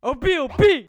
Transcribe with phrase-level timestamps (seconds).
[0.00, 0.48] Oh, OBOB!
[0.48, 0.87] OBOB!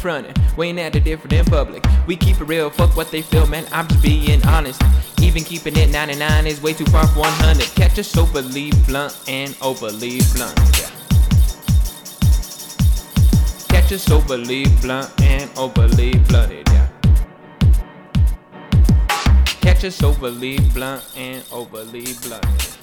[0.00, 1.84] Frontin', we ain't at acting different in public.
[2.06, 3.66] We keep it real, fuck what they feel, man.
[3.70, 4.80] I'm just being honest.
[5.20, 7.66] Even keeping it 99 is way too far from 100.
[7.74, 10.58] Catch us overly blunt and overly blunt.
[10.78, 10.90] Yeah.
[13.68, 16.66] Catch us overly blunt and overly blunted.
[16.68, 16.88] Yeah.
[19.60, 22.79] Catch us overly blunt and overly blunted.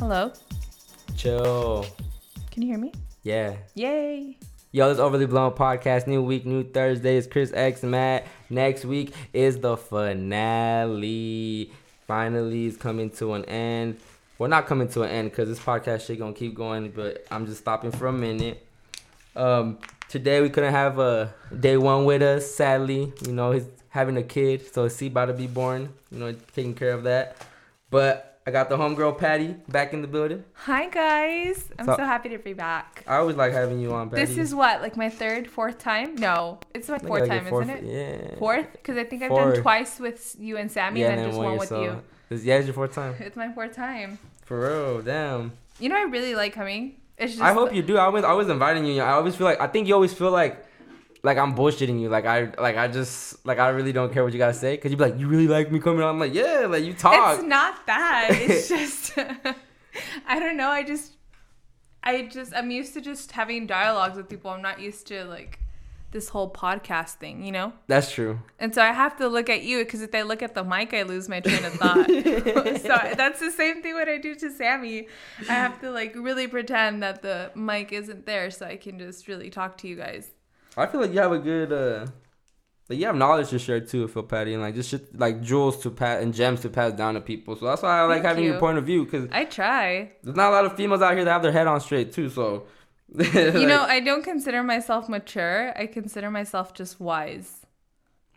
[0.00, 0.32] Hello.
[1.14, 1.84] Chill.
[2.50, 2.90] Can you hear me?
[3.22, 3.56] Yeah.
[3.74, 4.38] Yay.
[4.72, 6.06] Yo, this Overly Blunt podcast.
[6.06, 7.18] New week, new Thursday.
[7.18, 8.26] It's Chris X Matt.
[8.48, 11.70] Next week is the finale.
[12.06, 13.98] Finally, is coming to an end.
[14.38, 16.92] Well, not coming to an end because this podcast shit gonna keep going.
[16.92, 18.66] But I'm just stopping for a minute.
[19.36, 22.50] Um, today we couldn't have a day one with us.
[22.50, 25.90] Sadly, you know he's having a kid, so C about to be born.
[26.10, 27.36] You know, taking care of that.
[27.90, 30.44] But I got the homegirl Patty back in the building.
[30.54, 31.68] Hi guys.
[31.78, 33.04] I'm So- so, happy to be back.
[33.06, 34.24] I always like having you on, Patty.
[34.24, 36.14] This is what, like my third, fourth time?
[36.16, 38.30] No, it's my fourth like time, fourth- isn't it?
[38.32, 38.38] Yeah.
[38.38, 38.72] Fourth?
[38.72, 41.70] Because I think I've done twice with you and Sammy, and then just one with
[41.70, 42.00] you.
[42.30, 43.14] This, yeah, it's your fourth time.
[43.20, 44.18] It's my fourth time.
[44.46, 45.52] For real, damn.
[45.78, 46.96] You know, I really like coming.
[47.18, 47.42] It's just.
[47.42, 47.98] I hope you do.
[47.98, 49.02] I always, I always inviting you.
[49.02, 50.64] I always feel like, I think you always feel like,
[51.22, 52.08] like I'm bullshitting you.
[52.08, 54.76] Like I, like I just, like I really don't care what you gotta say.
[54.76, 56.02] Cause you be like, you really like me coming.
[56.02, 56.10] on?
[56.10, 57.38] I'm like, yeah, like you talk.
[57.38, 58.28] It's not that.
[58.50, 59.18] It's just.
[60.26, 60.68] I don't know.
[60.68, 61.12] I just.
[62.02, 62.54] I just.
[62.54, 64.50] I'm used to just having dialogues with people.
[64.50, 65.58] I'm not used to like
[66.12, 67.44] this whole podcast thing.
[67.44, 67.72] You know.
[67.86, 68.40] That's true.
[68.58, 70.94] And so I have to look at you because if I look at the mic,
[70.94, 72.06] I lose my train of thought.
[72.06, 75.08] so that's the same thing what I do to Sammy.
[75.40, 79.28] I have to like really pretend that the mic isn't there so I can just
[79.28, 80.30] really talk to you guys.
[80.76, 82.06] I feel like you have a good, uh
[82.88, 85.76] like you have knowledge to share too, Phil Patty, and like just shit, like jewels
[85.82, 87.54] to pass and gems to pass down to people.
[87.56, 88.50] So that's why I like Thank having you.
[88.50, 89.06] your point of view.
[89.06, 90.10] Cause I try.
[90.24, 92.28] there's not a lot of females out here that have their head on straight too.
[92.30, 92.64] So.
[93.18, 95.72] You know, I don't consider myself mature.
[95.76, 97.66] I consider myself just wise.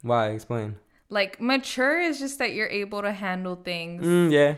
[0.02, 0.30] why?
[0.30, 0.76] Explain.
[1.10, 4.56] Like mature is just that you're able to handle things Mm, yeah.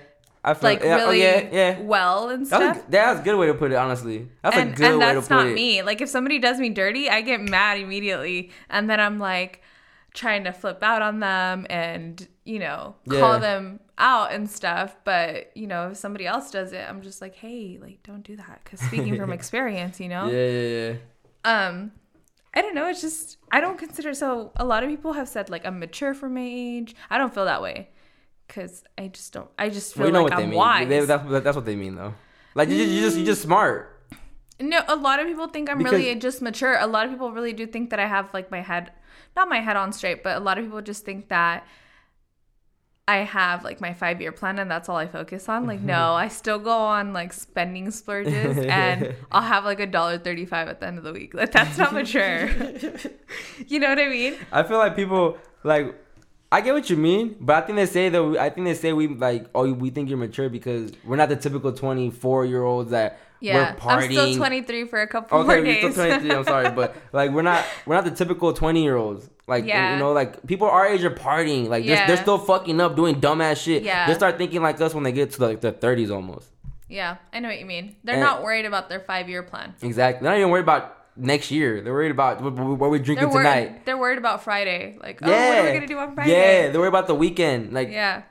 [0.47, 1.79] I feel like yeah, oh, really yeah, yeah.
[1.81, 2.87] well and That's stuff.
[2.87, 4.29] a, that's a good way to put it, honestly.
[4.43, 5.15] That's and, a good and way to put it.
[5.15, 5.81] that's not me.
[5.81, 9.61] Like if somebody does me dirty, I get mad immediately, and then I'm like
[10.13, 13.19] trying to flip out on them and you know Yeah.
[13.19, 14.95] call them out and stuff.
[15.03, 18.35] But you know if somebody else does it, I'm just like, hey, like don't do
[18.35, 18.61] that.
[18.63, 20.93] Because speaking from experience, you know, Yeah, yeah,
[21.45, 21.67] yeah.
[21.67, 21.91] um,
[22.53, 22.87] I don't know.
[22.87, 24.51] It's just I don't consider so.
[24.57, 26.95] A lot of people have said like I'm mature for my age.
[27.09, 27.89] I don't feel that way.
[28.55, 29.49] Cause I just don't.
[29.59, 30.57] I just feel Well, you know like what they I'm mean.
[30.57, 30.87] wise.
[30.87, 32.13] They- that's, that's what they mean, though.
[32.53, 33.91] Like you, just, you just, you just smart.
[34.61, 36.77] No, a lot of people think I'm Because- really just mature.
[36.79, 38.91] A lot of people really do think that I have like my head,
[39.35, 41.65] not my head on straight, but a lot of people just think that
[43.07, 45.67] I have like my five year plan and that's all I focus on.
[45.67, 50.17] Like, no, I still go on like spending splurges and I'll have like a dollar
[50.17, 51.33] thirty five at the end of the week.
[51.33, 52.47] Like, that's not mature.
[53.67, 54.35] you know what I mean?
[54.53, 55.93] I feel like people like.
[56.55, 58.93] I get what you mean, but I think they say that I think they say
[58.93, 62.91] we like oh we think you're mature because we're not the typical 24 year olds
[62.91, 64.03] that Yeah, we're partying.
[64.05, 66.31] I'm still 23 for a couple Okay, more you're still 23.
[66.31, 69.29] I'm sorry, but like we're not we're not the typical 20 year olds.
[69.47, 69.93] Like Yeah.
[69.93, 71.67] you know, like people our age are partying.
[71.67, 73.83] Like they're, they're still fucking up, doing dumbass shit.
[73.83, 74.07] Yeah.
[74.07, 76.47] They start thinking like us when they get to like their 30s almost.
[76.89, 77.95] yeah, I know what you mean.
[78.03, 79.75] They're And- not worried about their five year plan.
[79.81, 80.23] Exactly.
[80.23, 81.81] They're not even worried about next year.
[81.81, 83.43] They're worried about what, what we're drinking They're worried.
[83.65, 83.85] tonight.
[83.85, 84.97] They're worried about Friday.
[85.01, 85.49] Like, oh, Yeah.
[85.49, 86.31] what are we gonna do on Friday?
[86.31, 87.73] Yeah, they're worried about the weekend.
[87.73, 88.23] Like Yeah.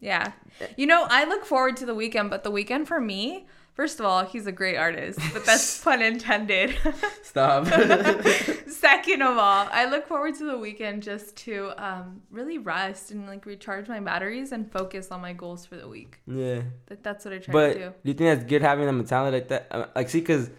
[0.00, 0.32] Yeah.
[0.76, 4.04] You know, I look forward to the weekend, but the weekend for me, First of
[4.04, 6.76] all, he's a great artist, but that's pun intended.
[7.22, 7.64] Stop.
[8.66, 13.26] Second of all, I look forward to the weekend just to um, really rest and
[13.26, 16.18] like recharge my batteries and focus on my goals for the week.
[16.26, 16.62] yeah.
[16.90, 17.88] Like that's what I try But to do.
[18.04, 19.68] do you think that's good having a mentality like that?
[19.70, 20.50] Uh, Like, see, because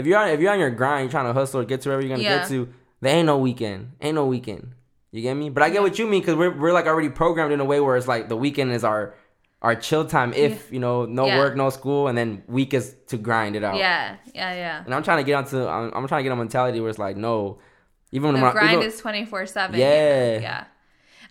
[0.00, 1.88] if you're on if you're on your grind, you're trying to hustle or get to
[1.88, 2.38] wherever you're gonna Yeah.
[2.40, 2.68] get to,
[3.00, 3.92] there ain't no weekend.
[4.00, 4.72] Ain't no weekend.
[5.12, 5.50] You get me?
[5.50, 7.80] But I get what you mean because we're we're like already programmed in a way
[7.80, 9.14] where it's like the weekend is our
[9.62, 10.32] our chill time.
[10.32, 11.38] If you know no Yeah.
[11.38, 13.76] work, no school, and then week is to grind it out.
[13.76, 14.82] Yeah, yeah, yeah.
[14.84, 16.98] And I'm trying to get onto I'm, I'm trying to get a mentality where it's
[16.98, 17.58] like no,
[18.12, 19.78] even The when grind even- is twenty four seven.
[19.78, 20.38] Yeah.
[20.38, 20.64] yeah,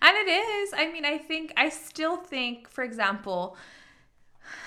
[0.02, 0.74] and it is.
[0.76, 3.56] I mean, I think I still think, for example,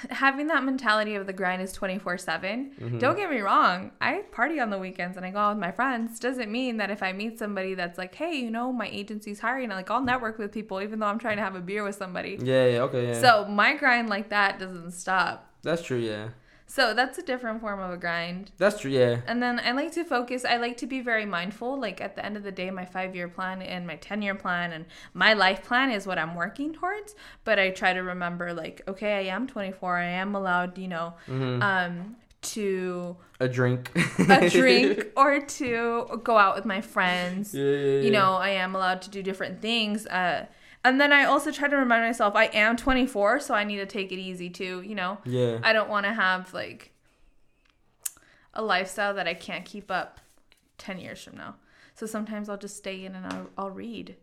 [0.09, 2.97] having that mentality of the grind is 24 7 Mm-hmm.
[2.97, 5.71] don't get me wrong i party on the weekends and i go out with my
[5.71, 9.39] friends doesn't mean that if i meet somebody that's like hey you know my agency's
[9.39, 11.95] hiring like i'll network with people even though i'm trying to have a beer with
[11.95, 13.21] somebody yeah, yeah, okay, yeah.
[13.21, 15.97] so my grind like that doesn't stop that's true.
[15.97, 16.30] Yeah,
[16.73, 18.89] so that's a different form of a grind that's true.
[18.89, 21.79] Yeah, and then I like to focus, I like to be very mindful.
[21.79, 24.33] Like at the end of the day, my five year plan and my 10 year
[24.33, 27.13] plan and my life plan is what I'm working towards.
[27.43, 29.97] But I try to remember, like, okay, I am 24.
[29.97, 33.91] I am allowed, you know, um, to a drink.
[34.27, 37.53] a drink or to go out with my friends.
[37.53, 38.01] Yeah, yeah, yeah.
[38.01, 40.07] You know, I am allowed to do different things.
[40.07, 40.47] Uh,
[40.83, 43.85] and then I also try to remind myself I am 24, so I need to
[43.85, 44.81] take it easy too.
[44.85, 45.59] You know, Yeah.
[45.63, 46.91] I don't want to have like
[48.53, 50.19] a lifestyle that I can't keep up
[50.77, 51.56] 10 years from now.
[51.95, 54.15] So sometimes I'll just stay in and I'll, I'll read.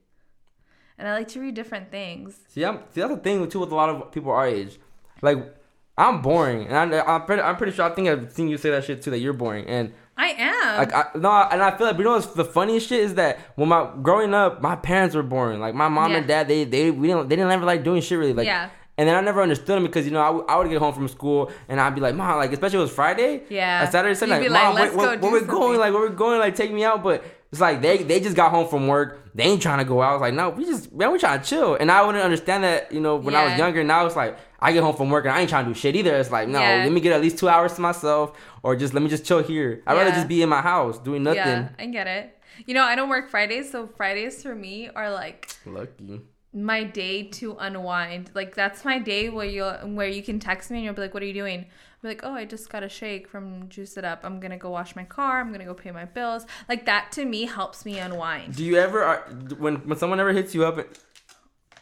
[0.98, 2.40] And I like to read different things.
[2.48, 4.78] See, I'm, see, that's the thing too with a lot of people our age.
[5.22, 5.56] Like,
[5.96, 7.84] I'm boring, and I, I'm pretty, I'm pretty sure.
[7.84, 9.10] I think I've seen you say that shit too.
[9.10, 10.78] That you're boring, and I am.
[10.78, 13.38] like, I, no, and I feel like, you know, what's the funniest shit is that
[13.56, 15.60] when my growing up, my parents were boring.
[15.60, 18.18] Like my mom and dad, they they we didn't they didn't ever like doing shit
[18.18, 18.34] really.
[18.34, 18.68] Like, Yeah.
[18.98, 20.92] And then I never understood them because you know I, w- I would get home
[20.92, 23.82] from school and I'd be like, Mom, like especially if it was Friday, Yeah.
[23.82, 25.78] a Saturday, Sunday, like, like, Mom, "Let's where, where, do where we going?
[25.78, 26.38] Like where we going?
[26.38, 29.34] Like take me out, but it's like they they just got home from work.
[29.34, 30.10] They ain't trying to go out.
[30.10, 31.76] I was like, no, we just man, we trying to chill.
[31.76, 33.58] And I wouldn't understand that, you know, when I was Yeah.
[33.58, 33.82] younger.
[33.84, 35.96] Now it's like I get home from work and I ain't trying to do shit
[35.96, 36.14] either.
[36.16, 36.82] It's like, no, Yeah.
[36.84, 39.42] let me get at least two hours to myself, or just let me just chill
[39.42, 39.82] here.
[39.86, 41.38] I'd rather just be in my house doing nothing.
[41.38, 42.36] Yeah, I get it.
[42.66, 46.20] You know, I don't work Fridays, so Fridays for me are like Lucky.
[46.52, 48.30] my day to unwind.
[48.34, 51.14] Like that's my day where you where you can text me and you'll be like,
[51.14, 53.96] "What are you doing?" I'll be like, "Oh, I just got a shake from Juice
[53.96, 54.20] It Up.
[54.24, 55.40] I'm gonna go wash my car.
[55.40, 58.56] I'm gonna go pay my bills." Like that to me helps me unwind.
[58.56, 59.20] Do you ever are,
[59.58, 60.76] when when someone ever hits you up?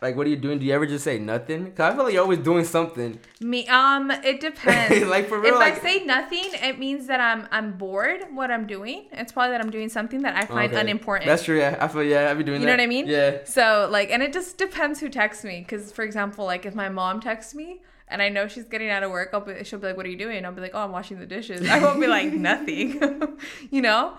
[0.01, 0.59] Like, what are you doing?
[0.61, 1.73] Do you ever just say nothing?
[1.73, 3.19] Cause I feel like you're always doing something.
[3.41, 5.07] Me, um, it depends.
[5.09, 8.21] Like, for real, if like- I say nothing, it means that I'm I'm bored.
[8.33, 10.81] What I'm doing, it's probably that I'm doing something that I find Okay.
[10.81, 11.27] unimportant.
[11.27, 11.59] That's true.
[11.59, 12.31] Yeah, I feel yeah.
[12.31, 12.77] I be doing You that.
[12.77, 13.07] know what I mean?
[13.09, 13.39] Yeah.
[13.45, 15.61] So like, and it just depends who texts me.
[15.61, 19.03] Because for example, like if my mom texts me and I know she's getting out
[19.03, 20.85] of work, I'll be, she'll be like, "What are you doing?" I'll be like, "Oh,
[20.85, 23.37] I'm washing the dishes." I won't be like nothing,
[23.71, 24.17] you know,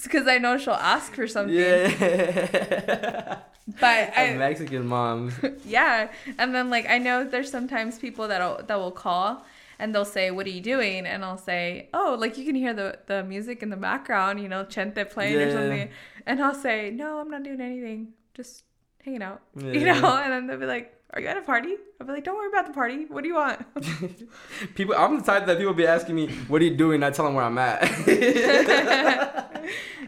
[0.00, 1.54] because I know she'll ask for something.
[1.54, 3.38] Yeah.
[3.80, 5.34] But I, Mexican moms.
[5.64, 9.44] yeah, and then like I know there's sometimes people that that will call.
[9.78, 12.72] And they'll say, "What are you doing?" And I'll say, "Oh, like you can hear
[12.72, 15.88] the the music in the background, you know, Chente playing or something."
[16.24, 18.12] And I'll say, "No, I'm not doing anything.
[18.34, 18.62] Just
[19.04, 22.06] hanging out." You know, and then they'll be like, "Are you at a party?" I'll
[22.06, 23.06] be like, "Don't worry about the party.
[23.06, 23.64] What do you want?"
[24.74, 27.24] people, I'm the type that people be asking me, "What are you doing?" I tell
[27.24, 27.82] them where I'm at.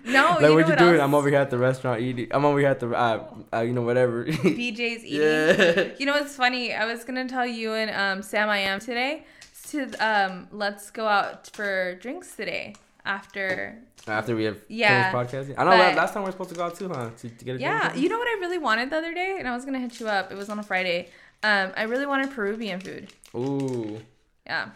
[0.05, 0.95] no, like, you know what you doing?
[0.95, 1.03] else?
[1.03, 2.29] I'm over here at the restaurant eating.
[2.31, 4.25] I'm over here at the, uh, uh you know, whatever.
[4.25, 5.21] BJ's eating.
[5.21, 5.89] yeah.
[5.99, 6.75] You know what's funny?
[6.75, 9.25] I was gonna tell you and um, Sam I am today
[9.71, 12.75] to um, let's go out for drinks today
[13.05, 13.77] after.
[14.07, 16.65] After we have Yeah, podcasting, I know but- last time we were supposed to go
[16.65, 17.11] out too, huh?
[17.19, 18.03] To, to get a Yeah, something?
[18.03, 20.09] you know what I really wanted the other day, and I was gonna hit you
[20.09, 20.31] up.
[20.31, 21.09] It was on a Friday.
[21.43, 23.09] Um, I really wanted Peruvian food.
[23.35, 24.01] Ooh.
[24.47, 24.71] Yeah.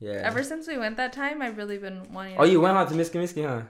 [0.00, 0.20] Yeah.
[0.24, 2.36] Ever since we went that time, I've really been wanting.
[2.38, 3.62] Oh, you went out to Miski Miski, huh?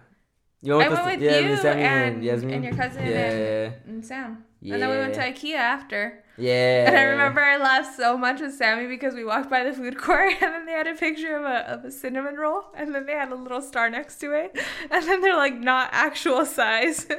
[0.62, 2.54] You I us went to- with you Miss Sammy and, Yasmin.
[2.54, 3.16] and your cousin Yeah.
[3.18, 4.44] and, and Sam.
[4.72, 6.24] And then we went to IKEA after.
[6.36, 6.86] Yeah.
[6.88, 9.98] And I remember I laughed so much with Sammy because we walked by the food
[9.98, 13.06] court and then they had a picture of a, of a cinnamon roll and then
[13.06, 14.58] they had a little star next to it.
[14.90, 17.06] And then they're like not actual size.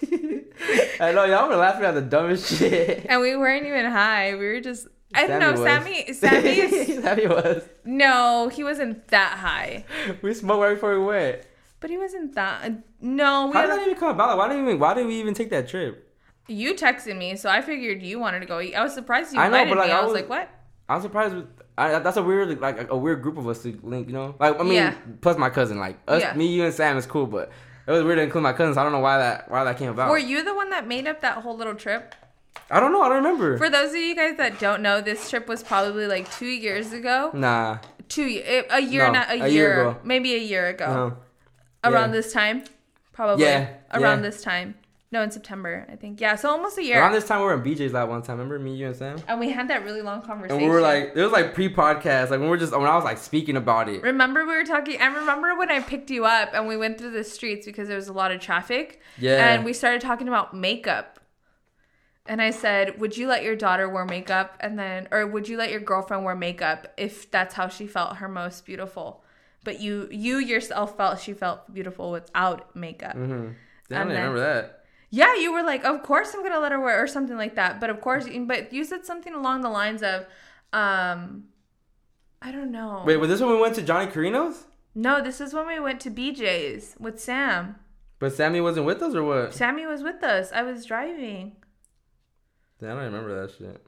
[1.00, 3.06] I know y'all were laughing at the dumbest shit.
[3.08, 4.34] and we weren't even high.
[4.34, 6.18] We were just I don't know, Sammy was.
[6.18, 7.62] Sammy Sammy Sammy was.
[7.84, 9.84] no, he wasn't that high.
[10.22, 11.42] We smoked right before we went.
[11.80, 14.36] But he wasn't that no, we How did that even come about?
[14.36, 14.80] Like, why did we even?
[14.80, 16.07] Why did we even take that trip?
[16.48, 18.74] You texted me, so I figured you wanted to go eat.
[18.74, 19.92] I was surprised you I know, invited but, like, me.
[19.92, 20.50] I I was was- like, what?
[20.88, 21.46] I'm surprised with.
[21.76, 24.08] I, that's a weird, like a weird group of us to link.
[24.08, 24.94] You know, like I mean, Yeah.
[25.20, 26.32] plus my cousin, like us, Yeah.
[26.34, 27.52] me, you, and Sam is cool, but
[27.86, 28.76] it was weird to include my cousins.
[28.78, 30.10] I don't know why that why that came about.
[30.10, 32.14] Were you the one that made up that whole little trip?
[32.70, 33.02] I don't know.
[33.02, 33.58] I don't remember.
[33.58, 36.92] For those of you guys that don't know, this trip was probably like two years
[36.92, 37.30] ago.
[37.34, 37.78] nah.
[38.08, 39.98] two a year, No, not a, a year year, ago.
[40.02, 41.90] maybe a year ago, Uh-huh.
[41.92, 42.16] around yeah.
[42.16, 42.64] this time,
[43.12, 43.44] probably.
[43.44, 44.74] Yeah, around this time.
[45.10, 46.20] No, in September, I think.
[46.20, 46.98] Yeah, so almost a year.
[47.00, 48.36] Around this time, we were in BJ's that one time.
[48.36, 49.16] Remember me, you, and Sam?
[49.26, 50.60] and we had that really long conversation.
[50.60, 52.24] And we were like, it was like pre-podcast.
[52.24, 54.02] Like when we were just when I was like speaking about it.
[54.02, 55.00] Remember we were talking.
[55.00, 57.96] I remember when I picked you up and we went through the streets because there
[57.96, 59.00] was a lot of traffic.
[59.18, 59.54] Yeah.
[59.54, 61.20] And we started talking about makeup.
[62.26, 65.56] And I said, "Would you let your daughter wear makeup and then or would you
[65.56, 69.24] let your girlfriend wear makeup if that's how she felt her most beautiful?"
[69.64, 73.16] But you you yourself felt she felt beautiful without makeup.
[73.16, 73.30] Mm-hmm.
[73.88, 74.74] Damn, I And didn't then- remember that.
[75.10, 77.54] Yeah, you were like, "Of course I'm going to let her wear or something like
[77.54, 80.26] that." But of course, but you said something along the lines of
[80.72, 81.44] um
[82.42, 83.02] I don't know.
[83.06, 84.64] Wait, was this when we went to Johnny Carino's?
[84.94, 87.76] No, this is when we went to BJ's with Sam.
[88.18, 89.54] But Sammy wasn't with us or what?
[89.54, 90.50] Sammy was with us.
[90.52, 91.56] I was driving.
[92.80, 93.84] Damn, I don't remember that shit.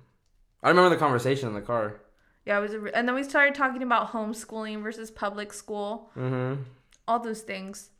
[0.62, 2.00] I remember the conversation in the car.
[2.46, 6.62] Yeah, it was, a, and then we started talking about homeschooling versus public school, Mm-hmm.
[7.06, 7.90] all those things.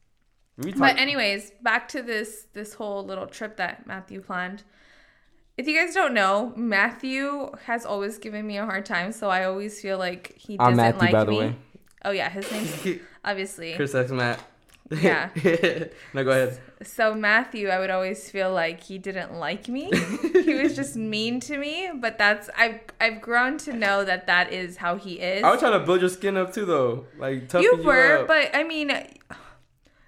[0.62, 4.62] We But anyways, back to this this whole little trip that Matthew planned.
[5.56, 9.44] If you guys don't know, Matthew has always given me a hard time, so I
[9.44, 11.38] always feel like he doesn't I'm Matthew, like by the me.
[11.38, 11.56] way.
[12.04, 13.74] Oh yeah, his name's obviously.
[13.74, 14.40] Chris X Matt.
[14.90, 15.28] Yeah.
[16.14, 16.58] no, go ahead.
[16.82, 19.90] So Matthew, I would always feel like he didn't like me.
[20.44, 24.52] he was just mean to me, but that's I've I've grown to know that that
[24.52, 25.44] is how he is.
[25.44, 27.06] I was trying to build your skin up too, though.
[27.18, 28.26] Like toughen you were, up.
[28.26, 28.90] but I mean,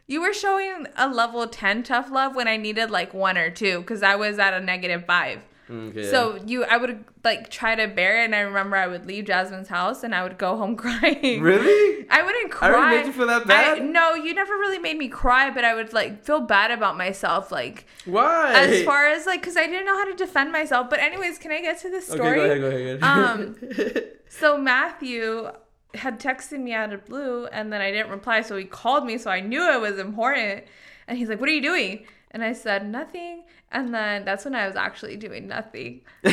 [0.06, 3.80] you were showing a level ten tough love when I needed like one or two
[3.80, 5.40] because I was at a negative five.
[5.70, 6.10] Okay.
[6.10, 9.24] So you, I would like try to bear it, and I remember I would leave
[9.26, 11.40] Jasmine's house and I would go home crying.
[11.40, 12.06] really?
[12.10, 12.68] I wouldn't cry.
[12.68, 13.78] already made you feel that bad?
[13.78, 16.98] I, no, you never really made me cry, but I would like feel bad about
[16.98, 18.52] myself, like Why?
[18.54, 20.90] as far as like because I didn't know how to defend myself.
[20.90, 22.36] But anyways, can I get to the okay, story?
[22.36, 23.00] go ahead, go ahead.
[23.00, 23.96] Go ahead.
[23.96, 25.50] Um, So Matthew
[25.94, 29.18] had texted me out of blue, and then I didn't reply, so he called me,
[29.18, 30.64] so I knew it was important.
[31.06, 33.44] And he's like, "What are you doing?" And I said nothing.
[33.70, 36.02] And then that's when I was actually doing nothing.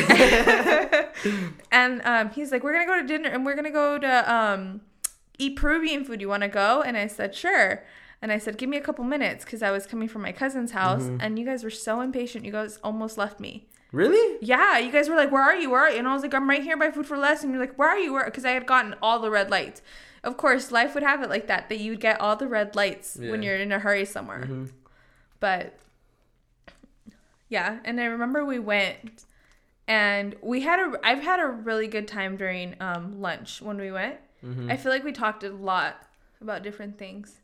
[1.70, 4.82] and um, he's like, "We're gonna go to dinner, and we're gonna go to um,
[5.38, 6.20] eat Peruvian food.
[6.20, 7.84] You want to go?" And I said, "Sure."
[8.22, 10.72] And I said, "Give me a couple minutes," because I was coming from my cousin's
[10.72, 12.44] house, and you guys were so impatient.
[12.44, 13.66] You guys almost left me.
[13.92, 14.38] Really?
[14.40, 15.70] Yeah, you guys were like, "Where are you?
[15.70, 17.52] Where are you?" And I was like, "I'm right here by Food for Less." And
[17.52, 19.82] you're like, "Where are you?" Because I had gotten all the red lights.
[20.22, 23.16] Of course, life would have it like that that you'd get all the red lights
[23.16, 24.42] when you're in a hurry somewhere.
[24.42, 24.70] Mhm.
[25.40, 25.74] But
[27.48, 29.24] yeah, and I remember we went,
[29.88, 31.00] and we had a.
[31.02, 34.16] I've had a really good time during um, lunch when we went.
[34.44, 34.70] Mm-hmm.
[34.70, 36.06] I feel like we talked a lot
[36.40, 37.40] about different things.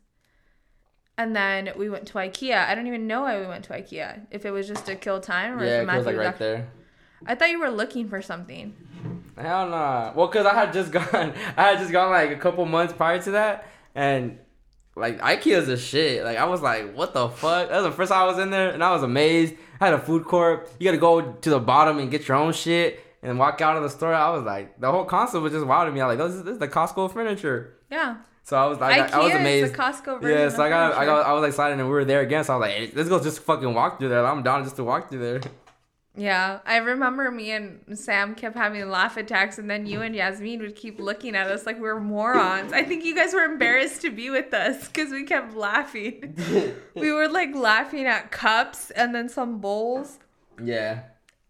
[1.17, 2.67] And then we went to IKEA.
[2.67, 4.27] I don't even know why we went to IKEA.
[4.29, 6.69] If it was just to kill time or Yeah, if it was like right there.
[7.25, 8.75] I thought you were looking for something.
[9.37, 10.13] Hell nah.
[10.15, 13.21] Well, cause I had just gone, I had just gone like a couple months prior
[13.23, 14.37] to that, and
[14.95, 16.23] like IKEA's a shit.
[16.23, 17.69] Like I was like, what the fuck?
[17.69, 19.55] That was the first time I was in there, and I was amazed.
[19.79, 20.69] I had a food court.
[20.79, 23.77] You got to go to the bottom and get your own shit, and walk out
[23.77, 24.13] of the store.
[24.13, 26.01] I was like, the whole concept was just wild to me.
[26.01, 27.73] I was like, this is, this is the Costco furniture.
[27.89, 28.17] Yeah.
[28.47, 29.75] So I was like, I, IKEA I was amazed.
[29.75, 30.39] Costco version.
[30.39, 32.45] Yeah, so I got, I got, I was excited, and we were there again.
[32.45, 34.25] So I was like, hey, let's go, just fucking walk through there.
[34.25, 35.41] I'm down just to walk through there.
[36.19, 40.61] Yeah, I remember me and Sam kept having laugh attacks, and then you and Yasmin
[40.61, 42.73] would keep looking at us like we were morons.
[42.73, 46.35] I think you guys were embarrassed to be with us because we kept laughing.
[46.95, 50.17] we were like laughing at cups and then some bowls.
[50.59, 51.01] Yeah.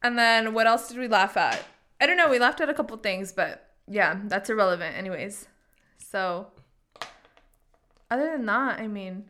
[0.04, 1.64] And then what else did we laugh at?
[2.02, 2.30] I don't know.
[2.30, 5.48] We laughed at a couple things, but yeah, that's irrelevant, anyways.
[5.98, 6.48] So,
[8.10, 9.26] other than that, I mean,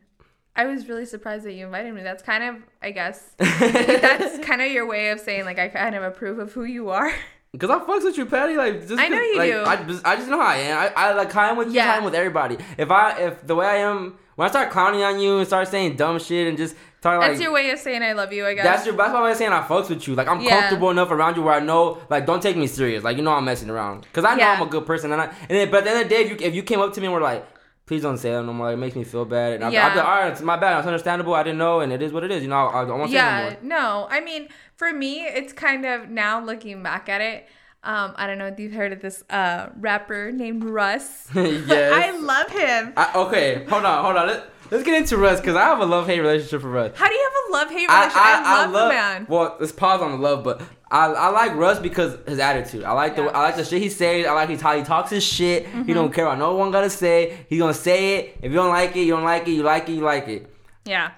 [0.56, 2.02] I was really surprised that you invited me.
[2.02, 5.94] That's kind of, I guess, that's kind of your way of saying like I kind
[5.94, 7.12] of approve of who you are.
[7.58, 8.56] Cause I fucks with you, Patty.
[8.56, 9.64] Like, just I know you like, do.
[9.64, 10.78] I just, I just know how I am.
[10.78, 11.92] I, I like am with you, Yeah.
[11.94, 12.58] I am with everybody.
[12.76, 15.66] If I, if the way I am, when I start clowning on you and start
[15.66, 18.46] saying dumb shit and just talking like That's your way of saying I love you,
[18.46, 18.64] I guess.
[18.64, 20.14] that's your, that's why I'm saying I fucks with you.
[20.14, 20.60] Like, I'm Yeah.
[20.60, 23.02] comfortable enough around you where I know, like, don't take me serious.
[23.02, 24.06] Like, you know, I'm messing around.
[24.12, 24.52] Cause I know Yeah.
[24.52, 26.20] I'm a good person, and I, and then, but at the end of the day,
[26.24, 27.46] if you, if you came up to me and were like.
[27.88, 28.70] Please don't say that no more.
[28.70, 29.60] It makes me feel bad.
[29.62, 29.86] And Yeah.
[29.86, 30.78] I'd be like, all right, it's my bad.
[30.78, 31.34] It's understandable.
[31.34, 32.42] I didn't know, and it is what it is.
[32.42, 33.58] You know, I, I won't say yeah, no more.
[33.62, 34.08] no.
[34.10, 37.48] I mean, for me, it's kind of now looking back at it.
[37.82, 41.28] Um, I don't know if you've heard of this uh, rapper named Russ.
[41.34, 41.92] Yes.
[42.04, 42.92] I love him.
[42.96, 44.26] I, okay, hold on, hold on.
[44.26, 46.92] Let, let's get into Russ because I have a love hate relationship for Russ.
[46.96, 48.16] How do you have a love hate relationship?
[48.16, 49.26] I, love, the man.
[49.28, 52.84] Well, let's pause on the love, but I, I like Russ because his attitude.
[52.84, 54.26] I like the I like the shit he says.
[54.26, 55.66] I like his how he talks his shit.
[55.66, 55.84] Mm-hmm.
[55.84, 57.46] He don't care what no one gotta say.
[57.48, 58.38] He gonna say it.
[58.42, 59.52] If you don't like it, you don't like it.
[59.52, 60.54] You like it, you like it.
[60.84, 61.12] Yeah.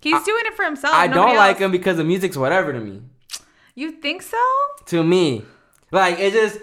[0.00, 0.94] He's doing it for himself.
[0.94, 1.60] I don't like else.
[1.60, 3.00] him because the music's whatever to me.
[3.74, 4.36] You think so?
[4.86, 5.44] To me,
[5.90, 6.58] like it just.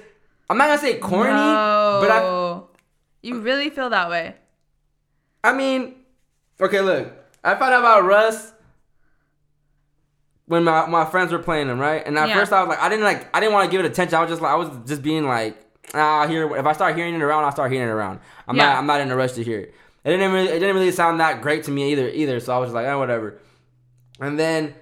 [0.50, 2.62] I'm not gonna say corny, but I
[3.22, 4.36] You really feel that way?
[5.44, 5.96] I mean,
[6.62, 7.12] okay, look.
[7.44, 8.54] I found out about Russ
[10.46, 12.06] when my, my friends were playing him, right?
[12.06, 12.36] And at Yeah.
[12.36, 14.16] first I was like, I didn't like, I didn't want to give it attention.
[14.16, 15.58] I was just like, I was just being like,
[15.94, 16.56] ah, here.
[16.58, 18.20] If I start hearing it around, I'll start hearing it around.
[18.48, 18.68] I'm Yeah.
[18.68, 19.74] not, I'm not in a rush to hear it.
[20.04, 22.40] It didn't really, it didn't really sound that great to me either, either.
[22.40, 23.40] So I was just like, eh, whatever.
[24.20, 24.76] And then,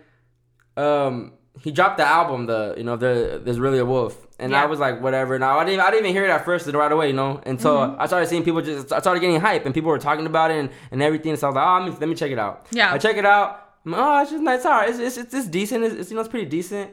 [0.77, 4.65] um, he dropped the album, the you know, there, there's really a wolf, and I
[4.65, 5.37] was like, whatever.
[5.39, 7.77] Now I didn't, I didn't even hear it at first right away, you know, until
[7.77, 8.01] Mm-hmm.
[8.01, 10.57] I started seeing people just, I started getting hype, and people were talking about it
[10.59, 11.35] and, and everything.
[11.35, 12.65] So I was like, oh, let me, let me check it out.
[12.71, 12.93] Yeah.
[12.93, 13.65] I check it out.
[13.85, 14.57] I'm like, oh, it's just nice.
[14.57, 14.89] It's alright.
[14.89, 15.83] It's, it's, it's, it's decent.
[15.85, 16.91] It's, it's you know, it's pretty decent.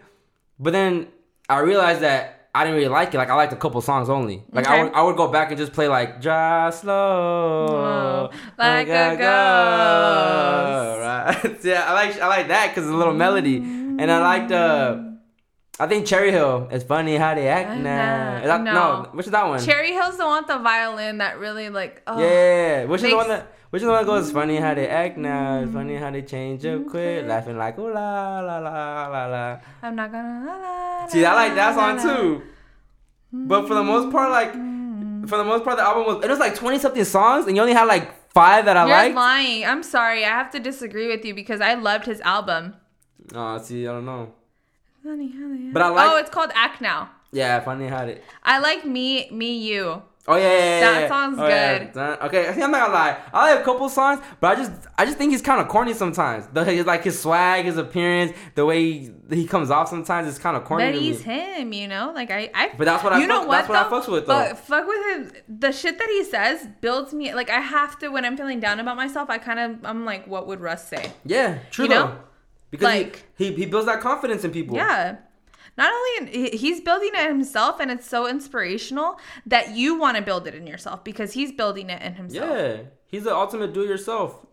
[0.58, 1.08] But then
[1.48, 3.18] I realized that I didn't really like it.
[3.18, 4.42] Like I liked a couple songs only.
[4.50, 8.88] Like I would, I would go back and just play like "Just Slow, Oh, like
[8.88, 11.58] a ghost." Right?
[11.64, 15.05] yeah, I like I like that because it's a little melody, and I liked uh,
[15.78, 16.68] I think Cherry Hill.
[16.70, 18.38] It's funny how they act Uh, now.
[18.38, 18.72] nah, that, no.
[18.72, 19.08] no.
[19.12, 19.60] which is that one?
[19.62, 22.02] Cherry Hill's the one with the violin that really like.
[22.06, 22.18] Oh.
[22.18, 24.88] Yeah, which is the one that which is the one that goes funny how they
[24.88, 25.58] act now.
[25.58, 25.76] It's mm-hmm.
[25.76, 26.88] funny how they change up mm-hmm.
[26.88, 29.58] quick, laughing like ooh la la la la la.
[29.82, 30.46] I'm not gonna.
[30.46, 32.42] La, la, See, I like that song too.
[33.32, 35.26] But for the most part, like mm-hmm.
[35.26, 37.60] for the most part, the album was it was like twenty something songs, and you
[37.60, 39.14] only had like five that I You're liked.
[39.14, 39.66] lying.
[39.66, 40.24] I'm sorry.
[40.24, 42.76] I have to disagree with you because I loved his album.
[43.34, 44.32] Oh, see, I don't know.
[45.06, 47.10] But But I like- Oh, it's called Act Now.
[47.32, 48.24] Yeah, funny how it.
[48.42, 50.02] I like me, me, you.
[50.28, 51.08] Oh yeah, yeah, yeah, That yeah.
[51.08, 51.94] song's Oh, good.
[51.94, 53.16] That- Okay, I think I'm not gonna lie.
[53.32, 55.92] I like a couple songs, but I just, I just think he's kind of corny
[55.94, 56.48] sometimes.
[56.52, 60.38] The his, like his swag, his appearance, the way he, he comes off sometimes is
[60.40, 61.32] kind of corny But to he's me.
[61.34, 62.10] him, you know.
[62.12, 62.70] Like I, I.
[62.76, 63.54] But that's what I You know fuck- what?
[63.56, 64.00] that's what I though?
[64.00, 64.48] fucks with, though.
[64.48, 65.32] But fuck with him.
[65.60, 67.32] The shit that he says builds me.
[67.32, 69.30] Like I have to when I'm feeling down about myself.
[69.30, 71.12] I kind of I'm like, what would Russ say?
[71.24, 72.06] Yeah, true You though.
[72.06, 72.18] know?
[72.78, 74.76] Because Like- he, he he builds that confidence in people.
[74.76, 75.16] Yeah.
[75.78, 80.46] Not only he's building it himself, and it's so inspirational that you want to build
[80.46, 82.50] it in yourself because he's building it in himself.
[82.50, 84.46] Yeah, he's the ultimate do-it-yourself.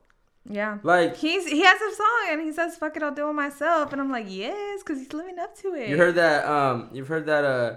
[0.49, 0.79] Yeah.
[0.83, 3.93] Like He's he has a song and he says "fuck it, I'll do it myself,"
[3.93, 5.87] and I'm like, yes, because he's living up to it.
[5.87, 6.45] you heard that.
[6.45, 7.45] Um, you've heard that.
[7.45, 7.75] Uh,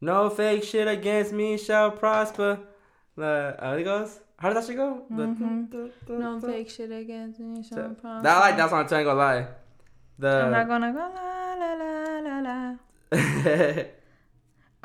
[0.00, 2.58] no fake shit against me shall prosper.
[3.16, 4.18] Uh, how it goes?
[4.40, 5.04] How did that shit go?
[5.08, 6.18] The- Mm-hmm.
[6.18, 7.62] No fake shit against me.
[7.62, 8.28] shall That, prosper.
[8.28, 8.78] I like that song.
[8.80, 9.46] I ain't gonna lie.
[10.22, 13.82] I'm not gonna go la la la la la.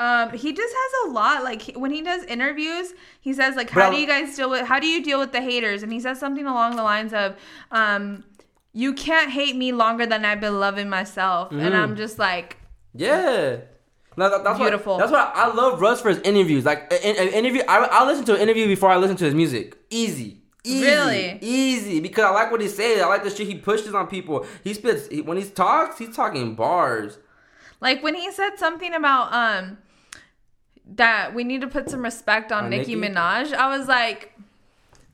[0.01, 1.43] Um, he just has a lot.
[1.43, 4.65] Like he- when he does interviews, he says like, "How do you guys deal with?
[4.65, 7.35] How do you deal with the haters?" And he says something along the lines of,
[7.71, 8.23] um,
[8.71, 12.55] "You can't hate me longer than I've been loving myself." And I'm just like,
[12.95, 13.57] yeah.
[14.15, 14.93] No, that- that's Beautiful.
[14.93, 16.63] What, that's why I, love Russ for his interviews.
[16.63, 19.35] Like an, an interview, I I listen to an interview before I listen to his
[19.35, 19.77] music.
[19.89, 20.43] Easy.
[20.63, 21.39] Easy, Really?
[21.41, 23.02] easy, because I like what he says.
[23.02, 24.45] I like the shit he pushes on people.
[24.63, 25.98] He spits he, when he talks.
[25.98, 27.17] He's talking bars.
[27.82, 29.78] like when he said something about um
[30.95, 33.13] that we need to put some respect on, On Nicki, Nicki?
[33.13, 33.54] Minaj.
[33.54, 34.34] I was like,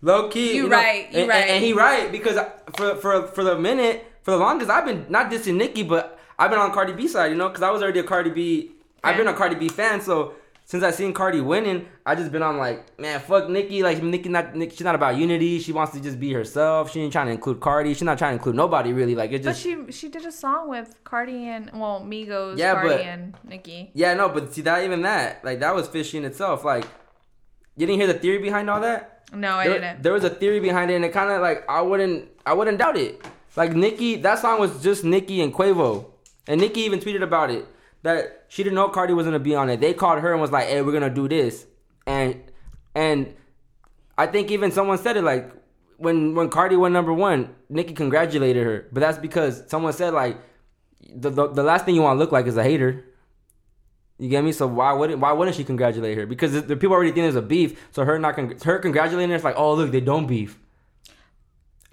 [0.01, 1.41] Low key, You know, right, you and, right.
[1.41, 2.37] and, and he right because
[2.75, 6.49] for for for the minute, for the longest, I've been not dissing Nicki, but I've
[6.49, 8.71] been on Cardi B side, you know, because I was already a Cardi B.
[9.03, 9.33] have been a.
[9.33, 10.33] Cardi B fan, so
[10.67, 13.83] since I seen Cardi winning, I just been on like, man, fuck Nicki.
[13.83, 15.59] Like Nicki, not Nicki, she's not about unity.
[15.59, 16.91] She wants to just be herself.
[16.91, 17.93] She ain't trying to include Cardi.
[17.93, 19.13] She's not trying to include nobody really.
[19.13, 19.63] Like it just.
[19.63, 23.35] but she she did a song with Cardi and well Migos, Yeah, Cardi but- and
[23.47, 23.91] Nicki.
[23.93, 26.65] yeah, no, but see that even that, like that was fishy in itself.
[26.65, 26.85] Like,
[27.77, 29.11] you didn't hear the theory behind all that.
[29.33, 30.03] No, I there, didn't.
[30.03, 32.77] there was a theory behind it, and it kind of like I wouldn't, I wouldn't
[32.79, 33.23] doubt it.
[33.55, 36.05] Like Nicki, that song was just Nicki and Quavo,
[36.47, 37.65] and Nicki even tweeted about it
[38.05, 39.81] that she didn't know Cardi was gonna be on it.
[39.81, 41.65] They called her and was like, "Hey, we're gonna do this,"
[42.05, 42.39] and
[42.93, 43.33] and
[44.15, 45.51] I think even someone said it like
[45.97, 50.37] when when Cardi went number one, Nicki congratulated her, but that's because someone said like
[51.15, 53.05] the the, the last thing you want to look like is a hater.
[54.19, 54.51] You get me?
[54.51, 56.27] So why wouldn't why wouldn't she congratulate her?
[56.27, 57.89] Because the people already think there's a beef.
[57.91, 60.59] So her not con- her congratulating her is like, oh look, they don't beef.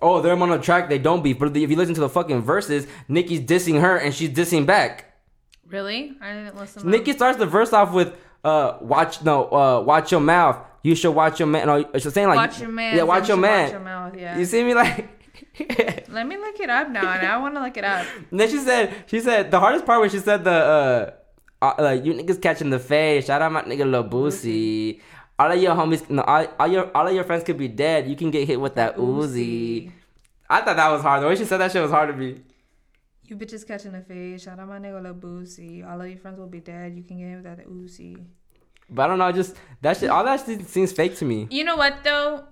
[0.03, 1.39] Oh, they're on the track, they don't beef.
[1.39, 5.12] But if you listen to the fucking verses, Nicki's dissing her and she's dissing back.
[5.69, 6.17] Really?
[6.21, 6.83] I didn't listen.
[6.83, 10.59] to Nicki starts the verse off with uh watch no uh watch your mouth.
[10.83, 11.67] You should watch your man.
[11.67, 12.97] No, she's saying like Watch your man.
[12.97, 13.65] Yeah, watch your man.
[13.65, 14.17] Watch your mouth.
[14.17, 14.39] Yeah.
[14.39, 15.09] You see me like.
[16.09, 18.07] Let me look it up now, and I want to look it up.
[18.31, 21.11] And then she said, she said the hardest part when she said the uh,
[21.63, 23.27] uh like you niggas catching the face.
[23.27, 25.01] Shout out my nigga Lil Boosie.
[25.39, 28.09] All of your homies, no, all, all your all of your friends could be dead.
[28.09, 29.91] You can get hit with that Uzi.
[30.49, 31.23] I thought that was hard.
[31.23, 32.41] The way she said that shit was hard to me.
[33.33, 34.43] You bitches catching the face.
[34.43, 35.89] Shout out my nigga Lil Boosie.
[35.89, 36.95] All of your friends will be dead.
[36.95, 38.23] You can get hit without the Uzi.
[38.91, 40.11] But I don't know, just that shit.
[40.11, 41.49] All that shit seems fake to me.
[41.51, 42.45] You know what though?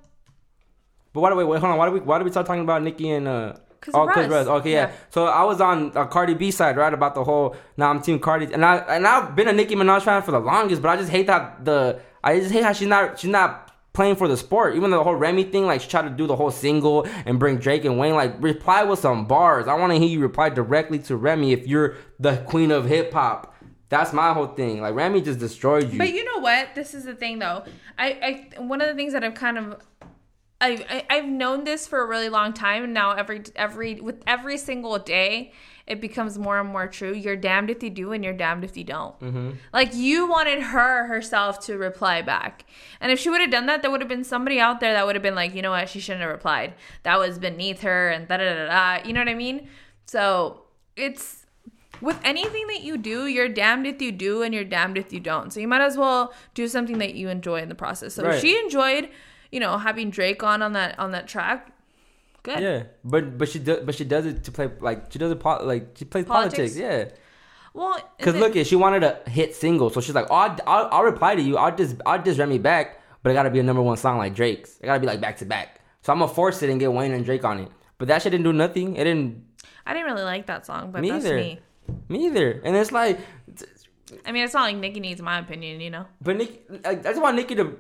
[1.12, 1.78] But why do wait, wait, hold on.
[1.78, 3.52] Why do we why do we start talking about Nicki and uh?
[3.82, 4.26] 'Cause oh, Russ.
[4.26, 4.46] Russ.
[4.46, 4.86] Okay, yeah.
[4.86, 4.92] Yeah.
[5.10, 7.56] So I was on uh, Cardi B side, right, about the whole.
[7.76, 10.40] Now I'm Team Cardi, and I and I've been a Nicki Minaj fan for the
[10.40, 12.00] longest, but I just hate that the.
[12.24, 14.76] I just hate how she's not she's not playing for the sport.
[14.76, 17.58] Even the whole Remy thing, like she tried to do the whole single and bring
[17.58, 18.14] Drake and Wayne.
[18.14, 19.68] Like reply with some bars.
[19.68, 23.12] I want to hear you reply directly to Remy if you're the queen of hip
[23.12, 23.54] hop.
[23.88, 24.80] That's my whole thing.
[24.80, 25.98] Like Remy just destroyed you.
[25.98, 26.74] But you know what?
[26.76, 27.64] This is the thing, though.
[27.98, 29.80] I, I one of the things that I've kind of,
[30.60, 34.22] I, I I've known this for a really long time, and now every every with
[34.28, 35.52] every single day,
[35.86, 37.12] it becomes more and more true.
[37.12, 39.18] You're damned if you do, and you're damned if you don't.
[39.20, 39.50] Mm-hmm.
[39.72, 42.64] Like you wanted her herself to reply back,
[43.00, 45.06] and if she would have done that, there would have been somebody out there that
[45.06, 46.74] would have been like, you know what, she shouldn't have replied.
[47.02, 49.06] That was beneath her, and da da da da.
[49.06, 49.68] You know what I mean?
[50.06, 50.62] So
[50.96, 51.46] it's
[52.00, 55.20] with anything that you do, you're damned if you do and you're damned if you
[55.20, 55.52] don't.
[55.52, 58.14] So you might as well do something that you enjoy in the process.
[58.14, 58.40] So Right.
[58.40, 59.10] she enjoyed,
[59.52, 61.72] you know, having Drake on on that on that track.
[62.42, 62.60] Good.
[62.60, 65.40] yeah, but but she does but she does it to play like she does it
[65.40, 66.74] po- like she plays politics.
[66.74, 66.76] Politics?
[66.76, 67.08] Yeah.
[67.72, 70.56] Well, Cause and look, it she wanted a hit single, so she's like, oh, I'll,
[70.66, 71.56] I'll, I'll reply to you.
[71.56, 74.34] I'll just, I'll just Remy back, but it gotta be a number one song like
[74.34, 74.76] Drake's.
[74.80, 75.80] It gotta be like back to back.
[76.02, 77.68] So I'm gonna force it and get Wayne and Drake on it.
[77.98, 78.96] But that shit didn't do nothing.
[78.96, 79.44] It didn't.
[79.86, 81.36] I didn't really like that song, but Me that's either.
[81.36, 81.60] me.
[82.08, 82.60] Me either.
[82.64, 83.20] And it's like,
[84.26, 86.06] I mean, it's not like Nicki needs my opinion, you know.
[86.20, 87.76] but Nick, like, that's why Nicki to.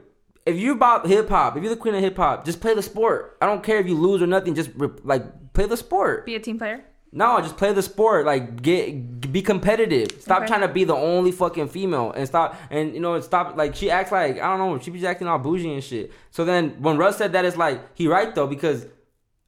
[0.46, 2.82] If you're about hip hop, if you're the queen of hip hop, just play the
[2.82, 3.36] sport.
[3.40, 4.54] I don't care if you lose or nothing.
[4.54, 6.24] Just re- like play the sport.
[6.26, 6.84] Be a team player.
[7.12, 8.24] No, just play the sport.
[8.24, 10.20] Like get be competitive.
[10.20, 10.46] Stop Okay.
[10.46, 13.90] trying to be the only fucking female and stop and you know stop like she
[13.90, 16.12] acts like I don't know she be acting all bougie and shit.
[16.30, 18.86] So then when Russ said that, it's like he right though because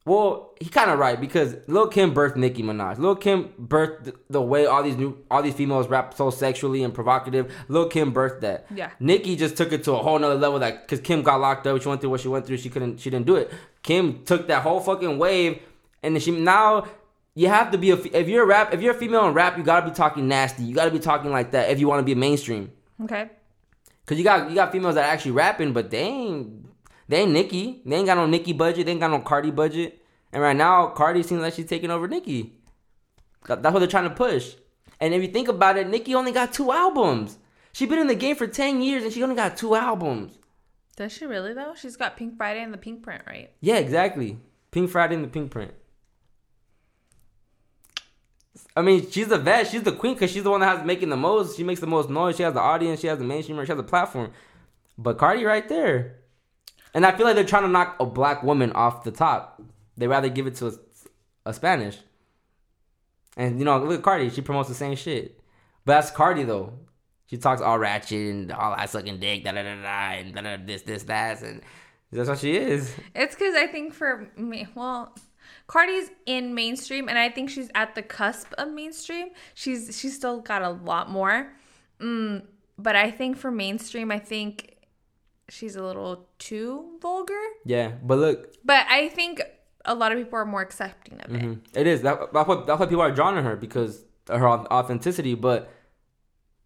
[0.05, 2.97] well he kind of right because Lil Kim birthed Nicki Minaj.
[2.97, 6.83] Lil Kim birthed the, the way all these new all these females rap so sexually
[6.83, 7.53] and provocative.
[7.67, 8.65] Lil Kim birthed that.
[8.73, 8.91] Yeah.
[8.99, 11.81] Nicki just took it to a whole nother level that because Kim got locked up,
[11.81, 13.51] she went through what she went through, she couldn't she didn't do it.
[13.81, 15.59] Kim took that whole fucking wave
[16.01, 16.85] and then she now
[17.35, 19.57] you have to be a if you're a rap if you're a female in rap
[19.57, 22.03] you gotta be talking nasty you gotta be talking like that if you want to
[22.03, 22.71] be mainstream
[23.03, 23.29] Okay.
[24.05, 26.65] because you got you got females that are actually rapping but they ain't
[27.07, 30.01] they ain't Nicki they ain't got no Nicki budget they ain't got no Cardi budget
[30.31, 32.53] and right now Cardi seems like she's taking over Nicki
[33.45, 34.55] that's what they're trying to push
[34.99, 37.37] and if you think about it Nicki only got two albums
[37.71, 40.37] she been in the game for 10 years and she only got two albums
[40.95, 41.73] Does she really though?
[41.75, 43.49] She's got Pink Friday and the Pink Print, right?
[43.61, 44.37] Yeah, exactly.
[44.71, 45.71] Pink Friday and the pink print.
[48.75, 49.67] I mean, she's the vet.
[49.67, 51.57] She's the queen because she's the one that has making the most.
[51.57, 52.37] She makes the most noise.
[52.37, 53.01] She has the audience.
[53.01, 53.63] She has the mainstream.
[53.63, 54.31] She has the platform.
[54.97, 56.15] But Cardi right there,
[56.93, 59.61] and I feel like they're trying to knock a black woman off the top.
[59.97, 60.73] They rather give it to a,
[61.47, 61.97] a Spanish.
[63.35, 64.29] And you know, look at Cardi.
[64.29, 65.39] She promotes the same shit.
[65.85, 66.73] But that's Cardi though.
[67.27, 70.41] She talks all ratchet and all that sucking dick, da da da da, and da
[70.41, 71.61] da this this that, and
[72.11, 72.93] that's what she is.
[73.15, 75.15] It's because I think for me, well,
[75.65, 79.29] Cardi's in mainstream, and I think she's at the cusp of mainstream.
[79.55, 81.53] She's she's still got a lot more,
[81.99, 82.43] mm,
[82.77, 84.72] but I think for mainstream, I think
[85.49, 87.39] she's a little too vulgar.
[87.65, 89.41] Yeah, but look, But I think
[89.85, 91.41] a lot of people are more accepting of it.
[91.41, 94.39] mhm, it is that, that's what that's why people are drawn to her because of
[94.39, 95.35] her authenticity.
[95.35, 95.69] But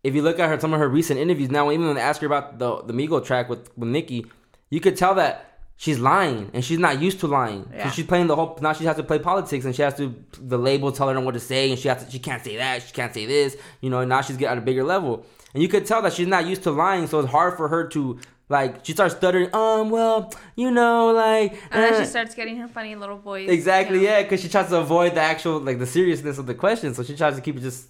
[0.03, 2.21] if you look at her, some of her recent interviews now, even when they ask
[2.21, 4.25] her about the the Migo track with with Nicki,
[4.69, 7.67] you could tell that she's lying and she's not used to lying.
[7.73, 7.91] Yeah.
[7.91, 10.57] she's playing the whole now she has to play politics and she has to the
[10.57, 12.93] label tell her what to say and she has to she can't say that she
[12.93, 13.57] can't say this.
[13.81, 16.27] You know now she's getting at a bigger level and you could tell that she's
[16.27, 18.19] not used to lying, so it's hard for her to.
[18.49, 22.55] Like she starts stuttering, um, well, you know, like, And then uh, she starts getting
[22.57, 23.49] her funny little voice.
[23.49, 26.93] Exactly, yeah, because she tries to avoid the actual like the seriousness of the question,
[26.93, 27.89] so she tries to keep it just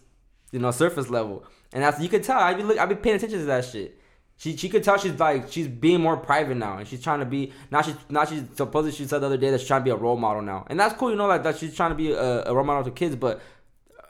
[0.52, 2.40] you know surface level, and that's you could tell.
[2.40, 4.00] I'd be look, I be paying attention to that shit.
[4.38, 7.26] She she could tell she's like she's being more private now, and she's trying to
[7.26, 9.86] be now she's now she's supposedly she said the other day that she's trying to
[9.86, 11.96] be a role model now, and that's cool, you know, like that she's trying to
[11.96, 13.42] be a, a role model to kids, but.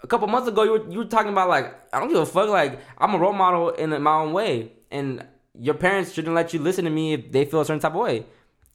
[0.04, 2.26] A couple months ago, you were, you were talking about like I don't give a
[2.26, 2.48] fuck.
[2.50, 5.26] Like I'm a role model in my own way, and
[5.60, 8.02] your parents shouldn't let you listen to me if they feel a certain type of
[8.02, 8.26] way.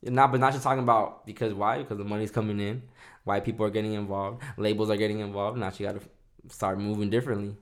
[0.03, 1.79] Now, but now she's talking about because why?
[1.79, 2.83] Because the money's coming in.
[3.25, 4.43] Why people are getting involved.
[4.57, 5.59] Labels are getting involved.
[5.59, 7.57] Now she got to start moving differently.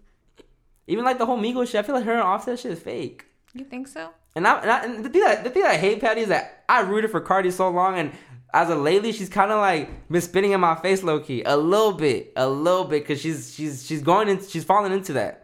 [0.86, 3.26] Even like the whole Migos shit, I feel like her and Offset shit is fake.
[3.52, 4.10] You think so?
[4.34, 6.28] And, I, and, I, and the thing that the thing that I hate Patty is
[6.28, 8.12] that I rooted for Cardi so long, and
[8.54, 11.56] as of lately, she's kind of like been spinning in my face, low key, a
[11.56, 15.39] little bit, a little bit, because she's she's she's going in, she's falling into that,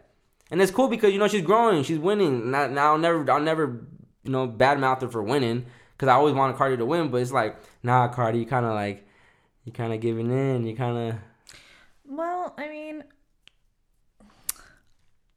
[0.51, 2.51] and it's cool because you know she's growing, she's winning.
[2.51, 3.85] Now, now I'll never I'll never
[4.23, 7.31] you know badmouth her for winning because I always wanted Cardi to win, but it's
[7.31, 9.07] like nah, Cardi, you kind of like
[9.65, 11.19] you kind of giving in, you kind of
[12.07, 13.03] Well, I mean,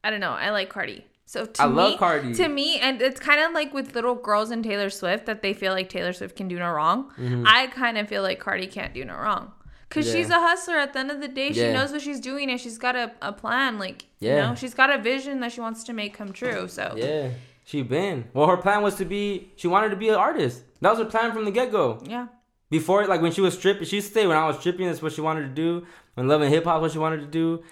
[0.03, 0.33] I don't know.
[0.33, 1.05] I like Cardi.
[1.27, 2.35] So to I me, love Cardi.
[2.35, 5.53] To me, and it's kind of like with little girls and Taylor Swift that they
[5.53, 7.13] feel like Taylor Swift can do no wrong.
[7.19, 7.45] Mm-hmm.
[7.47, 9.53] I kind of feel like Cardi can't do no wrong.
[9.91, 10.07] Cause.
[10.07, 10.13] Yeah.
[10.15, 10.77] she's a hustler.
[10.77, 11.73] At the end of the day, she Yeah.
[11.73, 13.79] knows what she's doing and she's got a, a plan.
[13.79, 16.69] Like you know, she's got a vision that she wants to make come true.
[16.69, 17.31] So yeah.
[17.65, 18.47] She been well.
[18.49, 19.51] Her plan was to be.
[19.57, 20.63] She wanted to be an artist.
[20.81, 22.03] That was her plan from the get go.
[22.05, 22.27] Yeah.
[22.71, 25.03] Before, like when she was stripping, she used to say when I was stripping, that's
[25.03, 25.87] what she wanted to do.
[26.15, 27.63] When Love and Hip Hop, what she wanted to do.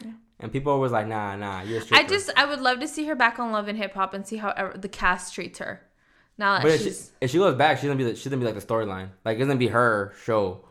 [0.41, 2.05] And people was like, nah, nah, you're a stripper.
[2.05, 4.27] I just I would love to see her back on Love and Hip Hop and
[4.27, 5.83] see how ever, the cast treats her.
[6.37, 8.37] Now that But if she, if she goes back, she's gonna be like, she's gonna
[8.39, 9.09] be like the storyline.
[9.25, 10.65] Like it's gonna be her show.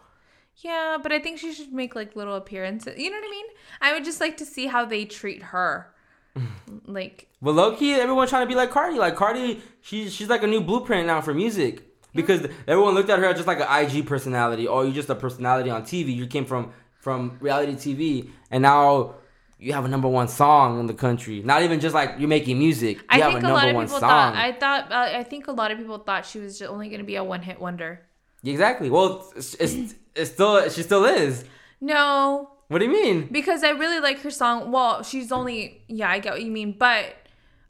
[0.58, 2.98] Yeah, but I think she should make like little appearances.
[2.98, 3.46] You know what I mean?
[3.82, 5.94] I would just like to see how they treat her.
[6.86, 8.98] like Well low key, everyone's trying to be like Cardi.
[8.98, 13.20] Like Cardi, she's she's like a new blueprint now for music because everyone looked at
[13.20, 14.68] her as just like an IG personality.
[14.68, 16.16] Oh, you're just a personality on TV.
[16.16, 19.16] You came from from reality TV, and now
[19.60, 21.42] you have a number one song in the country.
[21.42, 22.98] Not even just like you're making music.
[22.98, 24.10] You I have think a a lot number of one people song.
[24.10, 26.90] thought I thought uh, I think a lot of people thought she was just only
[26.90, 28.02] going to be a one hit wonder.
[28.44, 28.90] exactly.
[28.90, 31.46] Well, it's, it's it's still she still is.
[31.80, 33.28] No, What do you mean?
[33.32, 34.72] because I really like her song.
[34.72, 37.16] Well, she's only yeah, I get what you mean, but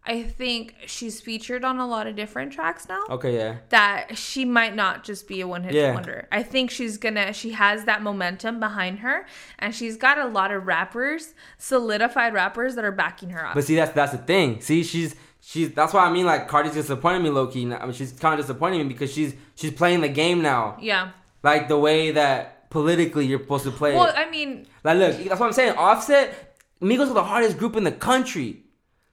[0.09, 3.03] I think she's featured on a lot of different tracks now.
[3.09, 3.57] Okay, yeah.
[3.69, 5.93] That she might not just be a one hit Yeah.
[5.93, 6.27] wonder.
[6.31, 7.33] I think she's gonna.
[7.33, 9.25] She has that momentum behind her,
[9.59, 13.53] and she's got a lot of rappers, solidified rappers that are backing her up.
[13.55, 14.61] But see, that's that's the thing.
[14.61, 17.63] See, she's she's that's why I mean like Cardi's disappointing me low key.
[17.73, 21.09] I mean, she's kind of disappointing me because she's she's playing the game now, yeah.
[21.47, 23.95] Like the way that politically you're supposed to play.
[23.95, 24.15] Well, it.
[24.17, 25.75] I mean, Like, look, that's what I'm saying.
[25.77, 28.63] Offset, Migos are the hardest group in the country.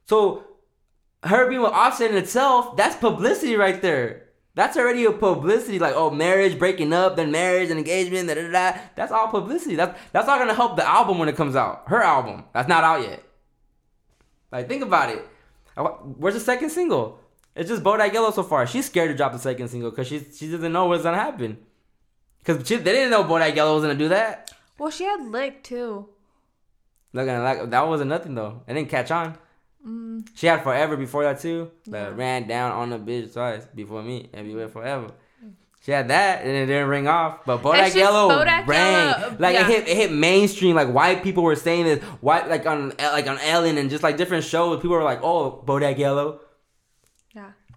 [0.06, 0.44] So,
[1.22, 4.24] her being with Offset in itself, that's publicity right there.
[4.56, 5.78] That's already a publicity.
[5.78, 8.78] Like, oh, marriage, breaking up, then marriage and engagement, da da da.
[8.96, 9.76] That's all publicity.
[9.76, 11.84] That's that's not gonna help the album when it comes out.
[11.86, 13.22] Her album, that's not out yet.
[14.52, 15.24] Like, think about it.
[16.18, 17.18] Where's the second single?
[17.56, 18.66] It's just Bodak Yellow so far.
[18.66, 21.58] She's scared to drop the second single because she she doesn't know what's gonna happen.
[22.44, 24.50] Because they didn't know Bodak Yellow was gonna do that.
[24.78, 26.09] well, she had lick too.
[27.12, 28.62] Look, and like that wasn't nothing though.
[28.66, 29.38] It didn't catch on.
[29.87, 30.26] Mm.
[30.35, 31.70] She had forever before that too.
[31.87, 32.16] That Yeah.
[32.16, 34.28] ran down on the bitch twice before me.
[34.35, 35.09] Everywhere forever.
[35.83, 37.44] She had that and it didn't ring off.
[37.44, 39.20] But Bodak Yellow Bodak rang.
[39.20, 39.61] Yellow, Like yeah.
[39.61, 40.74] it hit it hit mainstream.
[40.74, 42.02] Like white people were saying this.
[42.22, 44.76] White like on like on Ellen and just like different shows.
[44.80, 46.40] People were like, oh Bodak Yellow.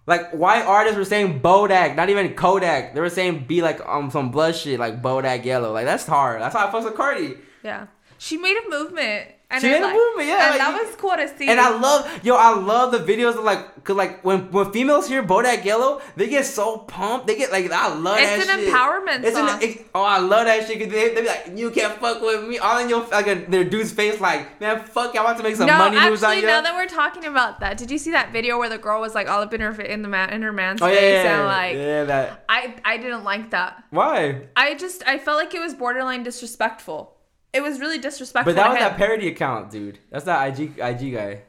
[0.08, 2.94] Like white artists were saying Bodak, not even Kodak.
[2.94, 5.70] They were saying be like um some blood shit like Bodak Yellow.
[5.70, 6.40] Like that's hard.
[6.40, 7.34] That's how I fucks with Cardi.
[7.62, 7.88] Yeah.
[8.16, 9.28] She made a movement.
[9.50, 11.48] And She a movement, yeah, And like, that was cool to see.
[11.48, 15.08] And I love, yo, I love the videos of like, cause like when when females
[15.08, 17.26] hear Bodak Yellow, they get so pumped.
[17.26, 18.74] They get like, I love It's that an shit.
[18.74, 19.62] empowerment It's song.
[19.62, 20.78] An, oh, I love that shit.
[20.78, 22.58] Cause they, they be like, you can't fuck with me.
[22.58, 25.56] All in your like a, their dude's face, like, man, fuck, I want to make
[25.56, 26.46] some no, money moves on actually, you.
[26.46, 29.14] now that we're talking about that, did you see that video where the girl was
[29.14, 31.38] like all up in her in the man in her man's oh yeah, face yeah,
[31.38, 32.44] and like yeah, that.
[32.50, 33.82] I I didn't like that.
[33.88, 34.42] Why?
[34.54, 37.14] I just I felt like it was borderline disrespectful.
[37.58, 38.52] It was really disrespectful.
[38.54, 39.98] But that was that parody account, dude.
[40.10, 41.42] That's that IG IG guy.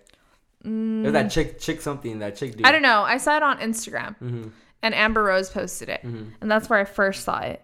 [0.63, 2.19] It was that chick chick something.
[2.19, 2.63] That chick dude.
[2.63, 2.67] Mm.
[2.67, 3.03] I don't know.
[3.03, 4.47] I saw it on Instagram, Mm-hmm.
[4.81, 7.61] and Amber Rose posted it, and that's where I first saw it.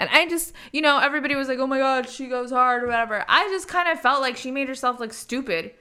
[0.00, 2.86] And I just, you know, everybody was like, "Oh my god, she goes hard" or
[2.86, 3.24] whatever.
[3.28, 5.72] I just kind of felt like she made herself look stupid.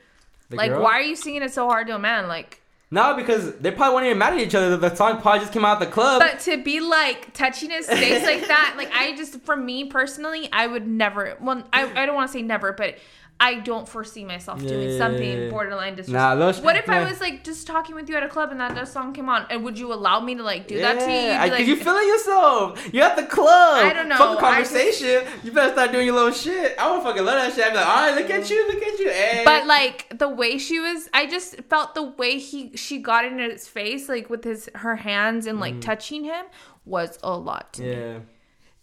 [0.50, 0.82] The like, girl?
[0.84, 2.28] why are you singing it so hard to a man?
[2.28, 4.78] Like, No, because they probably weren't even mad at each other.
[4.78, 6.22] The song probably just came out of the club.
[6.22, 10.48] but to be like touching his face like that, like I just, for me personally,
[10.54, 11.36] I would never.
[11.42, 12.98] Well, I, I don't want to say never, but
[13.40, 14.98] I don't foresee myself doing Yeah.
[14.98, 16.40] something borderline Nah, disrespectful.
[16.40, 18.74] those- what if I was like just talking with you at a club and that,
[18.74, 21.12] that song came on, and would you allow me to like do that to you?
[21.12, 22.92] Yeah, I- like, you feeling yourself.
[22.92, 23.86] You're at the club.
[23.86, 25.24] I don't know, Fuck conversation.
[25.44, 26.76] you better start doing your little shit.
[26.80, 27.64] I would fucking love that shit.
[27.66, 29.10] I'd be like, all right, look at you, look at you.
[29.12, 29.44] Hey.
[29.46, 33.38] But like the way she was, I just felt the way he she got in
[33.38, 36.46] his face, like with his her hands and like touching him,
[36.86, 37.88] was a lot to me.
[37.90, 38.14] Mm.
[38.14, 38.20] yeah,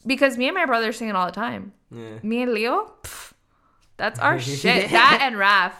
[0.06, 1.72] Because me and my brother sing it all the time.
[1.90, 2.18] yeah.
[2.22, 3.32] Me and Leo, pff,
[3.96, 4.90] that's our shit.
[4.90, 5.72] That and Raph.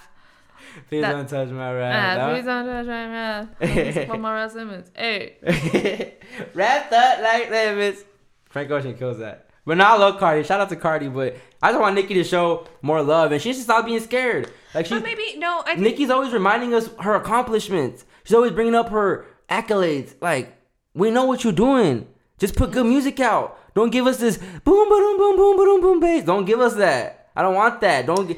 [0.89, 2.31] Please That- don't touch my Uh, rap.
[2.35, 4.09] please don't touch my mouth.
[4.09, 4.91] One more Simmons.
[4.95, 5.37] Hey.
[6.55, 8.05] Wrapped up like lemons.
[8.51, 9.51] Frank Ocean kills that.
[9.67, 10.43] But now I love Cardi.
[10.45, 11.09] Shout out to Cardi.
[11.09, 14.51] But I just want Nicki to show more love, and she should stop being scared.
[14.75, 15.63] Like she, But maybe no.
[15.65, 18.05] I think Nicki's always reminding us her accomplishments.
[18.25, 20.15] She's always bringing up her accolades.
[20.21, 20.55] Like,
[20.95, 22.07] we know what you're doing.
[22.39, 23.59] Just put good music out.
[23.75, 26.25] Don't give us this boom, boom, boom, boom, boom, boom, bass.
[26.25, 27.24] Don't give us that.
[27.35, 28.07] I don't want that.
[28.07, 28.37] Don't,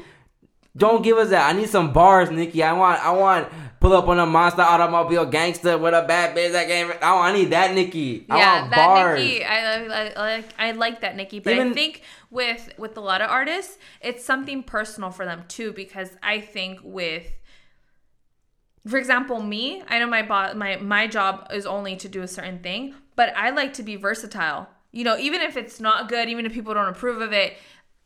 [0.75, 1.49] don't give us that.
[1.49, 2.61] I need some bars, Nicki.
[2.63, 3.47] I want, I want
[3.79, 6.91] pull up on a monster automobile gangster with a bad bitch that game.
[7.01, 8.25] I, want, I need that, Nicki.
[8.29, 9.19] I yeah, want that bars.
[9.19, 13.01] Nicki, I, I, I like I like that Nicki, but I think with with a
[13.01, 15.73] lot of artists, it's something personal for them too.
[15.73, 17.25] Because I think with,
[18.87, 22.27] for example, me, I know my bo- my my job is only to do a
[22.27, 24.69] certain thing, but I like to be versatile.
[24.91, 27.57] You know, even if it's not good, even if people don't approve of it.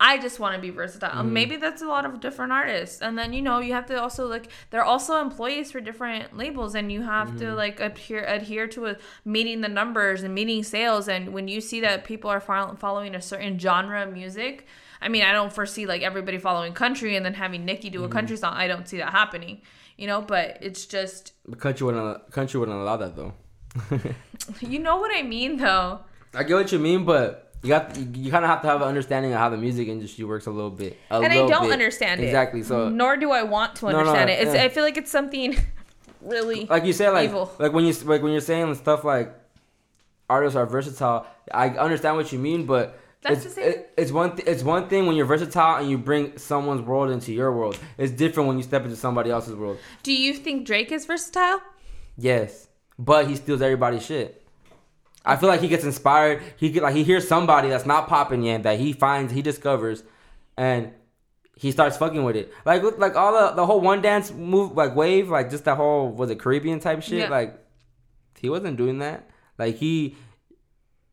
[0.04, 1.12] I just want to be versatile.
[1.14, 1.34] Um, mm.
[1.34, 3.04] Maybe that's a lot of different artists.
[3.04, 6.74] And then, you know, you have to also like they're also employees for different labels
[6.74, 7.56] and you have to mm-hmm.
[7.56, 11.82] like adhere adhere to a, meeting the numbers and meeting sales and when you see
[11.82, 14.66] that people are fol- following a certain genre of music,
[15.04, 18.06] I mean, I don't foresee like everybody following country and then having Nicki do a
[18.06, 18.14] mm-hmm.
[18.14, 18.56] country song.
[18.56, 19.62] I don't see that happening.
[19.98, 23.34] You know, but it's just The country wouldn't country wouldn't allow that though.
[24.62, 26.00] you know what I mean though.
[26.34, 28.88] I get what you mean, but you got you, kind of have to have an
[28.88, 30.98] understanding of how the music industry works a little bit.
[31.10, 31.74] A and I little don't bit.
[31.74, 32.26] understand it.
[32.26, 32.64] exactly.
[32.64, 34.40] So nor do I want to no, understand it.
[34.48, 34.64] It's yeah.
[34.64, 35.56] I feel like it's something
[36.22, 37.52] really like you say like Evil.
[37.60, 39.34] like when you like when you're saying stuff like
[40.30, 41.28] artists are versatile.
[41.54, 42.98] I understand what you mean, but.
[43.24, 46.40] That's it's, it- it's one th- it's one thing when you're versatile and you bring
[46.40, 47.78] someone's world into your world.
[48.00, 49.78] It's different when you step into somebody else's world.
[50.02, 51.62] Do you think Drake is versatile?
[52.18, 54.41] Yes, but he steals everybody's shit.
[55.26, 56.42] I feel like he gets inspired.
[56.58, 60.04] He get like he hears somebody that's not popping yet that he finds, he discovers,
[60.58, 60.92] and
[61.56, 62.52] he starts fucking with it.
[62.66, 66.10] Like like all the the whole one dance move, like wave, like just that whole
[66.10, 67.20] was it Caribbean type shit.
[67.20, 67.30] Yeah.
[67.30, 67.60] Like
[68.40, 69.30] he wasn't doing that.
[69.60, 70.16] Like he,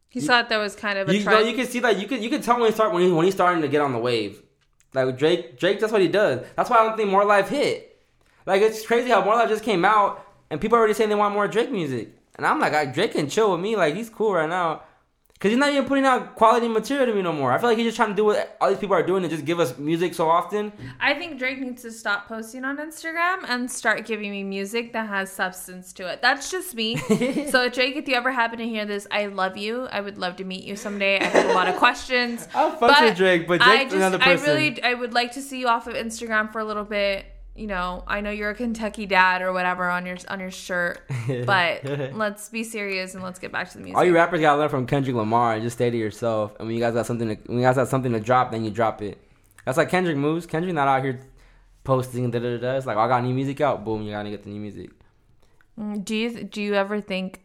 [0.08, 1.48] He You- thought that was kind of a you, know, trend.
[1.50, 3.26] you can see that you can you can tell when he start when he when
[3.26, 4.42] he's starting to get on the wave.
[4.94, 6.46] Like Drake, Drake, that's what he does.
[6.56, 8.00] That's why I don't think More Life hit.
[8.46, 11.14] Like it's crazy how More Life just came out and people are already saying they
[11.14, 13.76] want more Drake music, and I'm like, I, Drake can chill with me.
[13.76, 14.82] Like he's cool right now,
[15.40, 17.52] cause he's not even putting out quality material to me no more.
[17.52, 19.30] I feel like he's just trying to do what all these people are doing and
[19.30, 20.72] just give us music so often.
[21.00, 25.08] I think Drake needs to stop posting on Instagram and start giving me music that
[25.08, 26.22] has substance to it.
[26.22, 26.96] That's just me.
[27.50, 29.88] so Drake, if you ever happen to hear this, I love you.
[29.90, 31.18] I would love to meet you someday.
[31.18, 32.46] I have a lot of questions.
[32.54, 34.48] I'll fuck with Drake, but I Drake's just, another person.
[34.48, 37.26] I really, I would like to see you off of Instagram for a little bit.
[37.58, 41.00] You know, I know you're a Kentucky dad or whatever on your on your shirt,
[41.44, 43.96] but let's be serious and let's get back to the music.
[43.96, 46.54] All you rappers gotta learn from Kendrick Lamar and just stay to yourself.
[46.60, 48.64] And when you guys got something, to, when you guys got something to drop, then
[48.64, 49.18] you drop it.
[49.64, 50.46] That's like Kendrick moves.
[50.46, 51.18] Kendrick not out here
[51.82, 52.76] posting da da da.
[52.76, 53.84] It's like oh, I got new music out.
[53.84, 54.90] Boom, you gotta get the new music.
[55.76, 57.42] Mm, Do you do you ever think?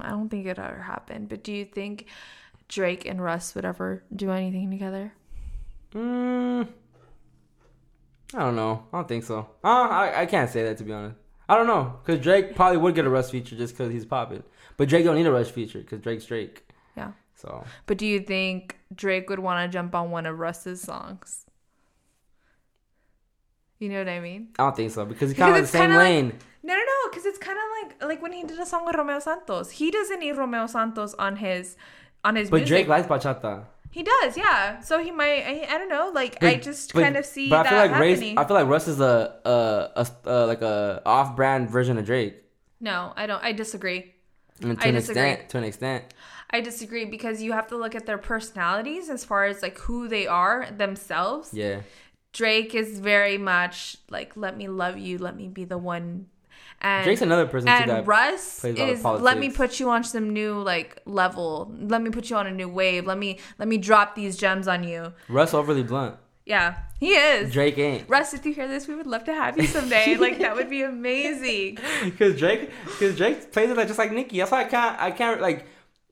[0.00, 2.06] I don't think it ever happened, but do you think
[2.68, 5.14] Drake and Russ would ever do anything together?
[5.94, 6.68] Mm,
[8.34, 8.86] I don't know.
[8.92, 9.48] I don't think so.
[9.62, 11.16] Uh, I I can't say that to be honest.
[11.48, 14.42] I don't know because Drake probably would get a Russ feature just because he's popping.
[14.76, 16.66] But Drake don't need a Russ feature because Drake's Drake.
[16.96, 17.12] Yeah.
[17.34, 21.44] So But do you think Drake would want to jump on one of Russ's songs?
[23.78, 24.48] You know what I mean?
[24.58, 26.38] I don't think so because he's kind of in the same kinda like- lane.
[26.64, 28.94] No, no, no, because it's kind of like like when he did a song with
[28.94, 29.72] Romeo Santos.
[29.72, 31.76] He doesn't need Romeo Santos on his
[32.24, 32.86] on his but music.
[32.86, 33.64] Drake likes bachata.
[33.92, 34.80] He does, yeah.
[34.80, 35.42] So he might.
[35.46, 36.10] I, I don't know.
[36.12, 38.20] Like I just but- kind of see But that I feel like happening.
[38.20, 39.50] Race, I feel like Russ is a a,
[40.02, 42.34] a, a uh, like a off-brand version of Drake.
[42.80, 43.42] no, I don't.
[43.44, 44.00] I disagree.
[44.62, 45.22] I mean, to I an disagree.
[45.30, 46.04] extent, to an extent.
[46.54, 50.08] I disagree because you have to look at their personalities as far as like who
[50.08, 51.50] they are themselves.
[51.52, 51.80] Yeah.
[52.32, 56.26] Drake is very much like let me love you, let me be the one.
[56.82, 59.50] And Drake's another person too and that Russ plays a lot of is let me
[59.50, 61.72] put you on some new like level.
[61.78, 63.06] Let me put you on a new wave.
[63.06, 65.12] Let me let me drop these gems on you.
[65.28, 66.16] Russ overly blunt.
[66.44, 67.52] Yeah, he is.
[67.52, 68.08] Drake ain't.
[68.08, 70.16] Russ, if you hear this, we would love to have you someday.
[70.20, 71.78] like that would be amazing.
[72.04, 74.38] Because Drake, because Drake plays it like just like Nicki.
[74.38, 75.66] That's why I can't, I can't like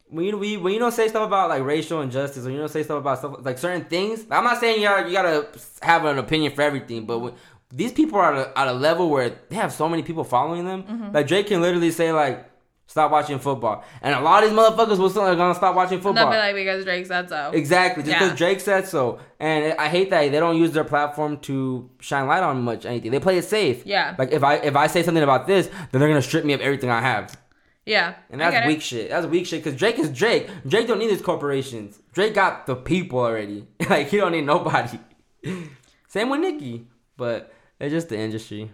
[0.09, 2.59] when you when you, when you don't say stuff about like racial injustice or you
[2.59, 4.25] don't say stuff about stuff like certain things.
[4.31, 5.49] I'm not saying you you gotta
[5.83, 7.35] have an opinion for everything, but when,
[7.73, 10.65] these people are at a, at a level where they have so many people following
[10.65, 10.83] them.
[10.83, 11.13] Mm-hmm.
[11.15, 12.47] Like Drake can literally say like.
[12.87, 15.95] Stop watching football, and a lot of these motherfuckers will still are gonna stop watching
[15.99, 16.29] And football.
[16.29, 17.53] be like because Drake said so.
[17.55, 18.37] Exactly, just because Yeah.
[18.37, 19.21] Drake said so.
[19.39, 23.13] And I hate that they don't use their platform to shine light on much anything.
[23.13, 23.87] They play it safe.
[23.87, 24.17] Yeah.
[24.19, 26.61] Like if I if I say something about this, then they're gonna strip me of
[26.61, 27.39] everything I have.
[27.87, 28.67] Yeah, And that's it.
[28.67, 29.11] weak shit.
[29.11, 29.63] That's weak shit.
[29.63, 30.49] Cause Drake is Drake.
[30.67, 32.01] Drake don't need his corporations.
[32.13, 33.69] Drake got the people already.
[33.89, 34.99] like he don't need nobody.
[36.09, 36.89] Same with Nicki.
[37.17, 38.71] But it's just the industry.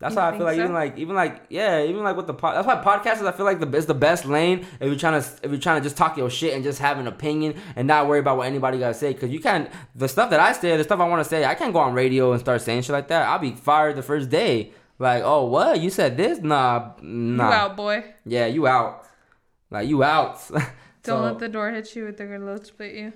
[0.00, 0.62] That's You why I feel like so?
[0.62, 3.46] even like even like yeah even like with the pod, that's why podcasters I feel
[3.46, 5.96] like the is the best lane if you're trying to if you're trying to just
[5.96, 8.92] talk your shit and just have an opinion and not worry about what anybody gotta
[8.92, 11.44] say because you can't the stuff that I say the stuff I want to say
[11.44, 14.02] I can't go on radio and start saying shit like that I'll be fired the
[14.02, 18.04] first day like oh what you said this nah nah You out, boy.
[18.26, 19.06] yeah you out
[19.70, 20.38] like you out
[21.04, 23.12] Don't so, let the door hit you with the gonna split you.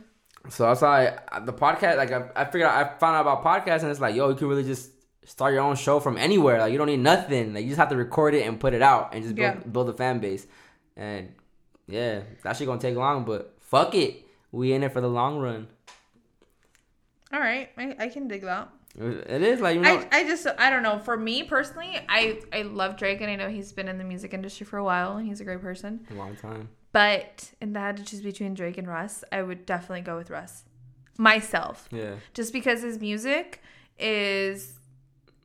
[0.49, 3.45] So that's why I, the podcast like I, I figured out, I found out about
[3.45, 4.91] podcasts and it's like yo you can really just
[5.25, 7.91] start your own show from anywhere like you don't need nothing like you just have
[7.91, 9.61] to record it and put it out and just build, Yeah.
[9.71, 10.47] build a fan base
[10.97, 11.33] and
[11.87, 15.39] yeah that shit gonna take long but fuck it we in it for the long
[15.39, 15.69] run
[17.33, 18.71] All right, I, I can dig that.
[18.99, 20.99] it is like you know I, I just I don't know.
[20.99, 24.33] For me personally, I I love Drake and I know he's been in the music
[24.33, 26.07] industry for a while and he's a great person.
[26.11, 29.67] a long time But if that had to choose between Drake and Russ, I would
[29.67, 30.65] definitely go with Russ.
[31.19, 31.89] Myself.
[31.93, 32.15] Yeah.
[32.35, 33.61] Just because his music
[33.99, 34.75] is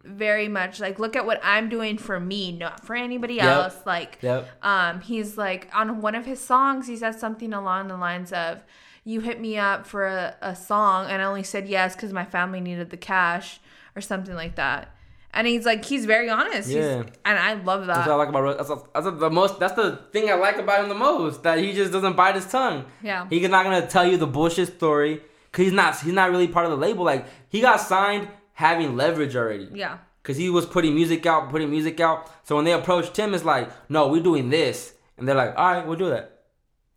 [0.06, 3.46] very much like look at what I'm doing for me, not for anybody Yep.
[3.46, 3.78] else.
[3.86, 4.48] Like Yep.
[4.64, 8.64] um he's like on one of his songs he says something along the lines of
[9.06, 12.26] you hit me up for a, a song and I only said yes because my
[12.26, 13.60] family needed the cash
[13.96, 14.93] or something like that.
[15.36, 16.70] And he's like he's very honest.
[16.70, 17.04] He's- Yeah.
[17.26, 18.08] and I love That's that.
[18.08, 18.58] what I like about.
[18.58, 19.60] That's, that's the most.
[19.60, 21.42] That's the thing I like about him the most.
[21.44, 22.86] That he just doesn't bite his tongue.
[23.02, 23.28] Yeah.
[23.30, 25.22] He's not gonna tell you the bullshit story
[25.52, 26.00] because he's not.
[26.00, 27.04] He's not really part of the label.
[27.04, 29.70] Like he got signed having leverage already.
[29.74, 29.98] yeah.
[30.22, 32.30] Cause he was putting music out, putting music out.
[32.46, 35.74] So when they approached him, it's like, no, we're doing this, and they're like, all
[35.74, 36.33] right, we'll do that.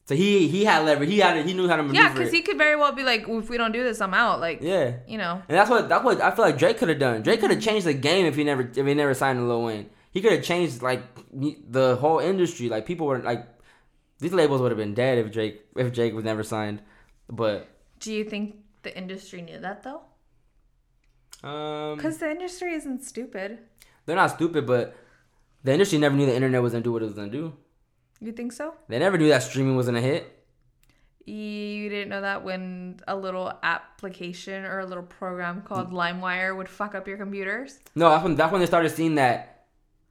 [0.07, 1.09] So he he had leverage.
[1.09, 1.45] He had.
[1.45, 2.01] He knew how to maneuver.
[2.01, 4.41] Yeah, because he could very well be like, if we don't do this, I'm out.
[4.41, 4.99] Like, yeah.
[5.09, 5.43] you know.
[5.49, 7.23] And that's what that's what I feel like Drake could have done.
[7.23, 9.65] Drake could have changed the game if he never if he never signed to Lil
[9.65, 9.91] Wayne.
[10.13, 11.03] He could have changed like
[11.33, 12.69] the whole industry.
[12.69, 13.49] Like people were like
[14.21, 16.83] these labels would have been dead if Drake if Drake was never signed.
[17.29, 20.03] But Do you think the industry knew that though?
[21.43, 23.59] um Because the industry isn't stupid.
[24.07, 24.95] they're not stupid, but
[25.65, 27.55] the industry never knew the internet was gonna do what it was gonna do.
[28.21, 28.75] You think so?
[28.89, 30.33] They never knew that streaming wasn't a hit.
[31.27, 36.21] You didn't know that when a little application or a little program called mm.
[36.21, 37.81] LimeWire would fuck up your computers?
[37.97, 39.65] No, that's when that's when they started seeing that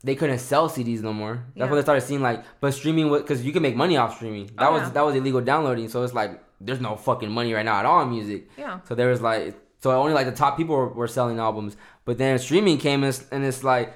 [0.03, 1.36] they couldn't sell CDs no more.
[1.36, 1.66] That's Yeah.
[1.66, 4.47] when they started seeing like, but streaming was because you can make money off streaming.
[4.58, 4.89] That Oh, was yeah.
[4.89, 5.88] that was illegal downloading.
[5.88, 8.49] So it's like there's no fucking money right now at all in music.
[8.58, 8.80] Yeah.
[8.88, 11.78] So there was like, so only like the top people were, were selling albums.
[12.03, 13.93] But then streaming came and it's, and it's like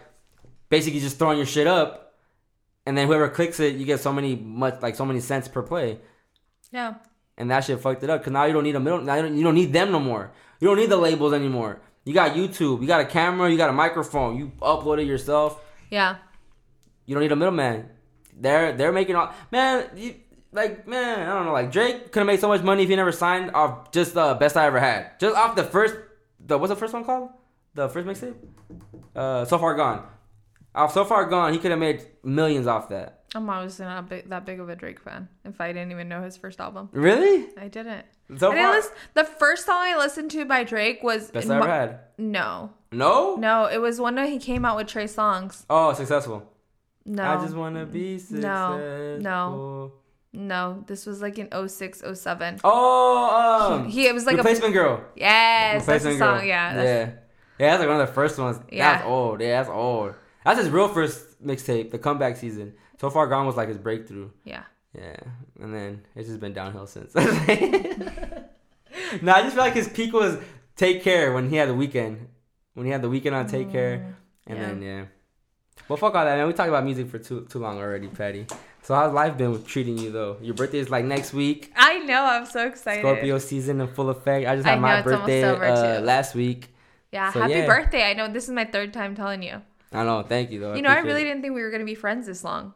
[0.69, 2.08] basically just throwing your shit up,
[2.85, 5.61] and then whoever clicks it, you get so many much like so many cents per
[5.61, 5.99] play,
[6.71, 6.95] Yeah.
[7.37, 8.23] and that shit fucked it up.
[8.23, 9.99] Cause now you don't need a middle, now you don't, you don't need them no
[9.99, 10.31] more.
[10.59, 11.81] You don't need the labels anymore.
[12.05, 15.61] You got YouTube, you got a camera, you got a microphone, you upload it yourself.
[15.89, 16.15] Yeah.
[17.05, 17.89] You don't need a middleman.
[18.35, 19.89] They're they're making all man.
[19.95, 20.15] You,
[20.51, 21.51] like man, I don't know.
[21.53, 24.33] Like Drake could have made so much money if he never signed off just the
[24.35, 25.19] best I ever had.
[25.19, 25.95] Just off the first,
[26.39, 27.29] the what's the first one called?
[27.75, 28.35] The first mixtape.
[29.15, 30.05] Uh, so far gone.
[30.75, 33.23] Off so far gone, he could have made millions off that.
[33.35, 35.27] I'm obviously not big, that big of a Drake fan.
[35.45, 37.47] If I didn't even know his first album, Really?
[37.57, 38.05] I didn't.
[38.37, 41.49] So I didn't far, listen, the first song I listened to by Drake was best
[41.49, 41.99] I ever had.
[42.17, 43.35] No, No.
[43.35, 45.65] no, it was one that he came out with Trey Songz.
[45.69, 46.51] Oh, successful.
[47.05, 48.77] No, I just wanna be successful.
[48.77, 49.17] No.
[49.19, 49.91] no,
[50.31, 52.59] No, this was like in 06, 07.
[52.63, 55.03] Oh, um, He it was like replacement girl.
[55.15, 56.37] a yes, that's the Replacement song.
[56.39, 56.47] Girl.
[56.47, 57.19] Yeah, that's, yeah,
[57.59, 57.69] yeah.
[57.71, 58.59] That's like one of the first ones.
[58.71, 58.93] Yeah.
[58.93, 59.41] That's old.
[59.41, 60.13] Yeah, that's old.
[60.45, 62.73] That's his real first mixtape, the comeback season.
[62.99, 64.29] So far gone was like his breakthrough.
[64.43, 64.63] yeah.
[64.97, 65.17] Yeah,
[65.61, 67.13] and then it's just been downhill since.
[67.15, 67.21] no,
[69.33, 70.37] I just feel like his peak was
[70.75, 72.17] Take Care when he had the Weeknd.
[72.73, 74.15] When he had the Weeknd on Take Care,
[74.47, 74.67] and Mm, yeah.
[74.67, 75.05] then yeah.
[75.87, 76.47] Well, fuck all that, man.
[76.47, 78.45] We talked about music for too too long already, Patty.
[78.81, 80.37] So how's life been with treating you though?
[80.41, 81.71] Your birthday is like next week.
[81.75, 82.23] I know.
[82.23, 83.01] I'm so excited.
[83.01, 84.47] Scorpio season in full effect.
[84.47, 86.73] I just I had know, my birthday uh, last week.
[87.11, 87.65] Yeah, So, happy yeah.
[87.67, 88.03] birthday.
[88.09, 89.61] I know this is my third time telling you.
[89.91, 90.21] I know.
[90.23, 90.75] Thank you though.
[90.75, 91.25] you know, I really it.
[91.25, 92.73] didn't think we were gonna be friends this long.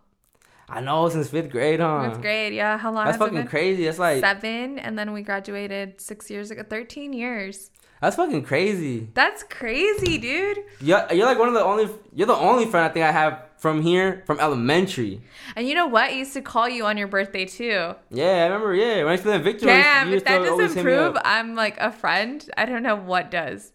[0.70, 2.04] I know since fifth grade, huh?
[2.04, 2.54] That's great.
[2.54, 3.86] Yeah, how long That's fucking crazy.
[3.86, 6.64] That's like Seven, and then we graduated six years ago.
[6.68, 7.70] Thirteen years.
[8.02, 9.10] that's fucking crazy.
[9.14, 10.60] That's crazy, dude.
[10.82, 11.90] You're, you're like one of the only.
[12.16, 15.22] You're the only friend I think I have from here from elementary.
[15.56, 16.06] And you know what?
[16.06, 17.94] I used to call you on your birthday too.
[18.10, 18.74] Yeah, I remember.
[18.74, 21.18] Yeah, when I used to live in Victor, Damn, you if that doesn't prove.
[21.24, 23.72] I'm like a friend, I don't know what does.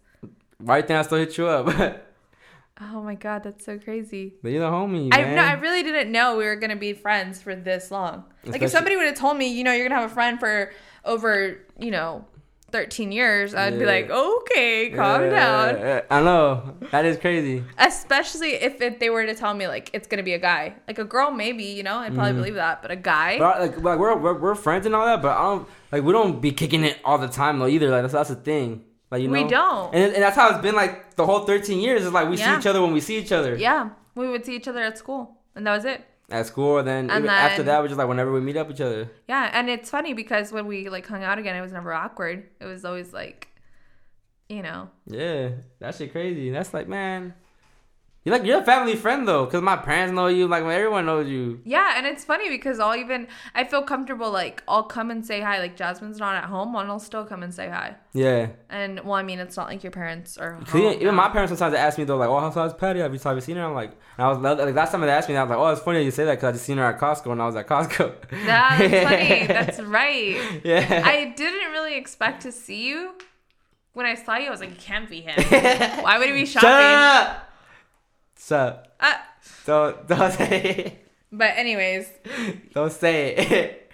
[0.59, 2.03] Right then, I still hit you up.
[2.79, 4.35] but Oh my god, that's so crazy.
[4.43, 5.37] you're the homie, I man.
[5.37, 8.25] no, I really didn't know we were gonna be friends for this long.
[8.45, 10.73] Like if somebody would have told me, you know, you're gonna have a friend for
[11.05, 12.25] over, you know,
[12.71, 15.79] 13 years, I'd be like, okay, calm Yeah, down.
[15.81, 17.65] yeah, I know that is crazy.
[17.79, 20.99] Especially if, if they were to tell me like it's gonna be a guy, like
[20.99, 22.37] a girl, maybe, you know, I'd probably mm.
[22.37, 23.39] believe that, but a guy.
[23.39, 26.13] But like, like we're, we're we're friends and all that, but I don't like we
[26.13, 27.89] don't be kicking it all the time though either.
[27.91, 28.85] Like that's that's the thing.
[29.11, 29.95] Like you know, We don't.
[29.95, 32.05] and, and that's how it's been like the whole 13 years.
[32.05, 32.55] Is like we Yeah.
[32.55, 34.99] see each other when we see each other yeah, we would see each other at
[34.99, 36.05] school, and that was it.
[36.31, 36.77] at school.
[36.79, 39.11] And then, And even after that, we're just like whenever we meet up each other.
[39.29, 42.49] Yeah, and it's funny because when we like hung out again, it was never awkward.
[42.61, 43.49] It was always like,
[44.49, 46.51] you know, Yeah, that shit crazy.
[46.51, 47.33] That's like man,
[48.29, 50.47] you're like you're a family friend though, cause my parents know you.
[50.47, 51.61] Like everyone knows you.
[51.65, 55.41] Yeah, and it's funny because I'll even I feel comfortable like I'll come and say
[55.41, 55.59] hi.
[55.59, 57.97] Like Jasmine's not at home, and I'll still come and say hi.
[58.13, 58.49] Yeah.
[58.69, 60.61] And well, I mean, it's not like your parents are.
[60.67, 63.01] Cause even, my parents sometimes ask me though, like, "Oh, how's, Patty?
[63.01, 65.09] Have you, have you seen her?" I'm like, and I was like, last time they
[65.09, 66.65] asked me, that, I was like, "Oh, it's funny you say that because I just
[66.65, 69.47] seen her at Costco and I was at Costco." Yeah, that's funny.
[69.47, 70.61] That's right.
[70.65, 71.03] yeah.
[71.05, 73.15] I didn't really expect to see you.
[73.95, 75.35] When I saw you, I was like, it can't be him.
[76.05, 77.41] Why would he be Shut shopping?
[78.53, 78.97] Up.
[79.01, 79.15] Uh,
[79.67, 80.99] Don't don't say.
[81.31, 82.09] But anyways,
[82.73, 83.93] Don't say it.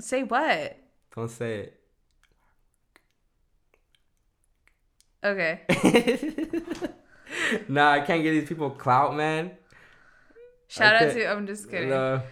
[0.00, 0.76] say what?
[1.14, 1.80] Don't say it.
[5.22, 5.60] Okay.
[5.68, 6.92] it.
[7.68, 9.52] nah, I can't get these people clout, man.
[10.68, 11.90] Shout out to I'm just kidding.
[11.90, 12.22] No.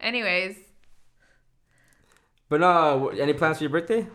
[0.00, 0.56] Anyways,
[2.48, 4.06] But no, any plans for your birthday?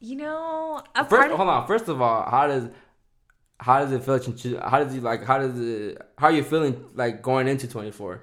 [0.00, 1.66] you know, a First, hold on.
[1.66, 2.68] First of all, how does
[3.60, 4.18] how does it feel?
[4.20, 5.24] to- How does you like?
[5.24, 6.00] How does it?
[6.16, 8.22] How are you feeling like going into twenty four?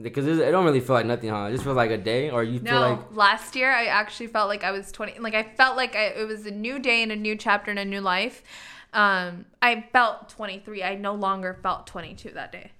[0.00, 1.46] Because it don't really feel like nothing, huh?
[1.48, 4.48] It just feels like a day, or you feel like last year I actually felt
[4.48, 5.18] like I was 20.
[5.18, 7.80] Like I felt like I, it was a new day and a new chapter and
[7.80, 8.44] a new life.
[8.92, 10.84] Um, I felt 23.
[10.84, 12.70] I no longer felt 22 that day.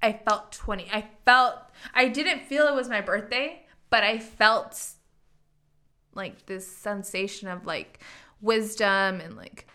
[0.00, 0.86] I felt 20.
[0.92, 1.56] I felt
[1.94, 4.80] I didn't feel it was my birthday, but I felt
[6.14, 7.98] like this sensation of like
[8.40, 9.66] wisdom and like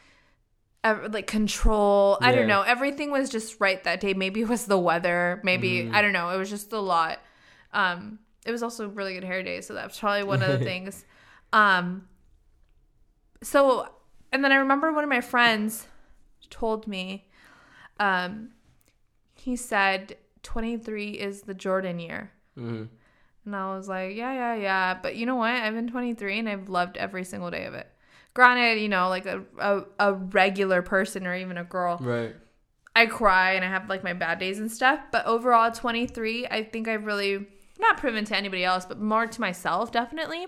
[0.83, 2.17] ev- like control.
[2.21, 2.61] I don't know.
[2.61, 4.13] Everything was just right that day.
[4.13, 5.41] Maybe it was the weather.
[5.43, 6.29] Maybe I don't know.
[6.29, 7.19] It was just a lot.
[7.73, 10.65] Um, it was also a really good hair day, so that's probably one of the
[10.71, 11.05] things.
[11.53, 12.07] Um,
[13.41, 13.87] so
[14.31, 15.87] and then I remember one of my friends
[16.49, 17.27] told me,
[17.99, 18.49] um,
[19.35, 22.31] he said 23 is the Jordan year.
[22.57, 22.89] Mhm.
[23.45, 24.99] And I was like, yeah, yeah, yeah.
[25.01, 25.49] But you know what?
[25.51, 27.87] I've been 23 and I've loved every single day of it.
[28.33, 32.35] Granted, you know, like a, a, a regular person or even a girl, right.
[32.95, 34.99] I cry and I have like my bad days and stuff.
[35.11, 37.45] But overall, 23, I think I've really
[37.79, 40.47] not proven to anybody else, but more to myself, definitely,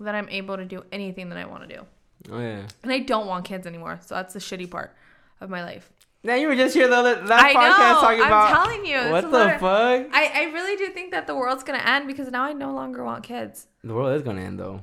[0.00, 1.82] that I'm able to do anything that I want to do.
[2.30, 2.62] Oh yeah.
[2.82, 3.98] And I don't want kids anymore.
[4.04, 4.94] So that's the shitty part
[5.40, 5.90] of my life.
[6.24, 8.00] Now you were just here the other last I podcast know.
[8.00, 9.10] talking I'm about telling you.
[9.10, 10.06] what the of- fuck.
[10.14, 12.72] I, I really do think that the world's going to end because now I no
[12.72, 13.66] longer want kids.
[13.82, 14.82] The world is gonna end though.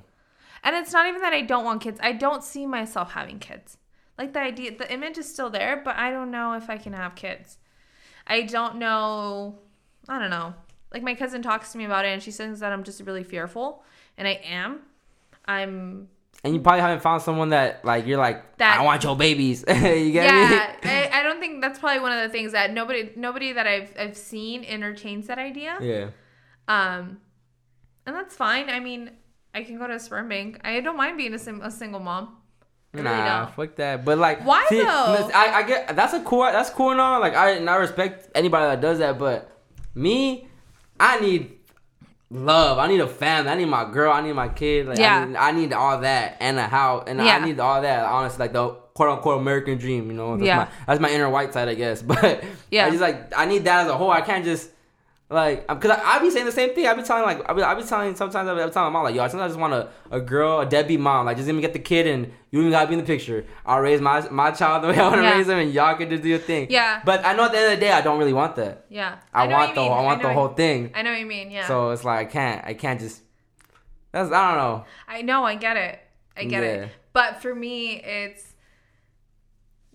[0.63, 1.99] And it's not even that I don't want kids.
[2.01, 3.77] I don't see myself having kids.
[4.17, 6.93] Like the idea, the image is still there, but I don't know if I can
[6.93, 7.57] have kids.
[8.27, 9.59] I don't know.
[10.07, 10.53] I don't know.
[10.93, 13.23] Like my cousin talks to me about it, and she says that I'm just really
[13.23, 13.83] fearful,
[14.17, 14.81] and I am.
[15.45, 16.09] I'm.
[16.43, 19.63] And you probably haven't found someone that like you're like That- I want your babies.
[19.67, 20.89] you get Yeah, me?
[20.89, 23.93] I, I don't think that's probably one of the things that nobody nobody that I've
[23.99, 25.77] I've seen entertains that idea.
[25.81, 26.09] Yeah.
[26.67, 27.19] Um,
[28.05, 28.69] and that's fine.
[28.69, 29.11] I mean,
[29.53, 30.59] I can go to a sperm bank.
[30.63, 32.37] I don't mind being a, sim- a single mom.
[32.93, 33.55] I really Nah, don't.
[33.55, 34.03] fuck that.
[34.05, 35.29] But like, Why see, though?
[35.33, 36.41] I, I get that's a cool.
[36.43, 37.19] That's cool and all.
[37.19, 39.19] Like I and I respect anybody that does that.
[39.19, 39.49] But
[39.95, 40.47] me,
[40.99, 41.51] I need
[42.31, 42.77] love.
[42.79, 43.51] I need a family.
[43.51, 44.11] I need my girl.
[44.11, 44.87] I need my kid.
[44.87, 45.19] Like, Yeah.
[45.19, 47.03] I need, I need all that and a house.
[47.07, 47.37] And Yeah.
[47.37, 48.05] I need all that.
[48.05, 50.07] Honestly, like the quote unquote American dream.
[50.07, 50.57] You know, that's Yeah.
[50.57, 52.01] my that's my inner white side, I guess.
[52.07, 52.85] But Yeah.
[52.85, 54.11] I just like I need that as a whole.
[54.11, 54.69] I can't just.
[55.31, 56.87] Like, because I, I be saying the same thing.
[56.87, 58.91] I be telling like I be, I be telling sometimes I be, I be telling
[58.91, 61.27] my mom like, yo, sometimes I just want a, a girl, a deadbeat mom.
[61.27, 63.45] Like, just even get the kid and you even gotta be in the picture.
[63.63, 65.37] I'll raise my my child the way I want to Yeah.
[65.37, 66.65] raise him, and y'all can just do your thing.
[66.71, 67.03] Yeah.
[67.05, 68.85] But I know at the end of the day, I don't really want that.
[68.89, 69.91] Yeah, I, what want the mean.
[69.91, 70.91] I want the whole thing.
[70.95, 71.51] I know what you mean.
[71.51, 71.67] Yeah.
[71.67, 73.21] So it's like I can't I can't just.
[74.11, 74.85] That's I don't know.
[75.07, 75.43] I know.
[75.43, 75.99] I get it.
[76.35, 76.69] I get Yeah.
[76.85, 76.89] it.
[77.13, 78.55] But for me, it's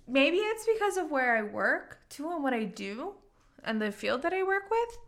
[0.06, 3.14] maybe it's because of where I work too and what I do
[3.64, 4.98] and the field that I work with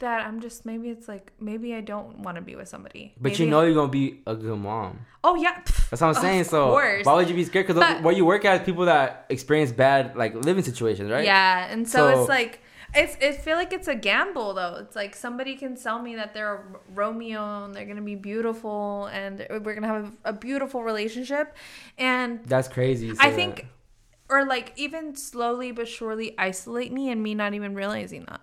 [0.00, 3.14] that I'm just maybe it's like maybe I don't want to be with somebody.
[3.16, 5.06] But Maybe- you know you're gonna be a good mom.
[5.22, 5.60] Oh yeah.
[5.90, 6.40] That's what I'm saying.
[6.42, 7.04] Of so course.
[7.06, 7.66] why would you be scared?
[7.66, 11.24] Because where you work at, is people that experience bad like living situations, right?
[11.24, 12.60] Yeah, and so, So- it's like
[12.94, 14.76] it's it feel like it's a gamble though.
[14.80, 19.06] It's like somebody can sell me that they're a Romeo and they're gonna be beautiful
[19.12, 21.54] and we're gonna have a, a beautiful relationship,
[21.98, 23.12] and That's crazy.
[23.20, 23.66] I think, that.
[24.34, 28.40] or like even slowly but surely isolate me and me not even realizing that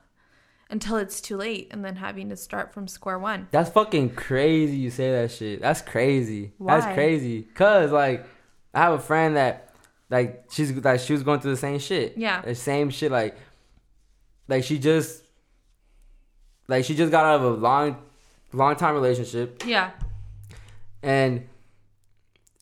[0.70, 3.48] until it's too late and then having to start from square one.
[3.52, 4.76] That's fucking crazy.
[4.76, 5.62] You say that shit.
[5.62, 6.52] That's crazy.
[6.58, 6.80] Why?
[6.80, 7.44] That's crazy.
[7.44, 8.26] Cause like,
[8.74, 9.74] I have a friend that,
[10.10, 12.18] like, she's like she was going through the same shit.
[12.18, 12.42] Yeah.
[12.42, 13.12] The same shit.
[13.12, 13.36] Like,
[14.48, 15.24] like she just,
[16.68, 17.98] like she just got out of a long,
[18.54, 19.92] long time relationship, Yeah,
[21.04, 21.48] and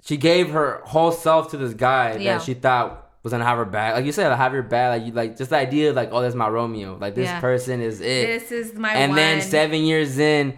[0.04, 2.38] she gave her whole self to this guy Yeah.
[2.38, 3.96] that she thought was gonna have her back.
[3.96, 4.98] Like you said, have your back.
[5.00, 6.98] Like you like just the idea of like, oh, that's my Romeo.
[6.98, 7.42] Like this Yeah.
[7.42, 9.18] person is it this is my and one.
[9.18, 10.58] then seven years in,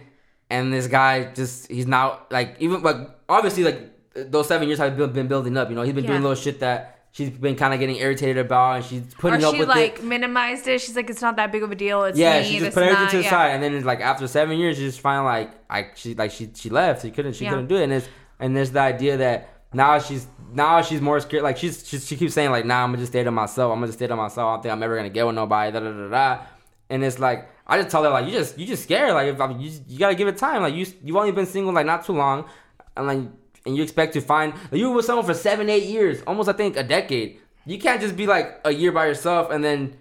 [0.50, 2.96] and this guy just he's now like even like
[3.28, 3.80] obviously like
[4.14, 5.68] those seven years have been, been building up.
[5.70, 6.28] You know, he's been doing Yeah.
[6.28, 9.54] little shit that she's been kind of getting irritated about, and she's putting or up
[9.54, 10.04] she with like it.
[10.04, 10.80] minimized it.
[10.82, 12.04] She's like, it's not that big of a deal.
[12.04, 12.46] It's Yeah, me.
[12.46, 13.30] she just put everything to the yeah.
[13.30, 16.32] side, and then it's like after seven years, she just finally like I she like
[16.32, 17.00] she she left.
[17.02, 17.50] She couldn't she Yeah.
[17.50, 18.08] couldn't do it, and it's
[18.40, 21.42] and there's the idea that now she's now she's more scared.
[21.42, 23.72] Like she's, she's she keeps saying like, nah, I'm gonna just stay to myself.
[23.72, 24.46] I'm gonna just stay to myself.
[24.48, 25.72] I don't think I'm ever gonna get with nobody.
[25.72, 26.44] Da da da da.
[26.90, 29.12] And it's like I just tell her like you just you just scared.
[29.12, 30.62] Like if I, you you gotta give it time.
[30.62, 32.46] Like you you've only been single like not too long,
[32.96, 33.18] and like
[33.66, 36.48] and you expect to find like, you were with someone for seven eight years, almost
[36.48, 37.40] I think a decade.
[37.66, 39.96] You can't just be like a year by yourself and then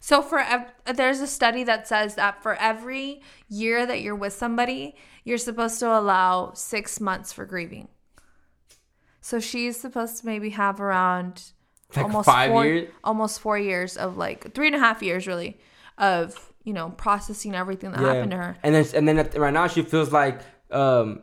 [0.00, 4.32] So for ev- there's a study that says that for every year that you're with
[4.32, 4.94] somebody,
[5.24, 7.88] you're supposed to allow six months for grieving.
[9.28, 11.32] So she's supposed to maybe have around
[11.94, 12.88] Like almost five four, years?
[13.04, 15.58] almost four years of like three and a half years really
[15.98, 16.22] of
[16.64, 18.56] you know processing everything that happened to her.
[18.62, 21.20] And then and then at- right now she feels like um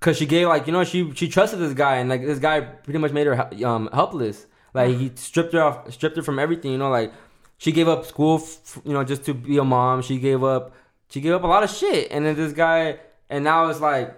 [0.00, 2.60] cuz she gave like you know she she trusted this guy and like this guy
[2.60, 4.46] pretty much made her um helpless.
[4.74, 7.12] Like he stripped her off stripped her from everything, you know, like
[7.58, 10.02] she gave up school, f- you know, just to be a mom.
[10.02, 10.72] She gave up
[11.12, 12.10] she gave up a lot of shit.
[12.10, 14.16] And then this guy and now it's like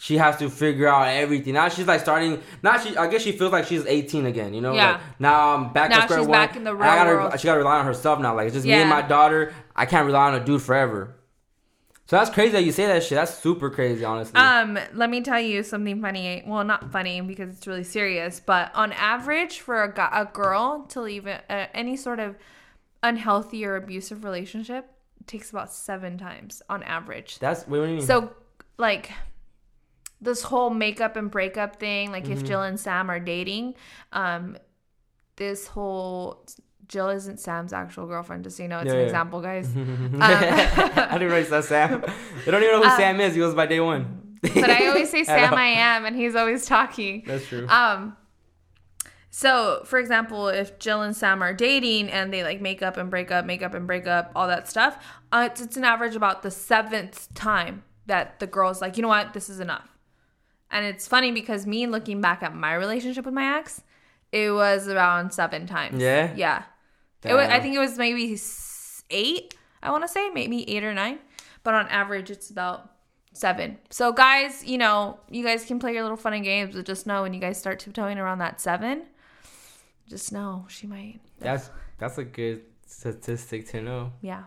[0.00, 1.54] she has to figure out everything.
[1.54, 2.40] Now she's like starting.
[2.62, 4.54] Now she, I guess she feels like she's 18 again.
[4.54, 4.92] You know, Yeah.
[4.92, 6.38] Like, now I'm back Now to square she's one.
[6.38, 7.40] back in the and I real gotta, world.
[7.40, 8.34] She got to rely on herself now.
[8.34, 9.52] Like it's just me and my daughter.
[9.74, 11.14] I can't rely on a dude forever.
[12.06, 13.16] So that's crazy that you say that shit.
[13.16, 14.40] That's super crazy, honestly.
[14.40, 16.42] Um, let me tell you something funny.
[16.46, 20.86] Well, not funny because it's really serious, but on average, for a, gu- a girl
[20.88, 22.36] to leave a, a, any sort of
[23.02, 24.90] unhealthy or abusive relationship,
[25.26, 27.38] takes about seven times on average.
[27.40, 28.06] that's wait, what do you mean?
[28.06, 28.32] So,
[28.78, 29.10] like,
[30.20, 32.32] this whole makeup and breakup thing, like Mm-hmm.
[32.32, 33.74] if Jill and Sam are dating,
[34.12, 34.56] um,
[35.36, 36.44] this whole
[36.88, 39.04] Jill isn't Sam's actual girlfriend, just so you know, it's Yeah, an yeah.
[39.04, 39.68] example, guys.
[39.76, 42.02] I didn't realize that's Sam.
[42.44, 43.34] They don't even know who Uh, Sam is.
[43.34, 44.38] He goes by day one.
[44.42, 45.56] but I always say Sam know.
[45.56, 47.24] I am, and he's always talking.
[47.26, 47.66] That's true.
[47.68, 48.16] Um,
[49.30, 53.10] so for example, if Jill and Sam are dating and they like make up and
[53.10, 54.96] break up, make up and break up, all that stuff,
[55.32, 59.08] uh, it's, it's an average about the seventh time that the girl's like, you know
[59.08, 59.97] what, this is enough.
[60.70, 63.82] And it's funny because me looking back at my relationship with my ex,
[64.32, 66.00] it was around seven times.
[66.00, 66.32] Yeah?
[66.36, 66.62] Yeah.
[67.24, 68.38] It was, I think it was maybe
[69.10, 69.54] eight.
[69.82, 71.18] I want to say maybe eight or nine,
[71.64, 72.92] but on average, it's about
[73.32, 73.78] seven.
[73.90, 77.06] So guys, you know, you guys can play your little fun and games, but just
[77.06, 79.04] know when you guys start tiptoeing around that seven,
[80.08, 81.20] just know she might.
[81.38, 84.12] That's that's a good statistic to know.
[84.20, 84.44] Yeah.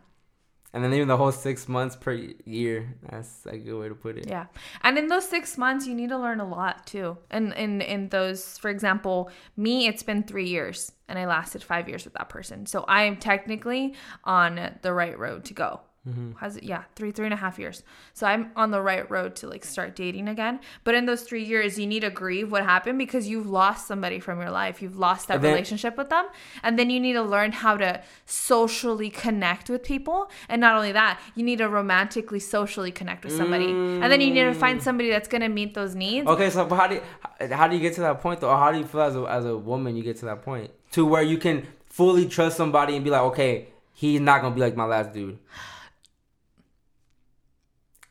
[0.73, 2.13] And then even the whole six months per
[2.45, 2.95] year.
[3.09, 4.27] That's a good way to put it.
[4.27, 4.45] Yeah.
[4.83, 7.17] And in those six months, you need to learn a lot too.
[7.29, 11.89] And in, in those, for example, me, it's been three years and I lasted five
[11.89, 12.65] years with that person.
[12.65, 15.81] So I am technically on the right road to go.
[16.07, 16.31] Mm-hmm.
[16.37, 16.63] Has it?
[16.63, 17.83] Yeah, three, three and a half years.
[18.13, 20.59] So I'm on the right road to like start dating again.
[20.83, 24.19] But in those three years, you need to grieve what happened because you've lost somebody
[24.19, 24.81] from your life.
[24.81, 26.25] You've lost that then- relationship with them.
[26.63, 30.31] And then you need to learn how to socially connect with people.
[30.49, 33.69] And not only that, you need to romantically, socially connect with somebody.
[33.69, 34.83] And then you need to find mm.
[34.83, 36.27] somebody that's going to meet those needs.
[36.27, 38.55] Okay, so how do you, how do you get to that point though?
[38.55, 41.05] How do you feel as a, as a woman you get to that point to
[41.05, 44.75] where you can fully trust somebody and be like, okay, he's not gonna be like
[44.75, 45.37] my last dude.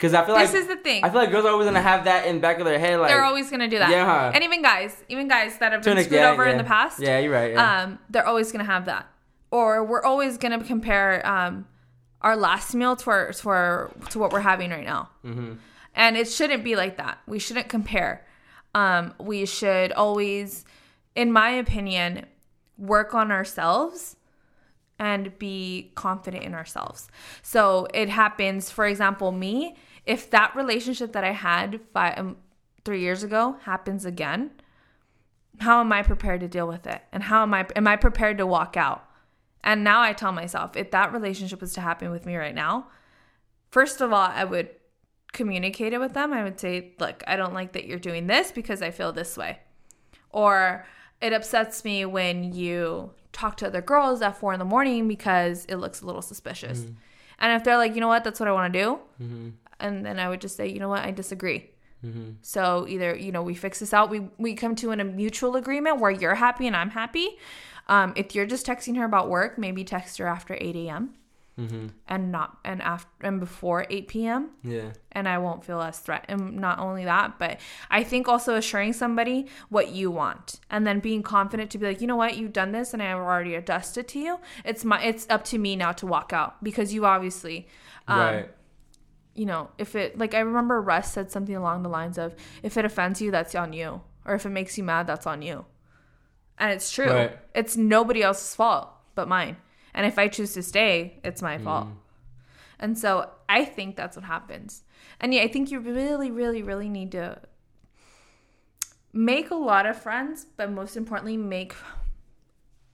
[0.01, 1.05] Because I feel This like is the thing.
[1.05, 2.99] I feel like girls are always gonna have that in the back of their head,
[2.99, 3.91] like they're always going to do that.
[3.91, 4.33] Yeah.
[4.35, 7.01] And even guys, even guys that have been an screwed extent, over in the past.
[7.01, 7.53] Yeah, you're right.
[7.53, 7.83] Yeah.
[7.83, 9.11] um, they're always going to have that.
[9.51, 11.67] Or we're always going to compare um,
[12.23, 15.11] our last meal to our, to our, to what we're having right now.
[15.23, 15.55] Mm-hmm.
[15.95, 17.19] And it shouldn't be like that.
[17.27, 18.27] We shouldn't compare.
[18.75, 20.65] Um, we should always,
[21.15, 22.25] in my opinion,
[22.79, 24.17] work on ourselves
[24.99, 27.09] and be confident in ourselves.
[27.43, 29.77] So it happens, for example, me,
[30.11, 32.37] if that relationship that I had five, um,
[32.85, 34.51] three years ago happens again,
[35.61, 37.01] how am I prepared to deal with it?
[37.13, 39.05] And how am I am I prepared to walk out?
[39.63, 42.89] And now I tell myself, if that relationship was to happen with me right now,
[43.71, 44.71] first of all, I would
[45.33, 46.33] communicate it with them.
[46.33, 49.37] I would say, look, I don't like that you're doing this because I feel this
[49.37, 49.61] way.
[50.31, 50.85] Or
[51.21, 55.67] it upsets me when you talk to other girls at four in the morning because
[55.67, 56.81] it looks a little suspicious.
[57.39, 58.99] And if they're like, you know what, that's what I want to do,
[59.81, 61.71] and then I would just say, you know what, I disagree.
[62.41, 65.57] So either you know we fix this out, we we come to an, a mutual
[65.57, 67.29] agreement where you're happy and I'm happy.
[67.89, 71.15] Um, if you're just texting her about work, maybe text her after 8 a.m.
[72.09, 74.51] and not and after and before 8 p.m.
[74.63, 74.93] yeah.
[75.13, 76.25] and I won't feel as threat.
[76.29, 77.61] And not only that, but
[77.91, 82.01] I think also assuring somebody what you want, and then being confident to be like,
[82.01, 84.39] you know what, you've done this, and I've already adjusted to you.
[84.65, 87.69] It's my it's up to me now to walk out because you obviously.
[88.09, 88.51] Um, right.
[89.35, 92.77] You know, if it like I remember Russ said something along the lines of if
[92.77, 94.03] it offends you, that's on you.
[94.25, 95.65] Or if it makes you mad, that's on you.
[96.59, 97.11] And it's true.
[97.11, 97.39] Right.
[97.55, 99.57] It's nobody else's fault but mine.
[99.95, 101.89] And if I choose to stay, it's my fault.
[101.89, 101.97] Mm.
[102.79, 104.83] And so I think that's what happens.
[105.21, 107.41] And yeah, I think you really, really, really need to
[109.13, 111.75] make a lot of friends, but most importantly, make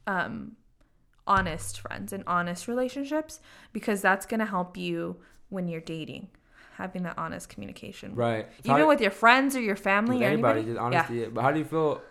[0.07, 0.57] um
[1.27, 3.41] honest friends and honest relationships
[3.73, 5.17] because that's going to help you
[5.49, 6.29] when you're dating
[6.77, 8.47] having that honest communication Right.
[8.65, 11.21] So even how- with your friends or your family or anybody, anybody just honestly.
[11.23, 11.29] Yeah.
[11.33, 12.03] But how do you feel?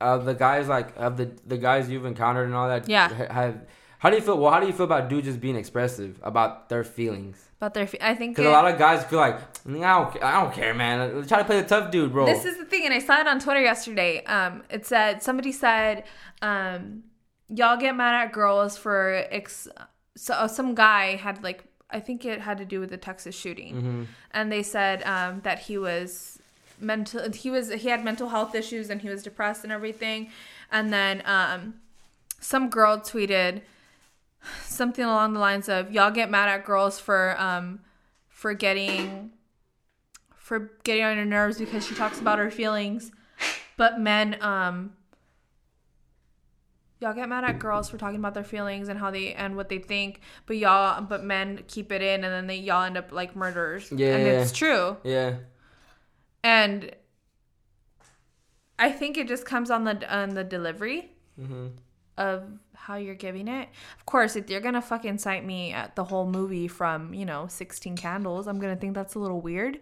[0.00, 2.88] Uh, the guys like of the the guys you've encountered and all that.
[2.88, 3.08] Yeah.
[3.32, 3.60] Have
[3.98, 4.36] How do you feel?
[4.38, 7.48] Well, how do you feel about dudes just being expressive about their feelings?
[7.56, 10.12] About their, fe- I think Because a lot of guys feel like "Mm, I don't,
[10.12, 11.26] ca- I don't care, man.
[11.26, 12.26] Try to play the tough dude, bro.
[12.26, 14.22] This is the thing, and I saw it on Twitter yesterday.
[14.24, 16.04] Um, it said somebody said,
[16.42, 17.04] um,
[17.48, 19.68] "Y'all get mad at girls for ex."
[20.16, 23.74] So some guy had like I think it had to do with the Texas shooting,
[23.74, 24.02] Mm-hmm.
[24.32, 26.38] and they said um, that he was
[26.80, 27.30] mental.
[27.30, 30.30] He was he had mental health issues and he was depressed and everything,
[30.72, 31.74] and then um,
[32.40, 33.62] some girl tweeted
[34.64, 37.80] something along the lines of "Y'all get mad at girls for um,
[38.28, 39.30] for getting."
[40.36, 43.10] for getting on your nerves because she talks about her feelings.
[43.78, 44.92] But men, um,
[47.04, 49.68] y'all get mad at girls for talking about their feelings and how they and what
[49.68, 50.20] they think.
[50.46, 53.92] But y'all, but men keep it in, and then they y'all end up like murderers.
[53.94, 54.16] Yeah.
[54.16, 54.96] and it's true.
[55.04, 55.36] yeah.
[56.42, 56.90] And
[58.78, 61.66] I think it just comes on the on the delivery Mm-hmm.
[62.16, 62.44] of
[62.74, 63.68] how you're giving it.
[63.98, 67.46] Of course, if you're gonna fucking cite me at the whole movie from you know
[67.48, 69.80] Sixteen Candles, I'm gonna think that's a little weird.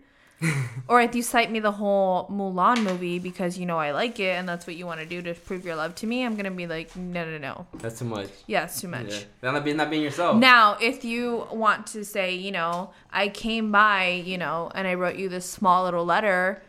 [0.89, 4.37] Or if you cite me the whole Mulan movie because you know I like it
[4.39, 6.51] and that's what you want to do to prove your love to me, I'm gonna
[6.51, 7.67] be like, no, no, no.
[7.75, 8.29] That's too much.
[8.47, 9.09] Yeah, it's too much.
[9.11, 9.19] Yeah.
[9.41, 10.37] That's not being, not being yourself.
[10.37, 14.95] Now, if you want to say, you know, I came by, you know, and I
[14.95, 16.63] wrote you this small little letter,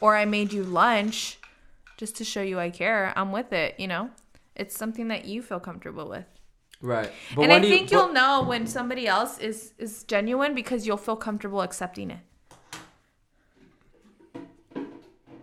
[0.00, 1.38] or I made you lunch
[1.96, 4.10] just to show you I care, I'm with it, you know?
[4.56, 6.26] It's something that you feel comfortable with.
[6.80, 7.10] Right.
[7.38, 10.98] and I you- think but- you'll know when somebody else is is genuine because you'll
[10.98, 12.18] feel comfortable accepting it.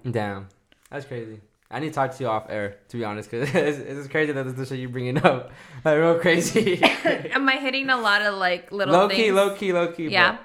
[0.10, 0.48] Damn,
[0.90, 1.42] that's crazy.
[1.70, 4.34] I need to talk to you off air, to be honest, because it's, it's crazy
[4.34, 5.52] that this is the shit you bringing up.
[5.84, 6.84] Like, real crazy.
[7.06, 9.20] Am I hitting a lot of like little low things?
[9.20, 10.10] key, low key, low key.
[10.10, 10.38] Yeah.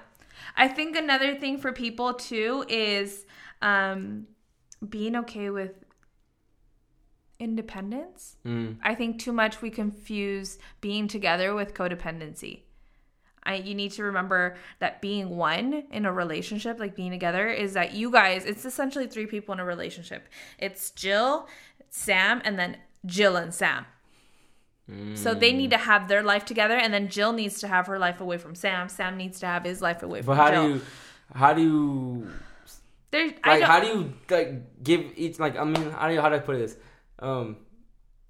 [0.56, 3.26] I think another thing for people too is
[3.60, 4.26] um,
[4.88, 5.72] being okay with
[7.38, 8.36] independence.
[8.46, 12.60] Mm, I think too much we confuse being together with codependency.
[13.46, 17.72] I, you need to remember that being one in a relationship, like being together, is
[17.74, 20.28] that you guys, it's essentially three people in a relationship.
[20.58, 21.48] It's Jill,
[21.88, 22.76] Sam, and then
[23.06, 23.86] Jill and Sam.
[25.14, 27.98] So they need to have their life together, and then Jill needs to have her
[27.98, 28.88] life away from Sam.
[28.88, 30.36] Sam needs to have his life away from.
[30.36, 30.36] Sam.
[30.36, 30.62] But how Jill.
[30.62, 30.82] do you,
[31.34, 32.28] how do you,
[33.44, 36.36] like, how do you like give each like I mean, how do you, how do
[36.36, 36.76] I put this?
[37.18, 37.56] Um,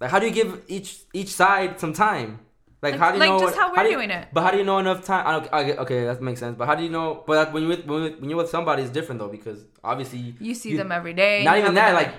[0.01, 2.41] like how do you give each each side some time?
[2.87, 3.47] Like, Like- how do you like know?
[3.47, 4.28] just how we're you- doing it.
[4.32, 5.26] But how do you know enough time?
[5.26, 6.55] I don't, I, okay, that makes sense.
[6.59, 7.24] But how do you know?
[7.26, 10.20] But when you with when, you- when you're with somebody, it's different though because obviously
[10.41, 11.43] you see you- them every day.
[11.45, 12.12] not even that like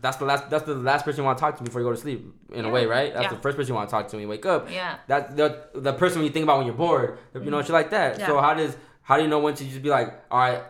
[0.00, 1.90] that's the last that's the last person you want to talk to before you go
[1.92, 2.20] to sleep
[2.52, 3.30] in a way right that's Yeah.
[3.36, 4.96] the first person you want to talk to when you wake up Yeah.
[5.08, 7.66] that's the the person you think about when you're bored you know mm-hmm.
[7.66, 10.08] shit like that so how does how do you know when to just be like
[10.30, 10.62] all right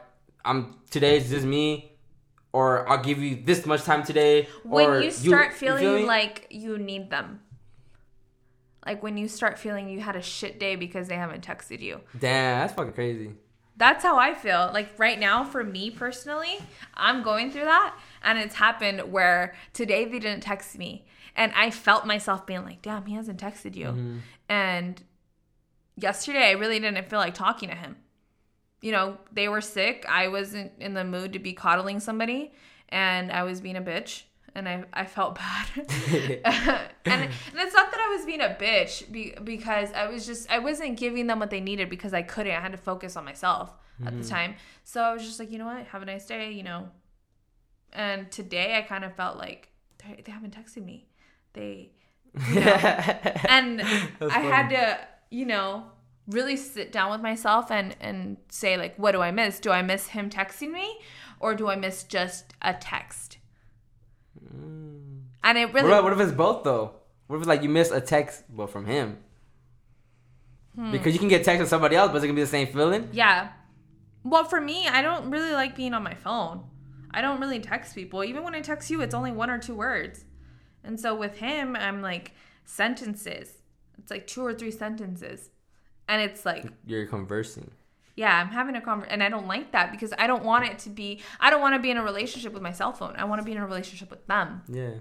[0.47, 1.93] i'm today's just me
[2.55, 6.09] or i'll give you this much time today when you start feel feeling me?
[6.09, 7.41] like you need them
[8.89, 12.01] like when you start feeling you had a shit day because they haven't texted you.
[12.19, 13.33] Damn that's fucking crazy.
[13.77, 14.71] That's how i feel.
[14.73, 16.59] Like right now for me personally
[16.95, 21.05] i'm going through that and it's happened where today they didn't text me
[21.37, 23.87] and i felt myself being like damn he hasn't texted you.
[23.87, 24.19] Mm-hmm.
[24.49, 25.03] and
[25.97, 27.97] yesterday i really didn't feel like talking to him.
[28.81, 30.07] You know they were sick.
[30.09, 32.53] I wasn't in the mood to be coddling somebody
[32.89, 34.23] and i was being a bitch
[34.55, 35.69] and i, I felt bad.
[37.09, 40.51] And, and it's not that i was being a bitch be, because i was just
[40.51, 42.55] i wasn't giving them what they needed because i couldn't.
[42.55, 43.73] I had to focus on myself
[44.05, 44.29] at the mm-hmm.
[44.29, 44.55] time.
[44.85, 45.87] So i was just like you know what?
[45.87, 46.89] Have a nice day you know?
[47.93, 51.09] And today i kind of felt like they, they haven't texted me.
[51.55, 51.93] They
[52.49, 52.77] you know?
[53.49, 54.99] And I had to,
[55.31, 55.85] you know,
[56.27, 59.61] really sit down with myself and and say like, what do I miss?
[59.61, 60.99] Do I miss him texting me,
[61.41, 63.38] or do I miss just a text?
[64.51, 66.93] And it what, really, if, what if it's both though
[67.27, 69.19] what if like you miss a text but from him
[70.75, 70.93] Hmm.
[70.93, 73.09] because you can get text from somebody else but it's gonna be the same feeling
[73.13, 73.51] yeah.
[74.25, 76.65] Well, for me, I don't really like being on my phone.
[77.13, 78.23] I don't really text people.
[78.25, 80.25] Even when I text you, it's only one or two words.
[80.85, 82.33] And so with him, I'm like
[82.65, 83.51] sentences.
[83.97, 85.51] It's like two or three sentences.
[86.09, 87.71] And it's like you're conversing
[88.19, 90.79] Yeah, I'm having a conversation, and I don't like that because I don't want it
[90.81, 91.21] to be.
[91.41, 93.15] I don't want to be in a relationship with my cell phone.
[93.17, 94.95] I want to be in a relationship with them, yeah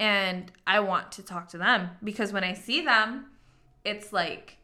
[0.00, 3.26] and I want to talk to them because when I see them,
[3.84, 4.58] it's like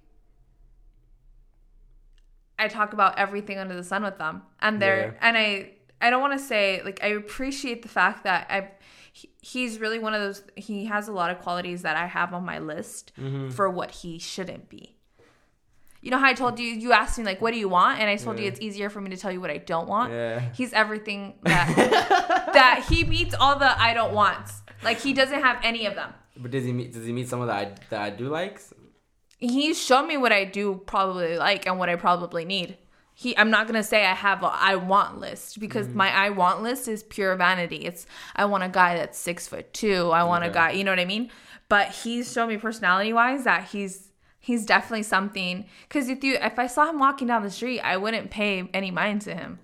[2.58, 5.18] I talk about everything under the sun with them, and they're Yeah.
[5.28, 5.70] and I.
[6.00, 8.72] I don't want to say like I appreciate the fact that I
[9.12, 12.34] he- he's really one of those he has a lot of qualities that I have
[12.34, 13.50] on my list Mm-hmm.
[13.50, 14.93] for what he shouldn't be.
[16.04, 18.10] You know how I told you you asked me like what do you want and
[18.10, 20.12] I told you it's easier for me to tell you what I don't want.
[20.12, 20.40] Yeah.
[20.58, 24.62] He's everything that that he meets all the I don't wants.
[24.82, 26.12] Like he doesn't have any of them.
[26.36, 26.92] But does he meet?
[26.92, 28.72] Does he meet some of the I, that I do likes?
[29.38, 32.76] He's shown me what I do probably like and what I probably need.
[33.14, 35.96] He, I'm not gonna say I have a I want list because Mm-hmm.
[35.96, 37.76] my I want list is pure vanity.
[37.76, 40.10] It's I want a guy that's six foot two.
[40.10, 41.30] I want a guy, you know what I mean.
[41.68, 44.10] But he's shown me personality wise that he's
[44.44, 45.64] he's definitely something.
[45.88, 48.90] Because if you if I saw him walking down the street, I wouldn't pay any
[48.90, 49.58] mind to him.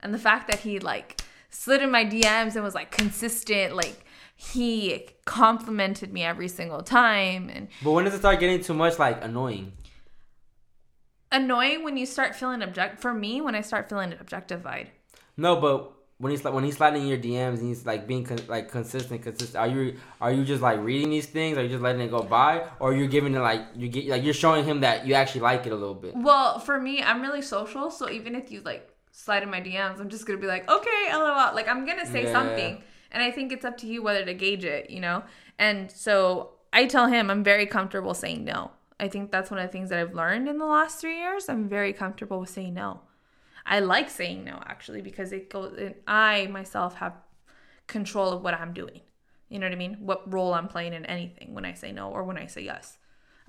[0.00, 4.04] And the fact that he like slid in my DMs and was like consistent, like
[4.34, 8.98] he complimented me every single time and But when does it start getting too much
[8.98, 9.72] like annoying?
[11.30, 14.90] annoying when you start feeling object for me when I start feeling objectified.
[15.36, 18.24] No, but when he's like when he's sliding in your DMs and he's like being
[18.24, 19.56] con- like consistent, consistent.
[19.56, 21.56] Are you are you just like reading these things?
[21.56, 24.24] Are you just letting it go by, or you're giving it like you get like
[24.24, 26.14] you're showing him that you actually like it a little bit?
[26.16, 30.00] Well, for me, I'm really social, so even if you like slide in my DMs,
[30.00, 31.54] I'm just gonna be like, okay, lol.
[31.54, 32.32] Like I'm gonna say Yeah.
[32.32, 35.22] something, and I think it's up to you whether to gauge it, you know.
[35.58, 38.72] And so I tell him I'm very comfortable saying no.
[38.98, 41.48] I think that's one of the things that I've learned in the last three years.
[41.48, 43.02] I'm very comfortable with saying no.
[43.66, 45.76] I like saying no actually because it goes.
[45.78, 47.14] And I myself have
[47.86, 49.00] control of what I'm doing.
[49.48, 49.96] You know what I mean?
[50.00, 52.98] What role I'm playing in anything when I say no or when I say yes.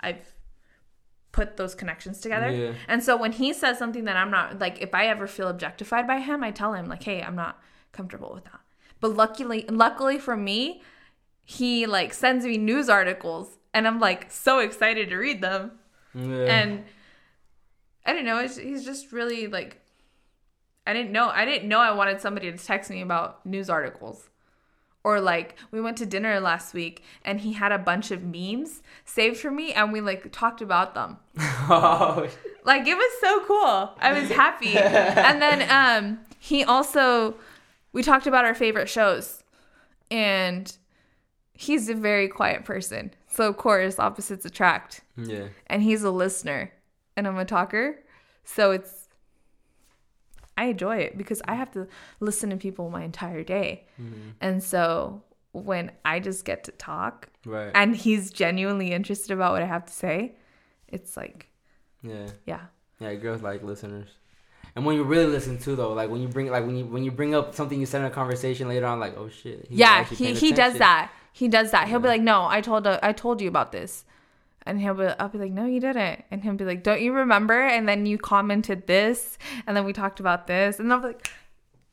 [0.00, 0.34] I've
[1.32, 2.50] put those connections together.
[2.50, 2.72] Yeah.
[2.88, 6.06] And so when he says something that I'm not like if I ever feel objectified
[6.06, 7.58] by him, I tell him like, "Hey, I'm not
[7.92, 8.60] comfortable with that."
[9.00, 10.82] But luckily luckily for me,
[11.44, 15.72] he like sends me news articles and I'm like so excited to read them.
[16.14, 16.44] Yeah.
[16.44, 16.84] And
[18.04, 19.79] I don't know, he's just really like
[20.86, 24.28] I didn't know I didn't know I wanted somebody to text me about news articles.
[25.02, 28.82] Or like we went to dinner last week and he had a bunch of memes
[29.06, 31.16] saved for me and we like talked about them.
[31.38, 32.28] oh,
[32.64, 33.94] Like it was so cool.
[33.98, 34.76] I was happy.
[34.76, 37.36] and then um he also
[37.92, 39.42] we talked about our favorite shows.
[40.10, 40.76] And
[41.54, 43.12] he's a very quiet person.
[43.28, 45.02] So of course opposites attract.
[45.16, 45.48] yeah.
[45.68, 46.72] And he's a listener
[47.16, 48.00] and I'm a talker.
[48.44, 48.99] So it's
[50.60, 51.88] I enjoy it because I have to
[52.20, 53.86] listen to people my entire day.
[54.40, 57.70] And so when I just get to talk Right.
[57.74, 60.34] and he's genuinely interested about what I have to say,
[60.88, 61.48] it's like,
[62.02, 62.28] yeah.
[62.46, 62.60] yeah.
[63.00, 64.08] Yeah, girls like listeners.
[64.76, 67.02] And when you really listen too, though, like when you bring like when you when
[67.02, 70.04] you bring up something you said in a conversation later on, like oh shit, yeah,
[70.04, 71.10] he he does that.
[71.32, 71.88] He does that.
[71.88, 74.04] He'll be like, "No, I told uh, I told you about this,"
[74.66, 77.12] and he'll be, I'll be like, "No, you didn't," and he'll be like, "Don't you
[77.12, 81.08] remember?" And then you commented this, and then we talked about this, and I'll be
[81.08, 81.30] like,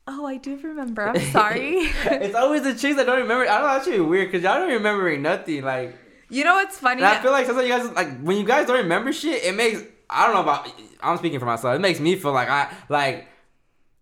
[0.08, 1.08] "Oh, I do remember.
[1.08, 3.44] I'm sorry." it's always the chicks that don't remember.
[3.44, 3.94] I don't know.
[3.94, 5.64] That's weird because y'all don't remembering nothing.
[5.64, 5.96] Like,
[6.30, 7.02] you know what's funny?
[7.02, 9.44] and I feel like sometimes you guys like when you guys don't remember shit.
[9.44, 10.70] It makes I don't know about.
[11.02, 11.76] I'm speaking for myself.
[11.76, 13.28] It makes me feel like I like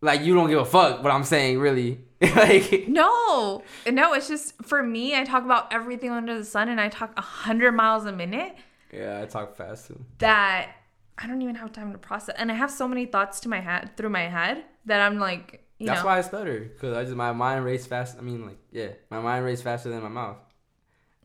[0.02, 1.60] like you don't give a fuck what I'm saying.
[1.60, 2.00] Really,
[2.36, 5.16] like no, no, it's just for me.
[5.16, 8.56] I talk about everything under the sun, and I talk a hundred miles a minute.
[8.94, 10.00] yeah, I talk fast too.
[10.20, 10.70] that
[11.18, 12.36] I don't even have time to process.
[12.38, 15.64] And I have so many thoughts to my head through my head that I'm like,
[15.78, 18.18] you That's know, why I stutter because I just my mind races fast.
[18.18, 20.38] I mean, like yeah, my mind races faster than my mouth.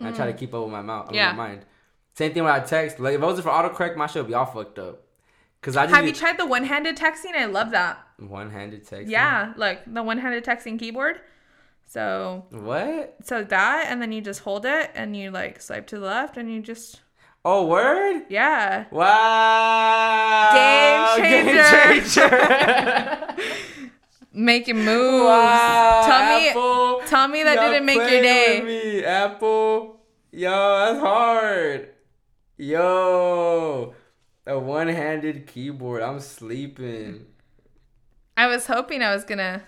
[0.00, 1.16] And I try to keep up with my mouth, with Mm.
[1.16, 1.32] Yeah.
[1.32, 1.66] my mind.
[2.14, 2.98] Same thing when I text.
[2.98, 5.02] Like if I wasn't for autocorrect, my shit would be all fucked up.
[5.62, 7.34] Cause I just have you tried the one-handed texting?
[7.36, 7.98] I love that.
[8.28, 9.10] One-handed texting.
[9.10, 11.20] Yeah, like the one-handed texting keyboard.
[11.86, 13.16] So, What?
[13.24, 16.36] so that, and then you just hold it and you like swipe to the left,
[16.36, 17.00] and you just
[17.44, 18.24] Oh, word.
[18.28, 18.84] yeah.
[18.90, 20.52] Wow.
[21.16, 21.94] Game changer.
[21.94, 23.34] Game changer.
[24.32, 25.24] Making moves.
[25.24, 26.02] wow.
[26.06, 27.02] Tell me, Apple.
[27.06, 28.62] tell me that didn't make your day.
[28.64, 30.00] me, Apple.
[30.30, 31.88] Yo, that's hard.
[32.56, 33.94] Yo,
[34.46, 36.02] a one-handed keyboard.
[36.02, 37.26] I'm sleeping.
[38.40, 39.62] I was hoping I was gonna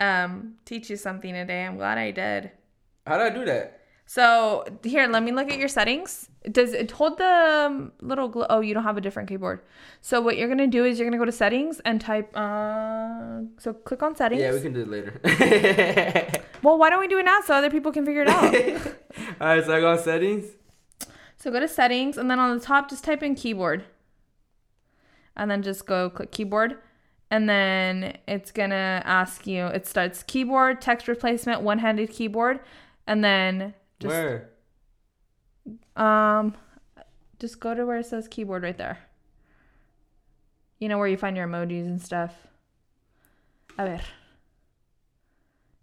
[0.00, 1.62] um teach you something today.
[1.66, 2.50] I'm glad I did.
[3.06, 3.82] How do I do that?
[4.08, 6.30] So here, let me look at your settings.
[6.50, 7.34] Does it hold the
[7.66, 8.30] um, little?
[8.30, 9.60] Gl- oh, you don't have a different keyboard.
[10.00, 12.34] So what you're gonna do is you're gonna go to settings and type.
[12.34, 14.40] Uh, so click on settings.
[14.40, 15.12] Yeah, we can do it later.
[16.62, 18.54] Well, why don't we do it now so other people can figure it out?
[19.40, 20.46] All right, so I go on settings.
[21.36, 23.84] so go to settings and then on the top just type in keyboard.
[25.36, 26.78] And then just go click keyboard.
[27.30, 29.66] And then it's gonna ask you.
[29.66, 32.60] It starts keyboard text replacement one handed keyboard,
[33.06, 34.50] and then just Where?
[35.96, 36.54] Um,
[37.40, 38.98] just go to where it says keyboard right there.
[40.78, 42.32] You know where you find your emojis and stuff.
[43.78, 44.00] A ver.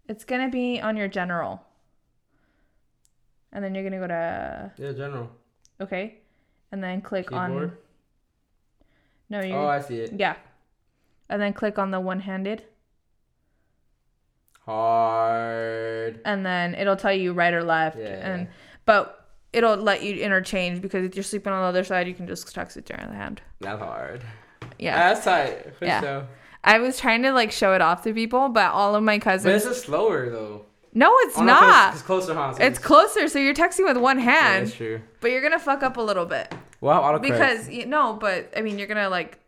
[0.08, 1.62] It's gonna be on your general.
[3.52, 5.30] And then you're gonna go to Yeah, general.
[5.80, 6.20] okay,
[6.72, 7.76] and then click on.
[9.28, 9.54] No, you.
[9.54, 10.12] Oh, I see it.
[10.18, 10.36] yeah.
[11.34, 12.62] And then click on the one-handed,
[14.84, 16.20] Hard.
[16.24, 17.98] and then it'll tell you right or left.
[17.98, 18.48] Yeah, and
[18.84, 22.28] but it'll let you interchange because if you're sleeping on the other side, you can
[22.28, 23.40] just text with your other hand.
[23.60, 24.22] That's hard.
[24.78, 24.96] Yeah.
[25.12, 25.76] That's tight.
[25.76, 26.00] For Yeah.
[26.00, 26.26] sure.
[26.62, 29.44] I was trying to like show it off to people, but all of my cousins.
[29.44, 30.64] But it's just slower though.
[30.92, 31.94] no, it's Oh, no, not.
[31.94, 32.52] It's closer, huh?
[32.54, 35.00] So It's closer, so you're texting with one yeah, hand, that's true.
[35.20, 37.22] but you're gonna fuck up a little bit Well, autocorrect.
[37.22, 39.40] because you no, but I mean, you're gonna like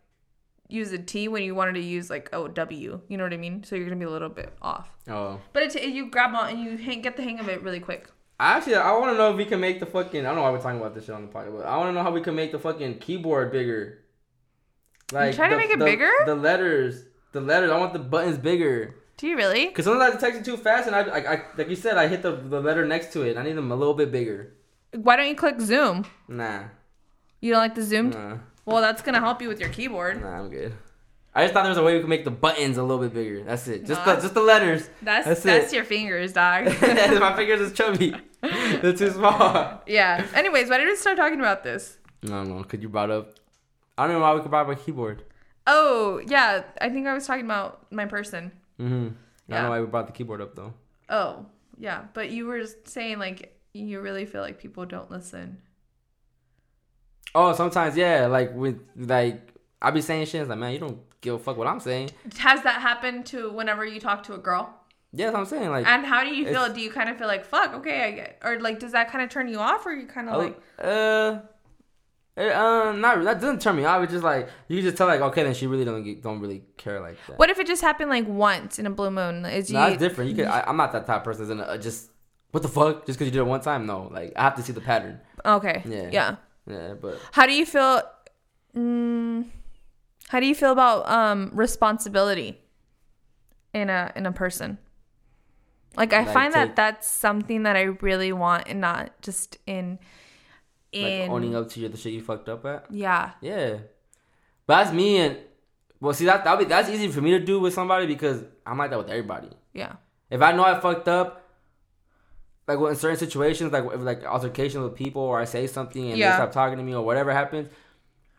[0.69, 2.99] use a T when you wanted to use like oh W.
[3.07, 3.63] You know what I mean?
[3.63, 4.89] So you're gonna be a little bit off.
[5.09, 7.79] oh, But it, you grab on and you hang, get the hang of it really
[7.79, 8.09] quick.
[8.39, 10.21] actually, I want to know if we can make the fucking.
[10.25, 11.89] I don't know why we're talking about this shit on the podcast, but I want
[11.89, 14.03] to know how we can make the fucking keyboard bigger.
[15.11, 16.11] Like you trying to make it the- bigger?
[16.25, 17.71] The letters, the letters.
[17.71, 18.95] I want the buttons bigger.
[19.17, 19.67] Do you really?
[19.71, 22.07] Cause sometimes I text it too fast, and I, I, I, like you said, I
[22.07, 23.35] hit the, the letter next to it.
[23.35, 24.53] I need them a little bit bigger.
[24.93, 26.05] Why don't you click zoom?
[26.27, 26.65] Nah,
[27.41, 28.11] You don't like the zoom?
[28.11, 28.37] nah,
[28.67, 30.21] Well, that's gonna help you with your keyboard.
[30.21, 30.39] nah.
[30.39, 30.73] I'm good.
[31.33, 33.13] I just thought there was a way we could make the buttons a little bit
[33.13, 33.43] bigger.
[33.43, 33.85] That's it.
[33.85, 34.15] Just Nah.
[34.15, 34.89] the just the letters.
[35.01, 36.65] That's That's that's, your fingers, dog.
[36.81, 38.13] My fingers is chubby.
[38.41, 39.81] They're too small.
[39.87, 40.25] yeah.
[40.33, 41.97] Anyways, why did we start talking about this?
[42.25, 42.63] I don't know.
[42.63, 43.35] Could you brought up?
[43.97, 45.23] I don't know why we could buy up a keyboard.
[45.65, 46.63] Oh, yeah.
[46.81, 48.51] I think I was talking about my person.
[48.79, 49.09] Mm-hmm.
[49.49, 50.73] I don't know why we brought the keyboard up though.
[51.09, 51.45] Oh,
[51.77, 52.05] yeah.
[52.13, 55.59] But you were saying like you really feel like people don't listen.
[57.37, 60.41] Oh, sometimes yeah, like with like I be saying shit.
[60.41, 62.09] It's like man, you don't give a fuck what I'm saying.
[62.39, 64.73] Has that happened to whenever you talk to a girl?
[65.13, 65.69] Yeah, I'm saying.
[65.69, 66.73] Like, And how do you feel?
[66.73, 67.75] Do you kind of feel like fuck?
[67.75, 70.29] Okay, I get, or like does that kind of turn you off, or you kind
[70.29, 71.39] of oh, like uh,
[72.37, 74.01] it, um, not that doesn't turn me off.
[74.01, 76.63] It's just like you just tell like okay, then she really don't get, don't really
[76.75, 77.37] care like that.
[77.37, 79.45] what if it just happened like once in a blue moon?
[79.45, 80.31] Is No, you that's different.
[80.31, 80.45] You could.
[80.45, 81.47] I, I'm not that type of person.
[81.47, 82.09] That's gonna uh, just
[82.49, 83.85] what the fuck just because you did it one time.
[83.85, 85.19] No, like I have to see the pattern.
[85.45, 85.83] okay?
[85.85, 86.09] Yeah.
[86.11, 86.35] yeah.
[86.67, 88.01] Yeah, but How do you feel?
[88.75, 89.47] Mm,
[90.29, 92.59] how do you feel about um responsibility
[93.73, 94.77] in a in a person?
[95.95, 99.57] Like I Like find take- that that's something that I really want, and not just
[99.65, 99.97] in
[100.93, 102.85] like in owning up to the shit you fucked up at.
[102.91, 103.77] yeah Yeah,
[104.65, 105.37] but that's me and
[105.99, 108.77] well, see that that be that's easy for me to do with somebody because I'm
[108.77, 109.49] like that with everybody.
[109.73, 109.93] yeah
[110.29, 111.46] If I know I fucked up,
[112.67, 116.09] like well, in certain situations, like if, like altercations with people, or I say something
[116.09, 116.31] and Yeah.
[116.31, 117.69] they stop talking to me, or whatever happens,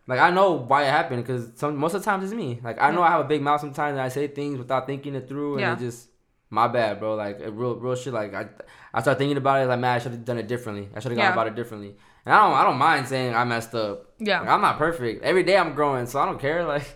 [0.06, 2.60] like I know why it happened because some most of the times it's me.
[2.62, 5.14] Like I know I have a big mouth sometimes, and I say things without thinking
[5.14, 5.72] it through, and Yeah.
[5.74, 6.08] it just
[6.50, 7.14] my bad, bro.
[7.14, 8.12] Like real real shit.
[8.12, 8.46] Like I
[8.94, 10.88] I start thinking about it, like man, I should have done it differently.
[10.94, 11.32] I should have gone Yeah.
[11.32, 11.96] about it differently.
[12.24, 14.06] And I don't I don't mind saying I messed up.
[14.18, 15.22] yeah Like, I'm not perfect.
[15.24, 16.64] Every day I'm growing, so I don't care.
[16.74, 16.86] Like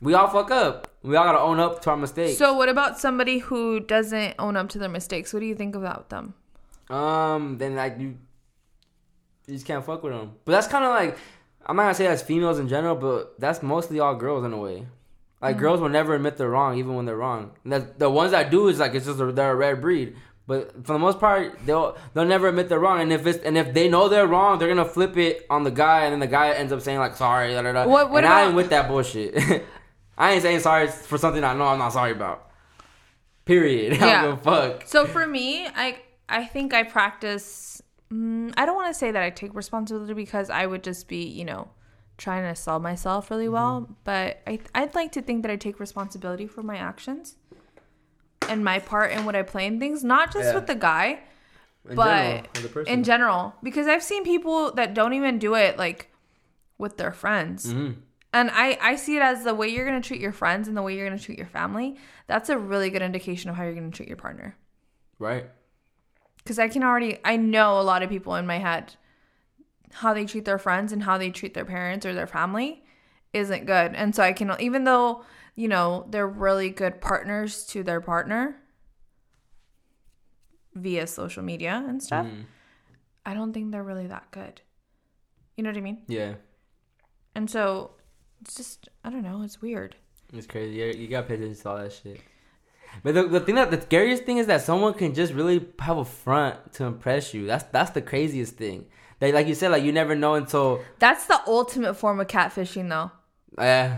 [0.00, 0.88] we all fuck up.
[1.02, 2.38] We all gotta own up to our mistakes.
[2.38, 5.32] So what about somebody who doesn't own up to their mistakes?
[5.34, 6.34] What do you think about them?
[6.90, 8.16] Um, then like you,
[9.46, 10.32] you just can't fuck with them.
[10.44, 11.18] But that's kind of like
[11.66, 14.58] I'm not gonna say that's females in general, but that's mostly all girls in a
[14.58, 14.86] way.
[15.40, 17.52] Like girls will never admit they're wrong, even when they're wrong.
[17.64, 20.16] And the, the ones that do is like it's just a, they're a rare breed.
[20.46, 23.00] But for the most part, they'll they'll never admit they're wrong.
[23.00, 25.70] And if it's and if they know they're wrong, they're gonna flip it on the
[25.70, 27.54] guy, and then the guy ends up saying like sorry.
[27.54, 27.86] Da, da, da.
[27.86, 29.34] What- what and I about- ain't with that bullshit.
[30.18, 32.50] I ain't saying sorry for something I know I'm not sorry about.
[33.46, 33.92] Period.
[34.02, 34.22] I Yeah.
[34.22, 34.86] don't give a fuck.
[34.86, 35.98] So for me, I
[36.30, 37.82] I think I practice.
[38.12, 41.24] Mm, I don't want to say that I take responsibility because I would just be,
[41.24, 41.68] you know,
[42.18, 43.88] trying to sell myself really well.
[44.04, 47.36] But I I'd like to think that I take responsibility for my actions
[48.48, 50.54] and my part in what I play in things, not just Yeah.
[50.54, 51.20] with the guy,
[51.88, 52.92] In but general, as a person.
[52.92, 53.54] in general.
[53.62, 56.10] Because I've seen people that don't even do it like
[56.78, 57.72] with their friends.
[57.72, 57.96] Mhm.
[58.32, 60.76] And I, I see it as the way you're going to treat your friends and
[60.76, 61.96] the way you're going to treat your family.
[62.28, 64.56] That's a really good indication of how you're going to treat your partner.
[65.18, 65.46] Right.
[66.50, 68.96] Because I can already, I know a lot of people in my head,
[69.92, 72.82] how they treat their friends and how they treat their parents or their family
[73.32, 73.94] isn't good.
[73.94, 75.24] And so I can, even though,
[75.54, 78.56] you know, they're really good partners to their partner
[80.74, 82.46] via social media and stuff, Mhm.
[83.24, 84.60] I don't think they're really that good.
[85.56, 86.02] You know what I mean?
[86.08, 86.34] Yeah.
[87.36, 87.92] And so
[88.40, 89.94] it's just, I don't know, it's weird.
[90.32, 90.74] It's crazy.
[90.80, 92.20] You, you gotta pay attention to all that shit.
[93.02, 95.96] But the, the thing that the scariest thing is that someone can just really have
[95.98, 97.46] a front to impress you.
[97.46, 98.86] That's that's the craziest thing.
[99.20, 102.88] They like you said, like you never know until That's the ultimate form of catfishing,
[102.88, 103.10] though.
[103.62, 103.96] uh,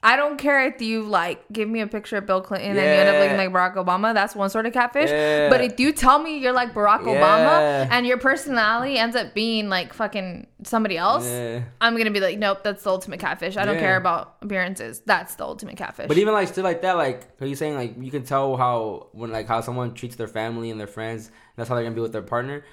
[0.00, 2.84] I don't care if you like give me a picture of Bill Clinton and you
[2.84, 4.14] end up looking like Barack Obama.
[4.14, 5.10] That's one sort of catfish.
[5.10, 5.48] Yeah.
[5.50, 7.14] But if you tell me you're like Barack Yeah.
[7.20, 11.62] Obama and your personality ends up being like fucking somebody else, yeah.
[11.80, 13.56] I'm gonna be like, nope, that's the ultimate catfish.
[13.56, 13.80] I don't Yeah.
[13.80, 15.02] care about appearances.
[15.04, 16.06] That's the ultimate catfish.
[16.06, 19.08] But even like shit like that, like are you saying like you can tell how
[19.12, 22.02] when like how someone treats their family and their friends, that's how they're gonna be
[22.02, 22.64] with their partner.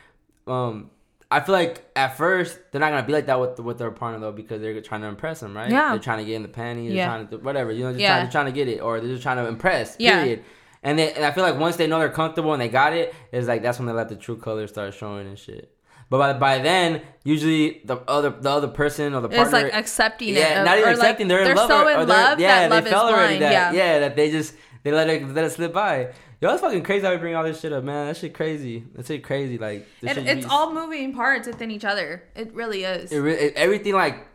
[0.46, 0.92] Um,
[1.32, 4.20] I feel like at first they're not gonna be like that with with their partner
[4.20, 5.70] though because they're trying to impress them, right?
[5.72, 5.90] Yeah.
[5.90, 7.08] They're trying to get in the panties, they're Yeah.
[7.08, 8.10] trying to whatever, you know, just Yeah.
[8.10, 9.96] trying, they're trying to get it or they're just trying to impress.
[10.00, 10.20] Yeah.
[10.22, 10.44] Period.
[10.84, 13.14] And they, and I feel like once they know they're comfortable and they got it,
[13.32, 15.72] it's like that's when they let the true colors start showing and shit.
[16.12, 19.74] But by, by then, usually the other the other person or the partner It's like
[19.74, 20.38] accepting it.
[20.38, 21.28] yeah, of- not even or, like, accepting.
[21.28, 21.68] they're in love.
[21.68, 23.42] so or- in or they're- love yeah, that love they is blind.
[23.42, 23.74] that.
[23.74, 24.00] yeah.
[24.00, 24.54] that they just
[24.84, 26.10] they let it let it slip by.
[26.46, 28.06] Yo, it's fucking crazy how we bring all this shit up, man.
[28.06, 28.84] That shit crazy.
[28.94, 29.58] That shit crazy.
[29.58, 32.22] Like this It, it's be- all moving parts within each other.
[32.36, 33.12] It really is.
[33.12, 34.28] it, re- it, everything like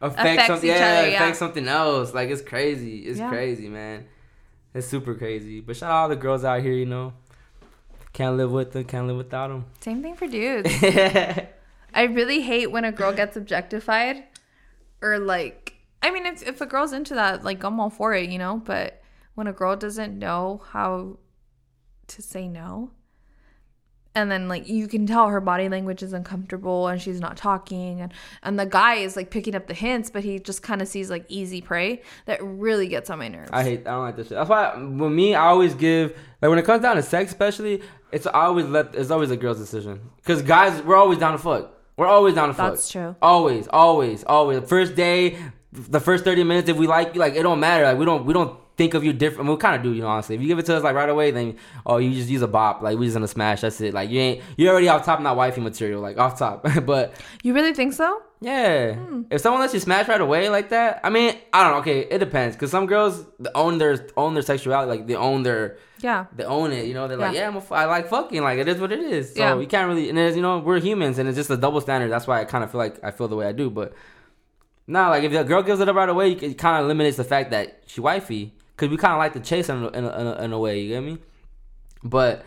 [0.00, 0.68] affects, Affects something.
[0.70, 1.16] Yeah, other, yeah.
[1.16, 2.14] affects something else.
[2.14, 3.00] Like it's crazy.
[3.00, 3.28] It's Yeah.
[3.28, 4.06] crazy, man.
[4.72, 5.60] It's super crazy.
[5.60, 6.72] But shout out all the girls out here.
[6.72, 7.12] You know,
[8.14, 8.84] can't live with them.
[8.84, 9.66] Can't live without them.
[9.80, 10.70] Same thing for dudes.
[11.94, 14.24] I really hate when a girl gets objectified
[15.02, 18.30] or like I mean if if a girl's into that, like I'm all for it,
[18.30, 19.02] you know, but
[19.34, 21.18] when a girl doesn't know how
[22.08, 22.90] to say no
[24.14, 28.00] and then like you can tell her body language is uncomfortable and she's not talking
[28.00, 30.88] and and the guy is like picking up the hints but he just kind of
[30.88, 33.50] sees like easy prey that really gets on my nerves.
[33.52, 33.86] I hate.
[33.86, 34.36] I don't like this shit.
[34.36, 37.82] That's why with me, I always give like when it comes down to sex, especially,
[38.10, 40.00] it's I always let it's always a girl's decision.
[40.24, 41.72] Cause guys, we're always down to fuck.
[41.96, 42.72] We're always down to fuck.
[42.72, 43.16] That's true.
[43.22, 44.68] Always, always, always.
[44.68, 45.38] First day,
[45.72, 47.84] the first thirty minutes, if we like you, like it don't matter.
[47.84, 49.48] Like we don't we don't think of you different.
[49.50, 50.08] We kind of do, you know.
[50.08, 51.56] Honestly, if you give it to us like right away, then
[51.86, 52.82] oh, you just use a bop.
[52.82, 53.60] Like we just gonna smash.
[53.60, 53.92] That's it.
[53.94, 56.00] Like you ain't you already off top, not wifey material.
[56.00, 57.14] Like off top, but.
[57.42, 58.22] You really think so?
[58.40, 58.94] Yeah.
[58.94, 59.22] Hmm.
[59.30, 61.78] If someone lets you smash right away like that, I mean, I don't know.
[61.78, 62.56] Okay, it depends.
[62.56, 66.26] Cause some girls own their own their sexuality, like they own their Yeah.
[66.34, 66.86] they own it.
[66.86, 67.42] You know, they're like, Yeah.
[67.42, 68.42] yeah, I'm a f- I like fucking.
[68.42, 69.34] Like it is what it is.
[69.34, 69.58] So Yeah.
[69.60, 70.08] you can't really.
[70.08, 72.10] And it's, you know, we're humans, and it's just a double standard.
[72.10, 73.70] That's why I kind of feel like I feel the way I do.
[73.70, 73.92] But
[74.88, 77.24] nah, like if the girl gives it up right away, it kind of eliminates the
[77.24, 78.54] fact that she wifey.
[78.76, 80.80] Cause we kind of like to chase in a, in, a, in, a, way.
[80.80, 81.18] You get me?
[82.02, 82.44] But.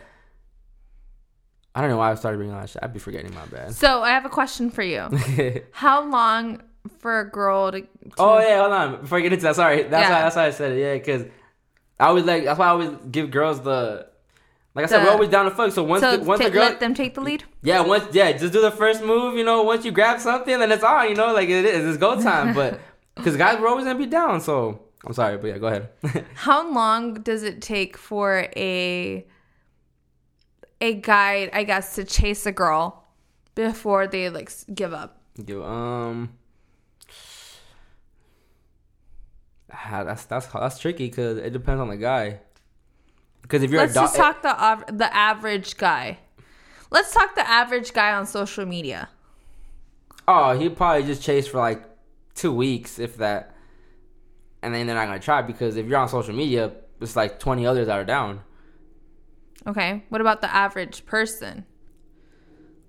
[1.73, 2.81] I don't know why I started bringing that shit.
[2.83, 3.73] I'd be forgetting my bad.
[3.73, 5.09] So, I have a question for you.
[5.71, 6.61] How long
[6.99, 9.01] for a girl to, to Oh yeah, hold on.
[9.01, 9.83] Before I get into that, sorry.
[9.83, 10.15] That's Yeah.
[10.15, 10.79] why that's why I said it.
[10.79, 11.23] Yeah, because
[11.99, 14.07] I always like that's why I always give girls the
[14.73, 15.71] like I said, The- we're always down to fuck.
[15.71, 17.43] So once so the, once the girl let them take the lead?
[17.63, 19.35] yeah once yeah just do the first move.
[19.35, 21.09] You know, once you grab something, then it's on.
[21.09, 21.85] You know, like it is.
[21.85, 22.53] It's go time.
[22.53, 22.79] But
[23.15, 24.41] because guys, we're always gonna be down.
[24.41, 25.89] So I'm sorry, but yeah, go ahead.
[26.33, 29.25] How long does it take for a
[30.81, 33.05] a guy, I guess, to chase a girl
[33.53, 35.21] before they like give up?
[35.45, 36.33] Yo, um.
[39.71, 42.39] ah, That's that's that's tricky because it depends on the guy.
[43.41, 46.17] Because if you're Let's a dog, just talk the av- the average guy.
[46.89, 49.09] Let's talk the average guy on social media.
[50.27, 51.83] Oh, he probably just chased for like
[52.33, 53.54] two weeks, if that.
[54.65, 57.65] And then they're not gonna try because if you're on social media, it's like 20
[57.67, 58.41] others that are down.
[59.67, 61.65] Okay, what about the average person?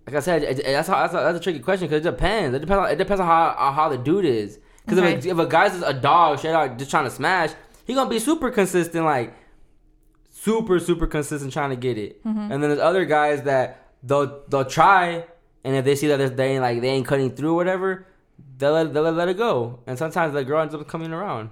[0.06, 2.10] Like I said, it, it- that's how, that's a, that's a tricky question because it
[2.10, 2.54] depends.
[2.56, 2.78] It depends.
[2.86, 4.58] On, it depends on how on how the dude is.
[4.84, 5.28] Because if, Okay.
[5.28, 7.50] a, if a guy's just a dog, straight out just trying to smash,
[7.84, 9.34] he gonna be super consistent, like
[10.30, 12.24] super super consistent trying to get it.
[12.24, 12.38] Mm-hmm.
[12.38, 15.24] And then there's other guys that they'll they'll try,
[15.64, 18.06] and if they see that they ain't like they ain't cutting through or whatever,
[18.58, 19.80] they'll let, they'll let it go.
[19.86, 21.50] And sometimes the girl ends up coming around.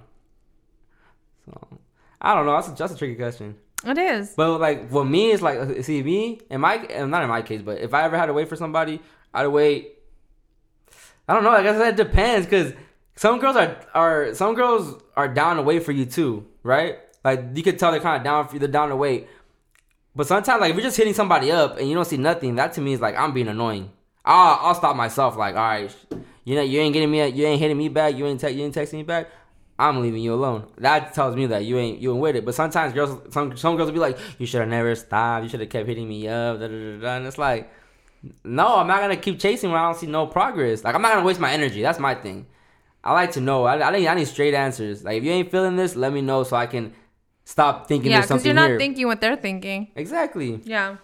[1.45, 1.79] So
[2.21, 2.53] I don't know.
[2.55, 3.55] That's a, that's a tricky question.
[3.85, 4.33] It is.
[4.35, 7.61] But like for me, it's like see me in my and not in my case,
[7.61, 8.99] but if I ever had to wait for somebody,
[9.33, 9.91] I'd wait.
[11.27, 11.51] I don't know.
[11.51, 12.73] I guess that depends because
[13.15, 16.99] some girls are are some girls are down to wait for you too, right?
[17.23, 18.59] Like you could tell they're kind of down for you.
[18.59, 19.27] They're down to wait.
[20.15, 22.73] But sometimes, like if you're just hitting somebody up and you don't see nothing, that
[22.73, 23.91] to me is like I'm being annoying.
[24.23, 25.35] I'll I'll stop myself.
[25.35, 25.95] Like all right,
[26.43, 28.63] you know you ain't getting me, you ain't hitting me back, you ain't te- you
[28.63, 29.27] ain't texting me back.
[29.77, 30.67] I'm leaving you alone.
[30.77, 32.45] That tells me that you ain't you ain't with it.
[32.45, 35.43] But sometimes girls, some some girls will be like, you should have never stopped.
[35.43, 36.59] You should have kept hitting me up.
[36.59, 37.15] Da, da, da, da.
[37.17, 37.69] And it's like,
[38.43, 40.83] no, I'm not gonna keep chasing when I don't see no progress.
[40.83, 41.81] Like I'm not gonna waste my energy.
[41.81, 42.47] That's my thing.
[43.03, 43.65] I like to know.
[43.65, 45.03] I, I need I need straight answers.
[45.03, 46.93] Like if you ain't feeling this, let me know so I can
[47.43, 48.79] stop thinking Yeah, because something you're not here.
[48.79, 49.89] thinking what they're thinking.
[49.95, 50.61] exactly.
[50.63, 50.95] Yeah.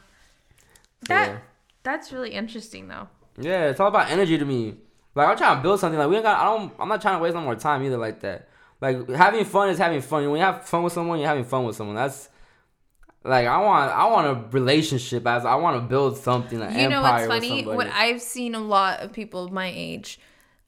[1.07, 1.37] That Yeah.
[1.83, 3.09] that's really interesting though.
[3.37, 4.75] Yeah, it's all about energy to me.
[5.13, 5.99] Like I'm trying to build something.
[5.99, 6.39] Like we ain't got.
[6.39, 6.73] I don't.
[6.79, 7.97] I'm not trying to waste no more time either.
[7.97, 8.47] Like that.
[8.81, 10.29] Like having fun is having fun.
[10.29, 11.95] When you have fun with someone, you're having fun with someone.
[11.95, 12.29] That's
[13.23, 13.91] like I want.
[13.91, 15.25] I want a relationship.
[15.27, 16.59] As I want to build something.
[16.59, 17.63] An you know what's funny?
[17.63, 20.19] What I've seen a lot of people my age,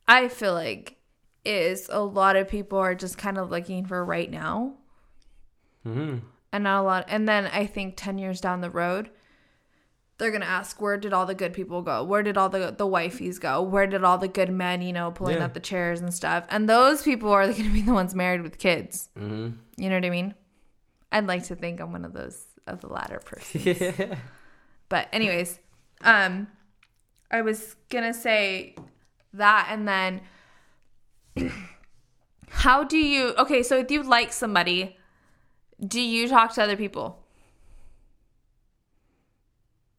[0.07, 0.98] I feel like,
[1.44, 4.76] is a lot of people are just kind of looking for right now,
[5.84, 6.19] hmm
[6.52, 7.06] and not a lot.
[7.07, 9.10] And then I think ten years down the road,
[10.18, 12.03] they're gonna ask, where did all the good people go?
[12.03, 13.61] Where did all the the wifeys go?
[13.61, 15.45] Where did all the good men, you know, pulling Yeah.
[15.45, 16.45] up the chairs and stuff?
[16.49, 19.10] And those people are gonna be the ones married with kids.
[19.18, 20.35] hmm You know what I mean?
[21.11, 23.65] I'd like to think I'm one of those of the latter persons.
[23.65, 24.15] yeah.
[24.90, 25.60] But anyways,
[26.02, 26.48] um
[27.31, 28.76] I was to say
[29.34, 30.22] that and then
[32.49, 34.98] how do you Okay, so if you like somebody,
[35.85, 37.23] do you talk to other people?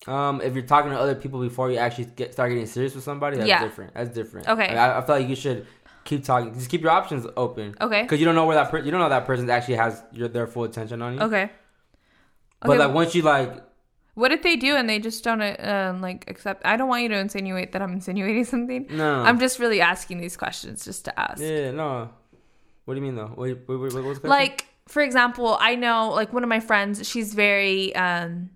[0.07, 3.05] Um, if you're talking to other people before you actually get start getting serious with
[3.05, 3.63] somebody, that's Yeah.
[3.65, 3.95] different.
[3.95, 4.49] That's different.
[4.49, 4.69] Okay.
[4.69, 5.67] Like, I, I feel like you should
[6.05, 6.53] keep talking.
[6.55, 7.75] Just keep your options open.
[7.81, 8.03] Okay.
[8.03, 10.29] Because you don't know where that per- you don't know that person actually has your
[10.29, 11.21] their full attention on you.
[11.21, 11.51] Okay.
[12.61, 13.63] But Okay, like once you like,
[14.15, 16.65] What if they do and they just don't uh, um, like accept?
[16.67, 18.87] I don't want you to insinuate that I'm insinuating something.
[18.91, 19.23] no.
[19.23, 21.41] I'm just really asking these questions just to ask.
[21.43, 22.11] yeah, no.
[22.85, 23.29] What do you mean though?
[23.35, 24.25] What, what, what?
[24.25, 28.51] Like, for example, I know like one of my friends, she's very um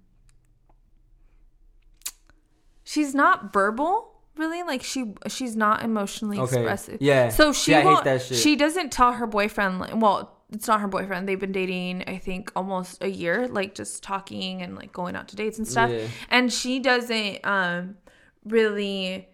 [2.90, 4.62] she's not verbal, really.
[4.62, 6.56] Like she she's not emotionally Okay.
[6.56, 6.98] expressive.
[7.02, 7.28] Yeah.
[7.28, 8.39] So she Yeah, I hate won't, that shit.
[8.39, 11.28] she doesn't tell her boyfriend like well, it's not her boyfriend.
[11.28, 15.28] They've been dating, I think, almost a year, like just talking and like going out
[15.28, 15.90] to dates and stuff.
[15.90, 16.06] Yeah.
[16.31, 17.97] And she doesn't um
[18.44, 19.28] really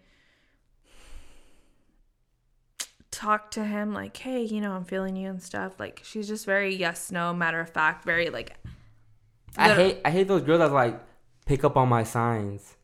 [3.11, 5.79] talk to him like, hey, you know, I'm feeling you and stuff.
[5.79, 8.57] Like she's just very yes, no, matter of fact, very like
[9.57, 10.99] I hate I hate those girls that like
[11.45, 12.75] pick up on my signs.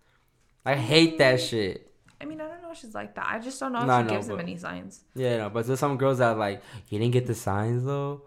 [0.66, 1.88] I hate that shit.
[2.20, 3.26] I mean, I don't know if she's like that.
[3.28, 5.02] I just don't know if No, I she know, gives him but- any signs.
[5.16, 8.22] Yeah, no, but there's some girls that like you didn't get the signs though.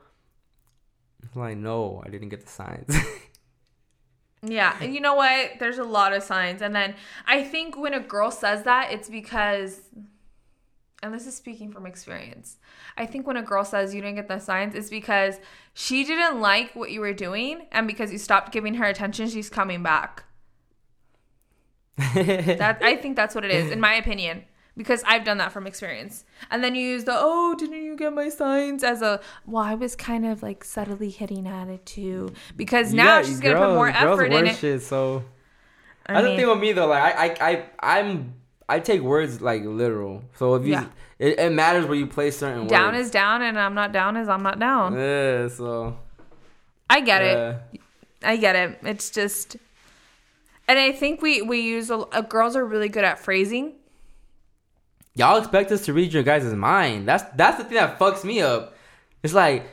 [1.34, 2.94] I'm like, no, I didn't get the signs.
[4.46, 5.52] Yeah, and you know what?
[5.58, 6.60] There's a lot of signs.
[6.60, 6.96] And then
[7.26, 9.80] I think when a girl says that, it's because
[11.02, 12.58] and this is speaking from experience.
[12.98, 15.38] I think when a girl says you didn't get the signs, it's because
[15.72, 19.48] she didn't like what you were doing and because you stopped giving her attention, she's
[19.48, 20.24] coming back.
[22.14, 24.44] That I think that's what it is, in my opinion.
[24.76, 26.24] Because I've done that from experience.
[26.50, 29.74] And then you use the oh, didn't you get my signs as a well, I
[29.74, 32.32] was kind of like subtly hitting at it too.
[32.56, 34.56] Because now Yeah, she's gonna put more effort in it.
[34.56, 35.22] Shit, so
[36.06, 36.88] I don't mean- think with me though.
[36.88, 38.34] Like I, I, I, I'm,
[38.68, 40.24] I take words like literal.
[40.36, 40.86] So if you, Yeah.
[41.20, 42.70] it, it matters where you place certain words.
[42.70, 43.06] down words.
[43.06, 44.94] is down and I'm not down is I'm not down.
[44.94, 45.46] Yeah.
[45.48, 45.96] So.
[46.90, 47.36] I get it.
[47.36, 47.58] uh,
[48.24, 48.78] I get it.
[48.82, 49.56] It's just
[50.68, 53.74] and I think we we use a, uh, girls are really good at phrasing.
[55.14, 57.06] Y'all expect us to read your guys' mind.
[57.06, 58.74] That's that's the thing that fucks me up.
[59.22, 59.64] It's like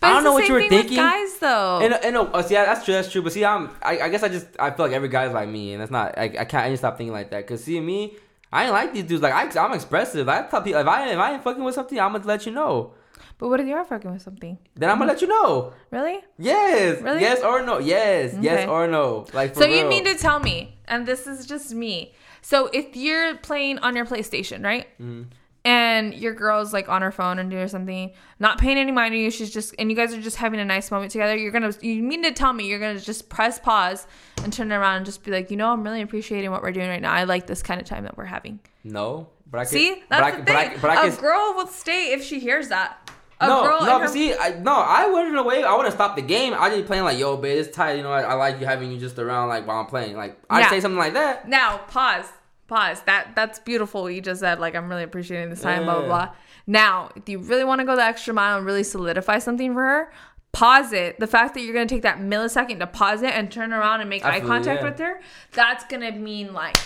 [0.00, 0.96] But I don't know what you were thinking.
[0.96, 1.80] guys though.
[1.80, 2.94] And, and uh, see, that's true.
[2.94, 3.22] That's true.
[3.22, 3.70] But see, I'm.
[3.82, 4.46] I, I guess I just.
[4.58, 6.18] I feel like every guy's like me, and that's not.
[6.18, 6.66] I, I can't.
[6.66, 7.46] I just stop thinking like that.
[7.46, 8.16] Cause see, me,
[8.52, 9.22] I ain't like these dudes.
[9.22, 10.28] Like I, I'm expressive.
[10.28, 12.52] I tell people if I if I ain't fucking with something, I'm gonna let you
[12.52, 12.94] know.
[13.38, 14.58] But what if you are fucking with something?
[14.74, 15.72] Then I'm gonna let you know.
[15.90, 16.20] Really?
[16.38, 17.00] Yes.
[17.02, 17.20] Really?
[17.20, 17.78] Yes or no.
[17.78, 18.34] Yes.
[18.40, 19.26] Yes or no.
[19.32, 19.78] Like for So real.
[19.78, 22.12] you mean to tell me, and this is just me.
[22.42, 24.86] So if you're playing on your PlayStation, right?
[25.00, 25.26] Mhm.
[25.66, 29.18] And your girl's like on her phone and doing something, not paying any mind to
[29.18, 29.30] you.
[29.30, 31.34] She's just, and you guys are just having a nice moment together.
[31.34, 34.06] You're gonna, you mean to tell me you're gonna just press pause
[34.42, 36.88] and turn around and just be like, you know, I'm really appreciating what we're doing
[36.90, 37.14] right now.
[37.14, 38.60] I like this kind of time that we're having.
[38.84, 39.28] No.
[39.50, 40.54] But I could, See, but that's I, the could- thing.
[40.82, 43.03] but I, but I a could, girl will stay if she hears that.
[43.44, 45.62] A no, girl no, her- see, I, no, I wasn't away.
[45.62, 46.54] I wouldn't stop the game.
[46.56, 47.94] I just playing like, yo, babe, it's tight.
[47.94, 50.16] You know, I, I like you having you just around like while I'm playing.
[50.16, 50.70] Like, I Yeah.
[50.70, 51.48] say something like that.
[51.48, 52.26] Now, pause.
[52.66, 53.02] Pause.
[53.02, 54.58] That that's beautiful what you just said.
[54.58, 56.28] Like I'm really appreciating this time, blah blah blah.
[56.66, 59.82] Now, if you really want to go the extra mile and really solidify something for
[59.82, 60.12] her,
[60.52, 61.20] pause it.
[61.20, 64.08] The fact that you're gonna take that millisecond to pause it and turn around and
[64.08, 64.88] make eye contact yeah.
[64.88, 65.20] with her,
[65.52, 66.76] that's gonna mean like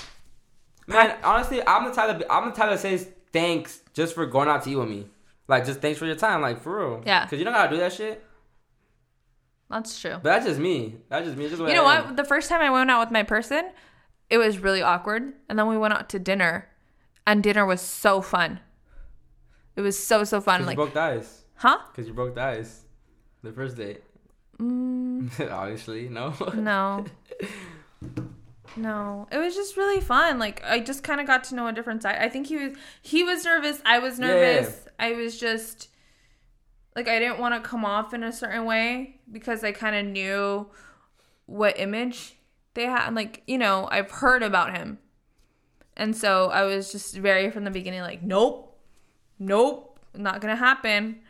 [0.89, 4.49] Man, honestly, I'm the type of I'm the type that says thanks just for going
[4.49, 5.07] out to eat with me.
[5.49, 7.03] Like, just thanks for your time, like for real.
[7.07, 7.27] Yeah.
[7.27, 8.23] Cause you don't gotta do that shit.
[9.70, 10.12] that's true.
[10.23, 10.97] But that's just me.
[11.09, 11.49] That's just me.
[11.49, 12.16] Just You know what?
[12.16, 13.70] The first time I went out with my person,
[14.31, 15.33] it was really awkward.
[15.49, 16.69] And then we went out to dinner,
[17.27, 18.61] and dinner was so fun.
[19.75, 20.66] It was so so fun.
[20.66, 21.45] Like, you broke the ice.
[21.55, 21.79] huh?
[21.95, 22.85] Cause you broke the ice.
[23.43, 24.03] The first date.
[24.61, 26.35] Mm, Obviously, no.
[26.55, 27.05] no.
[28.79, 30.39] No, it was just really fun.
[30.39, 32.17] Like I just kind of got to know a different side.
[32.21, 32.73] I think he was
[33.03, 33.81] he was nervous.
[33.85, 34.27] I was Yeah.
[34.27, 34.87] nervous.
[34.99, 35.89] I was just
[36.97, 40.07] like I didn't want to come off in a certain way because I kind of
[40.07, 40.69] knew
[41.47, 42.37] what image
[42.75, 43.15] they had.
[43.15, 44.99] Like you know, I've heard about him,
[45.97, 48.79] and so I was just very from the beginning like, nope,
[49.39, 51.21] nope, not gonna happen.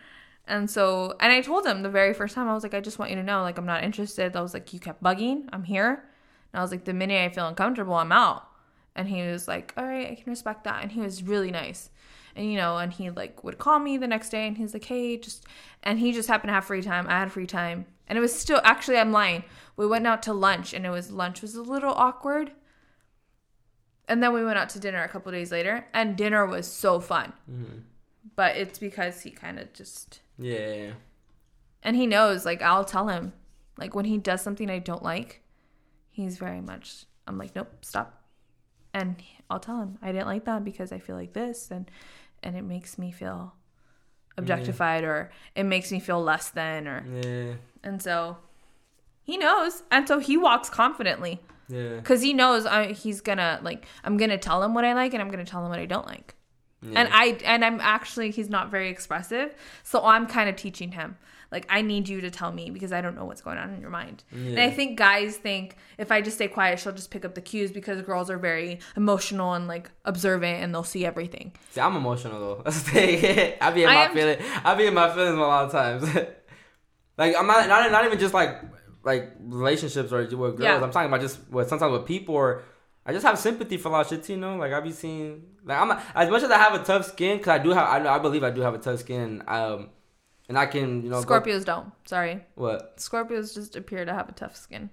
[0.47, 2.99] And so, and I told him the very first time, I was like, I just
[2.99, 4.35] want you to know, like, I'm not interested.
[4.35, 5.47] I was like, you kept bugging.
[5.53, 6.05] I'm here.
[6.53, 8.47] And I was like, the minute I feel uncomfortable, I'm out.
[8.97, 10.83] And he was like, all right, I can respect that.
[10.83, 11.91] And he was really nice.
[12.35, 14.85] And, you know, and he like would call me the next day and he's like,
[14.85, 15.45] hey, just,
[15.83, 17.07] and he just happened to have free time.
[17.09, 17.87] I had free time.
[18.09, 19.45] And it was still, actually, I'm lying.
[19.77, 22.53] We went out to lunch and it was, lunch was a little awkward.
[24.09, 26.99] And then we went out to dinner a couple days later and dinner was so
[27.01, 27.33] fun.
[27.51, 27.83] Mhm.
[28.37, 30.93] But it's because he kind of just, Yeah.
[31.83, 33.33] and he knows like i'll tell him
[33.77, 35.43] like when he does something i don't like
[36.25, 38.23] he's very much i'm like nope stop
[38.95, 41.91] and i'll tell him i didn't like that because i feel like this and
[42.43, 43.55] and it makes me feel
[44.37, 47.55] objectified or it makes me feel less than or Yeah.
[47.83, 48.39] and so
[49.23, 51.97] he knows and so he walks confidently Yeah.
[51.97, 55.21] because he knows I, he's gonna like I'm gonna tell him what I like and
[55.23, 56.35] I'm gonna tell him what I don't like.
[56.81, 57.01] Yeah.
[57.01, 61.17] And I and I'm actually he's not very expressive, so I'm kind of teaching him.
[61.51, 63.81] Like I need you to tell me because I don't know what's going on in
[63.81, 64.23] your mind.
[64.33, 67.41] And I think guys think if I just stay quiet, she'll just pick up the
[67.41, 71.53] cues because girls are very emotional and like observant and they'll see everything.
[71.71, 72.63] See, I'm emotional though.
[72.67, 74.39] I be in my am- feeling.
[74.65, 76.03] I be in my feelings a lot of times.
[77.19, 78.63] like I'm not, not not even just like
[79.05, 80.61] like relationships or with girls.
[80.61, 80.83] Yeah.
[80.83, 82.63] I'm talking about just with sometimes with people or
[83.07, 84.23] I just have sympathy for a lot of shit.
[84.25, 86.75] too, You know, like I be seeing like I'm not, as much as I have
[86.75, 88.79] a tough skin because I do have I know I believe I do have a
[88.79, 89.43] tough skin.
[89.49, 89.89] Um,
[90.49, 91.93] and I can you know go- Scorpios don't.
[92.07, 92.45] Sorry.
[92.55, 94.91] what Scorpios just appear to have a tough skin.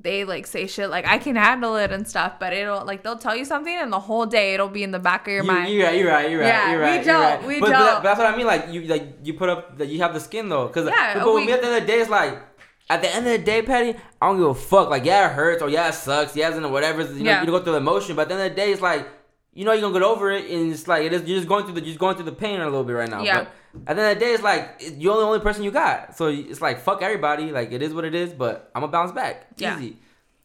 [0.00, 3.18] They like say shit like I can handle it and stuff, but it'll like they'll
[3.18, 5.50] tell you something and the whole day it'll be in the back of your you,
[5.52, 5.72] mind.
[5.72, 5.98] You're right.
[5.98, 6.30] You're right.
[6.30, 6.46] You're right.
[6.46, 6.94] Yeah, you're we right.
[6.94, 7.46] you're joke, right.
[7.46, 8.46] we but, but, that- but that's what I mean.
[8.46, 10.66] Like you, like you put up that you have the skin though.
[10.66, 12.42] Because Yeah, but with we- me at the end of the day, it's like
[12.88, 13.90] at the end of the day, Patty,
[14.20, 14.88] I don't give a fuck.
[14.88, 16.34] Like yeah, it hurts or yeah, it sucks.
[16.34, 17.02] Yeah, it's whatever.
[17.02, 17.40] You know, Yeah.
[17.42, 19.06] you go through the emotion, but at the end of the day, it's like
[19.52, 21.22] you know you're gonna get over it, and it's like it is.
[21.24, 23.08] You're just going through the you're just going through the pain a little bit right
[23.08, 23.22] now.
[23.22, 23.46] Yeah.
[23.74, 26.16] But at the end of the day, it's like you're the only person you got.
[26.16, 27.50] So it's like fuck everybody.
[27.52, 28.32] Like it is what it is.
[28.32, 29.46] But I'm gonna bounce back.
[29.56, 29.78] Yeah.
[29.78, 29.98] Easy.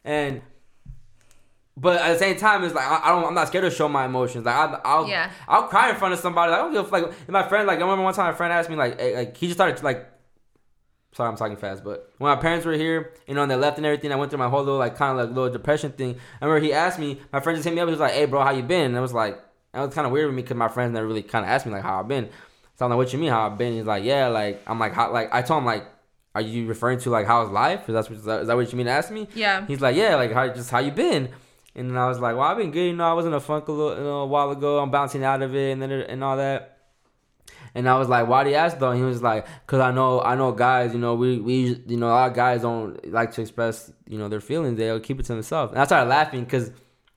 [0.04, 0.42] And.
[1.80, 3.24] But at the same time, it's like I, I don't.
[3.24, 4.46] I'm not scared to show my emotions.
[4.46, 5.32] Like I, I'll, Yeah.
[5.48, 6.52] I'll cry in front of somebody.
[6.52, 7.14] Like, I don't give a fuck.
[7.20, 9.38] And my friend, like I remember one time, my friend asked me, like, hey, like
[9.38, 10.10] he just started like.
[11.18, 13.78] Sorry, I'm talking fast, but when my parents were here, you know, and they left
[13.78, 16.16] and everything, I went through my whole little like kind of like little depression thing.
[16.40, 17.88] I remember he asked me, my friend just hit me up.
[17.88, 19.40] He was like, "Hey, bro, how you been?" And I was like,
[19.74, 21.66] that was kind of weird with me because my friends never really kind of asked
[21.66, 22.30] me like how I've been.
[22.76, 24.94] So I'm like, "What you mean how I've been?" He's like, "Yeah, like I'm like
[24.94, 25.86] how like I told him like."
[26.36, 27.90] Are you referring to like how's life?
[27.90, 29.28] Is that, is that, is that what you mean to ask me?
[29.34, 29.66] Yeah.
[29.66, 31.30] He's like, yeah, like how just how you been?
[31.74, 32.86] And then I was like, well, I've been good.
[32.86, 34.78] You know, I was in a funk a little, you know, a while ago.
[34.78, 36.77] I'm bouncing out of it, and then it- and all that.
[37.78, 38.90] And I was like, why do you ask though?
[38.92, 40.94] And he was like, cause I know, I know guys.
[40.94, 44.18] You know, we we you know, a lot of guys don't like to express you
[44.18, 44.78] know their feelings.
[44.78, 45.72] They'll keep it to themselves.
[45.74, 46.72] And I started laughing because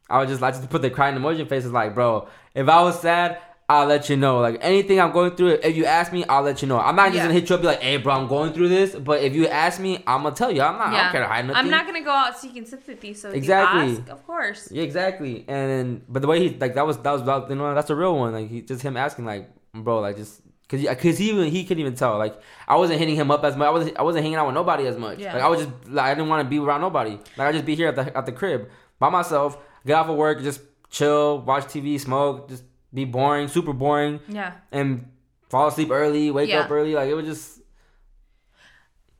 [0.08, 1.64] I was just like just to put the crying emoji face.
[1.64, 3.38] Is like, bro, if I was sad.
[3.72, 4.40] I'll let you know.
[4.40, 6.80] Like anything I'm going through, if you ask me, I'll let you know.
[6.80, 7.22] I'm not just Yeah.
[7.26, 9.46] gonna hit you up be like, "Hey, bro, I'm going through this." But if you
[9.46, 10.60] ask me, I'm gonna tell you.
[10.60, 10.88] I'm not.
[10.88, 11.56] I don't care to hide nothing.
[11.56, 13.14] I'm not gonna go out seeking sympathy.
[13.14, 13.82] So Exactly.
[13.84, 14.72] if you ask, of course.
[14.72, 15.44] Yeah, exactly.
[15.46, 17.94] And but the way he like that was that was about you know that's a
[17.94, 18.32] real one.
[18.32, 20.40] Like he just him asking like, bro, like just
[20.70, 22.16] cause, cause he even he couldn't even tell.
[22.16, 23.66] Like I wasn't hitting him up as much.
[23.66, 25.18] I was I wasn't hanging out with nobody as much.
[25.18, 25.34] Yeah.
[25.34, 27.18] Like I was just like I didn't want to be around nobody.
[27.36, 28.68] Like I just be here at the at the crib
[28.98, 29.58] by myself.
[29.84, 30.60] Get off of work, just
[30.90, 34.52] chill, watch TV, smoke, just be boring, super boring, Yeah.
[34.72, 35.06] and
[35.48, 36.60] fall asleep early, wake Yeah.
[36.60, 36.94] up early.
[36.94, 37.60] Like it was just.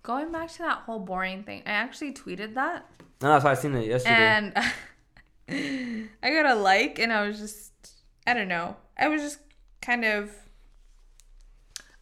[0.03, 2.87] Going back to that whole boring thing, I actually tweeted that.
[3.21, 4.15] No, that's why I seen it yesterday.
[4.15, 7.73] and I got a like, and I was just,
[8.27, 8.77] I don't know.
[8.99, 9.41] I was just
[9.83, 10.31] kind of.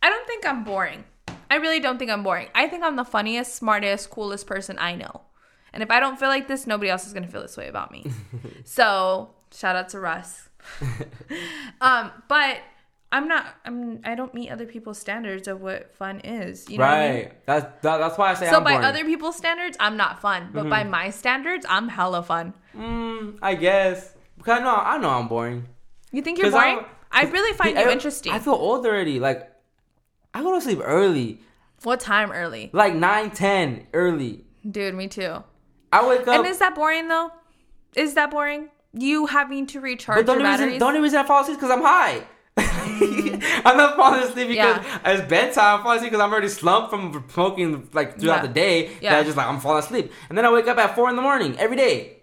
[0.03, 1.05] I don't think I'm boring.
[1.51, 2.49] I really don't think I'm boring.
[2.55, 5.23] I think I'm the funniest, smartest, coolest person I know.
[5.73, 7.91] And if I don't feel like this, nobody else is gonna feel this way about
[7.91, 8.07] me.
[8.65, 10.49] so shout out to Russ.
[11.81, 12.59] um, but
[13.11, 13.47] I'm not.
[13.65, 14.01] I'm.
[14.05, 16.69] I don't meet other people's standards of what fun is.
[16.69, 17.16] You know what I mean?
[17.25, 17.47] right.
[17.47, 18.85] That's that, that's why I say So I'm by boring.
[18.85, 20.51] other people's standards, I'm not fun.
[20.53, 22.53] But by my standards, I'm hella fun.
[22.77, 24.15] Mm, I guess.
[24.37, 25.66] Because I know I know I'm boring.
[26.12, 26.85] You think you're boring?
[27.11, 28.33] I really find you interesting.
[28.33, 29.19] I feel old already.
[29.19, 29.51] Like
[30.35, 31.41] I go to sleep early,
[31.83, 32.71] what time early?
[32.73, 34.45] like 9, 10 early.
[34.69, 35.43] Dude, me too.
[35.93, 36.29] I wake up.
[36.39, 37.31] And is that boring though?
[37.97, 38.69] Is that boring?
[38.93, 40.79] You having to recharge but the your only reason, batteries?
[40.81, 42.23] the only reason I fall asleep is because I'm high.
[43.65, 45.13] I'm not falling asleep because Yeah.
[45.13, 45.79] it's bedtime.
[45.79, 48.43] I'm falling asleep because I'm already slumped from smoking like throughout Yeah.
[48.43, 48.91] the day.
[49.01, 49.11] Yeah.
[49.13, 51.17] That I just like I'm falling asleep, and then I wake up at four in
[51.17, 52.17] the morning every day.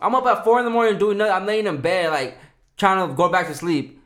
[0.00, 1.32] I'm up at four in the morning doing nothing.
[1.34, 2.38] I'm laying in bed like
[2.76, 4.02] trying to go back to sleep.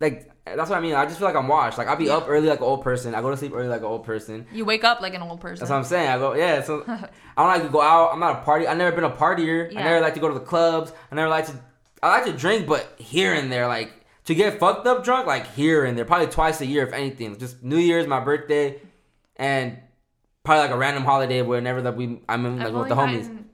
[0.00, 0.94] Like that's what I mean.
[0.94, 1.76] I just feel like I'm washed.
[1.76, 3.14] Like I'll be up early like an old person.
[3.14, 4.46] I go to sleep early like an old person.
[4.52, 5.60] you wake up like an old person.
[5.60, 6.08] That's what I'm saying.
[6.08, 6.62] I go, yeah.
[6.62, 8.12] So I don't like to go out.
[8.12, 8.66] I'm not a party.
[8.66, 9.72] I've never been a partier.
[9.72, 9.80] Yeah.
[9.80, 10.92] I never like to go to the clubs.
[11.10, 11.54] I never like to.
[12.02, 13.90] I like to drink, but here and there, like
[14.26, 17.38] to get fucked up drunk, like here and there, probably twice a year, if anything.
[17.38, 18.80] Just New Year's, my birthday,
[19.36, 19.78] and
[20.44, 23.44] probably like a random holiday whenever that we I'm in like with the homies.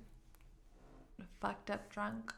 [1.40, 2.34] fucked up drunk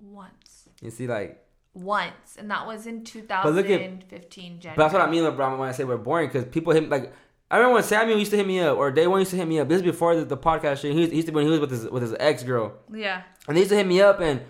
[0.00, 0.68] once.
[0.80, 4.76] You see, like, Once, and that was in look at- 2015 January.
[4.76, 7.12] but that's what I mean when I say we're boring because people hit like.
[7.52, 9.46] I remember when Samuel used to hit me up, or Day One used to hit
[9.48, 9.68] me up.
[9.68, 10.92] This is before the, the podcast shit.
[10.92, 12.74] He, used- he used to when he was with his with his ex girl.
[12.92, 13.22] Yeah.
[13.48, 14.40] And they used to hit me up and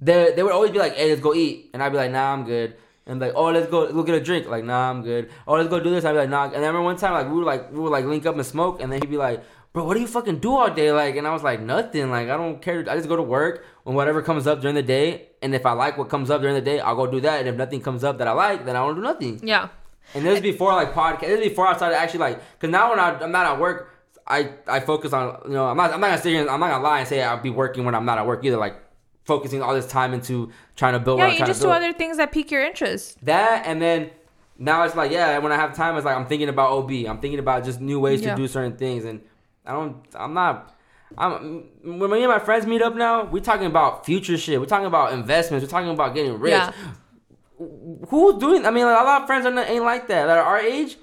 [0.00, 2.32] they they would always be like, "Hey, let's go eat," and I'd be like, "Nah,
[2.32, 2.76] I'm good."
[3.06, 5.68] And like, "Oh, let's go, go get a drink." Like, "Nah, I'm good." "Oh, let's
[5.68, 7.46] go do this." I'd be like, "Nah." And I remember one time like we would
[7.46, 9.42] like we would like link up and smoke, and then he'd be like,
[9.72, 12.10] "Bro, what do you fucking do all day?" Like, and I was like, "Nothing.
[12.10, 12.80] Like, I don't care.
[12.88, 15.72] I just go to work when whatever comes up during the day, and if I
[15.72, 17.40] like what comes up during the day, I'll go do that.
[17.40, 19.68] And if nothing comes up that I like, then I won't do nothing." Yeah.
[20.14, 21.20] And this is before like podcast.
[21.22, 23.94] This is before I started actually like, cause now when I, I'm not at work,
[24.26, 26.60] I I focus on you know I'm not I'm not gonna sit here and, I'm
[26.60, 28.58] not gonna lie and say I'll be working when I'm not at work either.
[28.58, 28.76] Like
[29.24, 31.18] focusing all this time into trying to build.
[31.20, 33.24] Yeah, you just to do other things that pique your interest.
[33.24, 34.10] that and then
[34.58, 37.20] now it's like yeah when i have time it's like i'm thinking about ob i'm
[37.20, 38.34] thinking about just new ways Yeah.
[38.34, 39.20] to do certain things and
[39.64, 40.74] i don't i'm not
[41.16, 44.66] i'm when me and my friends meet up now we're talking about future shit we're
[44.66, 46.72] talking about investments we're talking about getting rich Yeah.
[48.08, 50.38] who's doing i mean like, a lot of friends are not, ain't like that that
[50.38, 50.96] are our age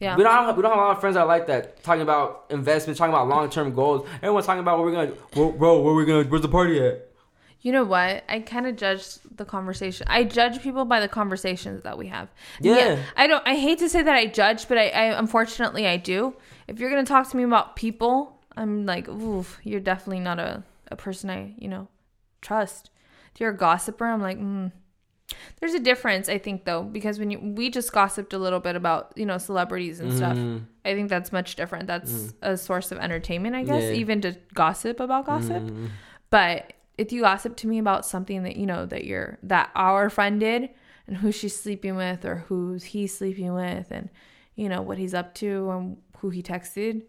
[0.00, 0.16] Yeah.
[0.16, 2.02] we don't have we don't have a lot of friends that are like that talking
[2.02, 5.94] about investments talking about long-term goals everyone's talking about what we're gonna well, bro where
[5.94, 7.10] we gonna where's the party at
[7.64, 8.24] You know what?
[8.28, 9.04] I kind of judge
[9.40, 10.06] the conversation.
[10.06, 12.28] I judge people by the conversations that we have.
[12.60, 12.98] Yeah.
[13.16, 13.40] I don't.
[13.48, 16.34] I hate to say that I judge, but I, I unfortunately I do.
[16.68, 20.62] If you're gonna talk to me about people, I'm like, oof, you're definitely not a
[20.90, 21.88] a person I you know
[22.40, 22.90] trust.
[23.34, 24.70] If you're a gossiper, I'm like, mm.
[25.58, 28.76] There's a difference, I think, though, because when you we just gossiped a little bit
[28.76, 30.36] about you know celebrities and stuff.
[30.36, 30.66] Mhm.
[30.84, 31.86] I think that's much different.
[31.86, 33.92] That's a source of entertainment, I guess, Yeah.
[33.92, 35.62] even to gossip about gossip.
[35.62, 35.88] Mhm.
[36.30, 40.10] But if you gossip to me about something that you know that you're that our
[40.10, 40.68] friend did
[41.06, 44.10] and who she's sleeping with or who's he's sleeping with and
[44.54, 47.02] you know what he's up to and who he texted,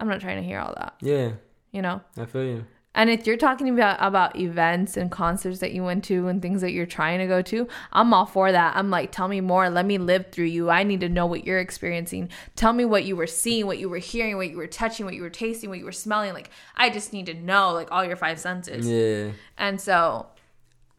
[0.00, 0.94] I'm not trying to hear all that.
[1.00, 1.32] yeah
[1.72, 2.00] You know.
[2.16, 6.02] i feel you And if you're talking about about events and concerts that you went
[6.10, 8.74] to and things that you're trying to go to, I'm all for that.
[8.76, 9.70] I'm like, tell me more.
[9.70, 10.70] Let me live through you.
[10.70, 12.30] I need to know what you're experiencing.
[12.56, 15.14] Tell me what you were seeing, what you were hearing, what you were touching, what
[15.14, 16.32] you were tasting, what you were smelling.
[16.34, 18.88] Like, I just need to know, like, all your five senses.
[18.88, 20.26] yeah And so,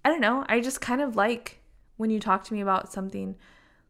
[0.06, 0.46] I don't know.
[0.48, 1.60] I just kind of like
[1.98, 3.36] when you talk to me about something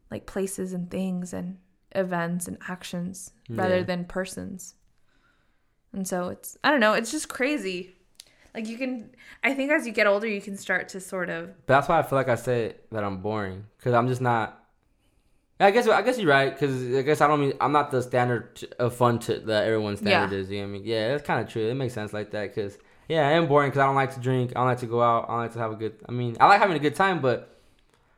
[0.10, 1.58] like places and things and
[1.94, 3.84] events and actions rather Yeah.
[3.84, 4.74] than persons.
[5.94, 7.96] And so it's, I don't know, it's just crazy.
[8.54, 9.10] Like you can,
[9.44, 12.00] I think as you get older, you can start to sort of, But that's why
[12.00, 14.58] I feel like I said that I'm boring because I'm just not.
[15.60, 18.02] I guess I guess you're right because I guess I don't mean I'm not the
[18.02, 20.42] standard of fun to that everyone's standard Yeah.
[20.42, 20.50] is.
[20.50, 20.82] You know what I mean?
[20.86, 21.70] Yeah, that's kind of true.
[21.70, 24.20] It makes sense like that because yeah, I am boring because I don't like to
[24.20, 24.52] drink.
[24.56, 25.26] I don't like to go out.
[25.26, 25.98] I don't like to have a good.
[26.10, 27.60] I mean, I like having a good time, but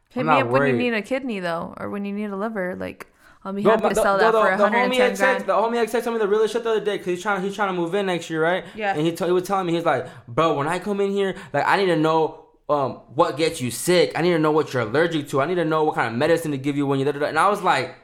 [0.10, 2.78] hit me up when you need a kidney though, or when you need a liver.
[2.78, 3.08] Like,
[3.46, 5.46] I'll be happy to sell the, that the, for the, homie 110 XX, grand.
[5.46, 7.56] the homie XX told me the realest shit the other day because he's trying he's
[7.56, 8.64] trying to move in next year, right?
[8.76, 8.94] Yeah.
[8.96, 11.36] And he, t- he was telling me he's like, bro, when I come in here,
[11.52, 14.14] like I need to know um what gets you sick.
[14.18, 15.42] I need to know what you're allergic to.
[15.42, 17.06] I need to know what kind of medicine to give you when you.
[17.06, 17.96] da-da-da." And I was like,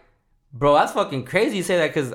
[0.52, 1.58] bro, that's fucking crazy.
[1.58, 2.14] You say that because.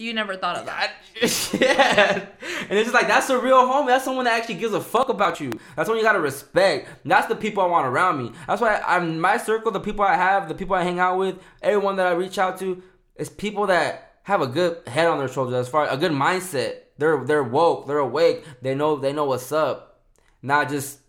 [0.00, 0.92] You never thought of that.
[1.60, 2.26] yeah,
[2.70, 3.88] and it's just like that's a real homie.
[3.88, 5.50] That's someone that actually gives a fuck about you.
[5.74, 6.88] That's someone you gotta respect.
[7.04, 8.30] That's the people I want around me.
[8.46, 11.42] That's why I'm my circle, the people I have, the people I hang out with,
[11.62, 12.80] everyone that I reach out to,
[13.16, 16.76] is people that have a good head on their shoulders as far a good mindset.
[16.96, 18.44] They're they're woke, they're awake.
[18.62, 20.00] They know they know what's up,
[20.42, 21.00] not just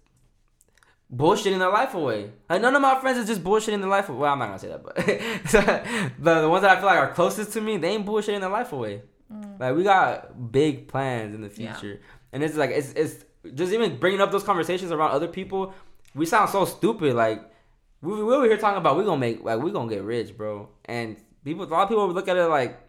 [1.14, 2.32] bullshitting their life away.
[2.50, 4.20] Like none of my friends is just bullshitting their life away.
[4.20, 4.96] Well, I'm not gonna say that, but
[6.24, 8.50] the, the ones that I feel like are closest to me, they ain't bullshitting their
[8.50, 9.02] life away.
[9.34, 9.60] Mm.
[9.60, 11.74] Like we got big plans in the Yeah.
[11.74, 13.26] future, and it's like it's it's
[13.56, 15.74] just even bringing up those conversations around other people.
[16.16, 17.14] We sound so stupid.
[17.16, 17.42] Like
[18.02, 20.70] we we here talking about we gonna make like we gonna get rich, bro.
[20.86, 22.80] And people, a lot of people look at it like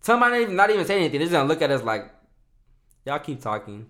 [0.00, 1.18] somebody not even, not even say anything.
[1.20, 2.10] They're just gonna look at us like
[3.04, 3.86] y'all keep talking.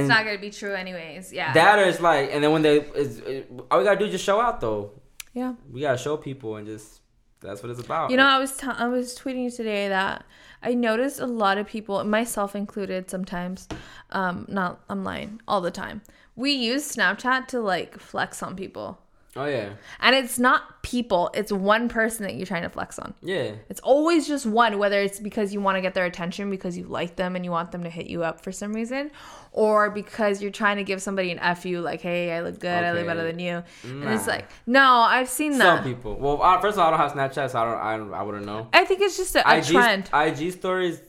[0.00, 1.32] It's not going to be true anyways.
[1.32, 1.52] Yeah.
[1.52, 4.24] That or it's like, and then when they, it, all we gotta do is just
[4.24, 4.92] show out though.
[5.32, 5.54] yeah.
[5.70, 7.00] We gotta show people and just
[7.40, 8.10] that's what it's about.
[8.10, 10.24] You know, I was t- I was tweeting today that
[10.62, 13.66] I noticed a lot of people, myself included, sometimes,
[14.10, 16.02] um, not I'm lying, all the time.
[16.36, 19.00] We use Snapchat to like flex on people,
[19.34, 23.14] Oh yeah, and it's not people; it's one person that you're trying to flex on.
[23.22, 26.76] yeah, It's always just one, whether it's because you want to get their attention because
[26.76, 29.10] you like them and you want them to hit you up for some reason,
[29.52, 32.92] or because you're trying to give somebody an fu, like, "Hey, I look good, I
[32.92, 35.76] look better than you," and it's like, no, I've seen that.
[35.76, 36.14] some people.
[36.16, 38.22] Well, uh, first of all, I don't have Snapchat, so I don't, I, don't, I
[38.22, 38.68] wouldn't know.
[38.74, 40.10] I think it's just a, a IG, trend.
[40.12, 41.00] IG stories.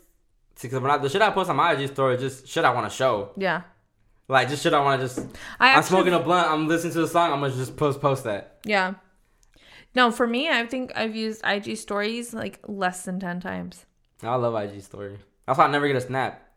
[0.61, 2.71] Because when I, the shit I post on my IG story, is just shit I
[2.73, 3.31] want to show.
[3.35, 3.63] Yeah,
[4.27, 5.27] Like just shit I want to just.
[5.59, 6.49] I I'm smoking a blunt.
[6.49, 7.33] I'm listening to the song.
[7.33, 8.59] I'm gonna just post post that.
[8.65, 8.95] Yeah.
[9.95, 13.85] No, for me, I think I've used IG stories like less than 10 times.
[14.23, 15.19] I love IG story.
[15.45, 16.49] That's why I never get a snap.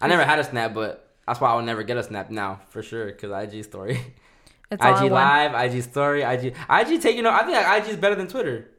[0.00, 2.60] I never had a snap, but that's why I would never get a snap now
[2.68, 3.10] for sure.
[3.12, 4.00] Cause IG story,
[4.70, 7.16] It's IG live, IG story, IG IG take.
[7.16, 8.70] You know, I think like, IG is better than Twitter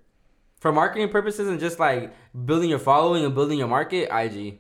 [0.59, 2.13] for marketing purposes and just like
[2.45, 4.09] building your following and building your market.
[4.13, 4.59] IG.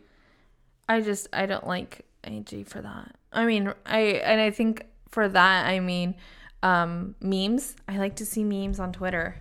[0.87, 3.15] I just, I don't like IG for that.
[3.35, 6.15] I mean, I, and I think for that, I mean,
[6.63, 7.75] um, memes.
[7.87, 9.35] I like to see memes on Twitter.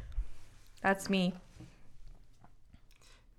[0.83, 1.35] That's me.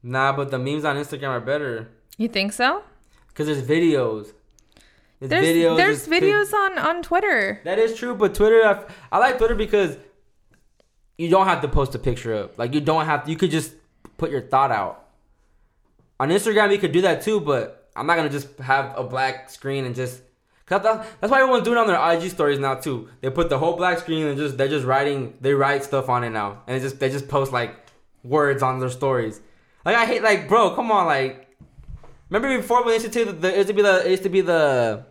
[0.01, 2.83] Nah, but the memes on Instagram are better You think so?
[3.27, 4.31] because there's videos.
[5.19, 5.77] There's, There's, videos.
[5.77, 7.61] there's videos on, on Twitter.
[7.63, 9.97] That is true, but Twitter, I, I like Twitter because
[11.17, 12.57] you don't have to post a picture up.
[12.59, 13.27] Like you don't have.
[13.27, 13.73] You could just
[14.17, 15.07] put your thought out.
[16.19, 19.49] on Instagram you could do that too, but I'm not gonna just have a black
[19.49, 20.21] screen and just.
[20.67, 23.07] Cause that's, that's why everyone's doing it on their IG stories now too.
[23.21, 26.23] They put the whole black screen and just they're just writing they write stuff on
[26.23, 27.75] it now, and it just they just post like
[28.23, 29.41] words on their stories.
[29.85, 31.43] Like I hate like bro, come on like.
[32.31, 34.29] Remember before when they used to the it used to be the it used to
[34.29, 35.05] be the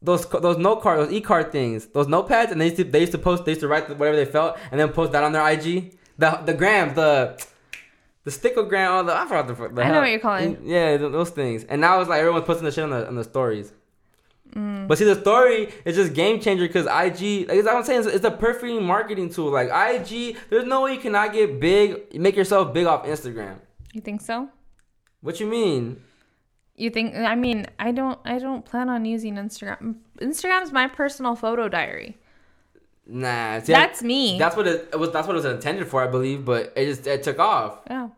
[0.00, 3.00] those those note card those e card things those notepads and they used to they
[3.00, 5.32] used to post they used to write whatever they felt and then post that on
[5.32, 7.38] their IG the the grams the
[8.24, 10.00] the stickogram all the I forgot the, the I know hell.
[10.00, 10.58] what you're calling.
[10.64, 13.24] yeah those things and now it's like everyone's posting the shit on the on the
[13.24, 13.72] stories.
[14.54, 14.86] Mm.
[14.86, 18.24] But see, the story is just game changer because IG, like I'm saying, it's, it's
[18.24, 19.50] a perfect marketing tool.
[19.50, 23.56] Like IG, there's no way you cannot get big, make yourself big off Instagram.
[23.92, 24.48] You think so?
[25.20, 26.02] What you mean?
[26.76, 27.14] You think?
[27.14, 28.18] I mean, I don't.
[28.24, 29.96] I don't plan on using Instagram.
[30.20, 32.18] Instagram's my personal photo diary.
[33.06, 34.38] Nah, see, That's me.
[34.38, 35.10] That's what it, it was.
[35.10, 36.44] That's what it was intended for, I believe.
[36.44, 37.80] But it just it took off.
[37.88, 38.08] yeah.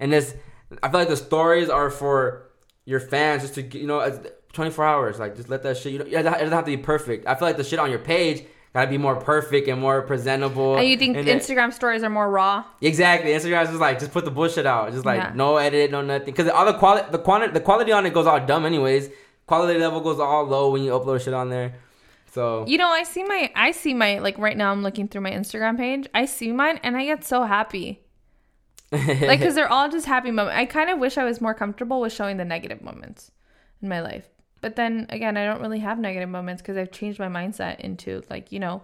[0.00, 0.34] And this,
[0.82, 2.50] I feel like the stories are for
[2.84, 4.00] your fans, just to you know,
[4.54, 5.18] 24 hours.
[5.18, 5.92] Like just let that shit.
[5.92, 7.26] You know, it doesn't have to be perfect.
[7.26, 10.76] I feel like the shit on your page gotta be more perfect and more presentable.
[10.76, 12.64] And you think and it- Instagram stories are more raw?
[12.80, 13.30] Exactly.
[13.30, 14.90] Instagram's just like just put the bullshit out.
[14.92, 15.32] Just like Yeah.
[15.34, 16.26] no edit, no nothing.
[16.26, 19.10] Because all the quality, the quantity, the quality on it goes all dumb anyways.
[19.46, 21.74] Quality level goes all low when you upload shit on there.
[22.32, 23.52] So You know, I see my.
[23.54, 24.18] I see my.
[24.18, 26.08] Like right now, I'm looking through my Instagram page.
[26.14, 28.00] I see mine, and I get so happy.
[28.92, 30.56] Like, because they're all just happy moments.
[30.56, 33.30] I kind of wish I was more comfortable with showing the negative moments
[33.82, 34.28] in my life.
[34.64, 38.22] But then again, I don't really have negative moments because I've changed my mindset into
[38.30, 38.82] like you know,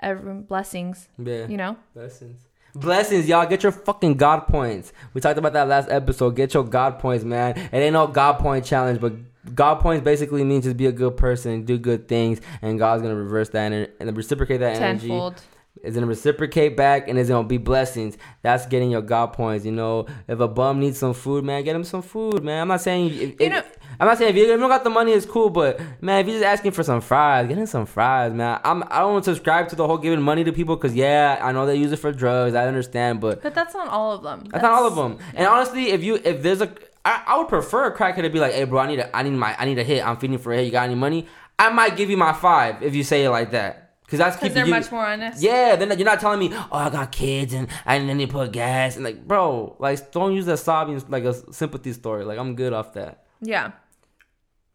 [0.00, 1.08] every blessings.
[1.16, 1.46] yeah.
[1.46, 1.76] You know.
[1.94, 2.40] Blessings.
[2.74, 3.46] Blessings, y'all.
[3.46, 4.92] Get your fucking God points.
[5.14, 6.34] We talked about that last episode.
[6.34, 7.56] Get your God points, man.
[7.56, 9.12] It ain't no God point challenge, but
[9.54, 13.14] God points basically means just be a good person, do good things, and God's gonna
[13.14, 15.06] reverse that and, and reciprocate that energy.
[15.06, 15.40] Tenfold.
[15.84, 18.18] It's gonna reciprocate back and it's gonna be blessings.
[18.42, 19.64] That's getting your God points.
[19.64, 22.60] You know, if a bum needs some food, man, get him some food, man.
[22.62, 23.62] I'm not saying if, You know-
[24.00, 26.36] I'm not saying if you don't got the money, it's cool, but man, if you're
[26.40, 28.60] just asking for some fries, get him some fries, man.
[28.64, 31.66] I'm I don't subscribe to the whole giving money to people because yeah, I know
[31.66, 32.54] they use it for drugs.
[32.54, 34.44] I understand, but But that's not all of them.
[34.50, 35.18] that's not all of them.
[35.34, 36.72] And honestly, if you if there's a
[37.04, 39.22] I, I would prefer a crackhead to be like, hey bro, I need a I
[39.22, 40.06] need my I need a hit.
[40.06, 40.66] I'm feeding for a hit.
[40.66, 41.26] You got any money?
[41.58, 43.78] I might give you my five if you say it like that.
[44.08, 45.42] Cause that's because they're you- much more honest.
[45.42, 48.52] yeah, then you're not telling me, oh, I got kids and I need to put
[48.52, 52.24] gas and like, bro, like don't use that sobbing like a sympathy story.
[52.24, 53.24] Like I'm good off that.
[53.40, 53.72] Yeah.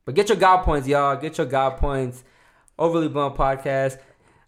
[0.08, 1.18] But get your God points, y'all.
[1.18, 2.24] Get your God points.
[2.80, 3.98] Overly blunt podcast.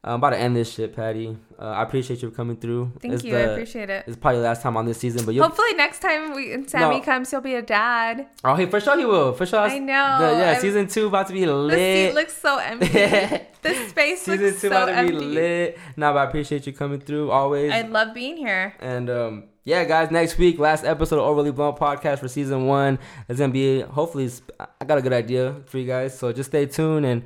[0.01, 1.35] I'm about to end this shit, Patty.
[1.59, 2.93] Uh, I appreciate you coming through.
[3.01, 3.35] Thank It's you.
[3.35, 4.05] I appreciate it.
[4.07, 5.43] It's probably the last time on this season, but you'll.
[5.43, 7.03] Hopefully next time we and Sammy No.
[7.03, 8.27] comes, he'll be a dad.
[8.45, 9.33] Oh, hey, for sure he will.
[9.33, 9.59] For sure.
[9.59, 10.17] I know.
[10.21, 11.71] The- yeah, I'm- season two about to be lit.
[11.77, 12.87] The seat looks so empty.
[13.61, 15.77] this space season looks two so about to be lit.
[15.97, 17.73] No, but I appreciate you coming through always.
[17.73, 18.75] I love being here.
[18.79, 22.99] And um, yeah, guys, next week, last episode of Overly Blunt podcast for season one.
[23.27, 24.29] It's gonna be hopefully.
[24.59, 27.23] I got a good idea for you guys, so just stay tuned and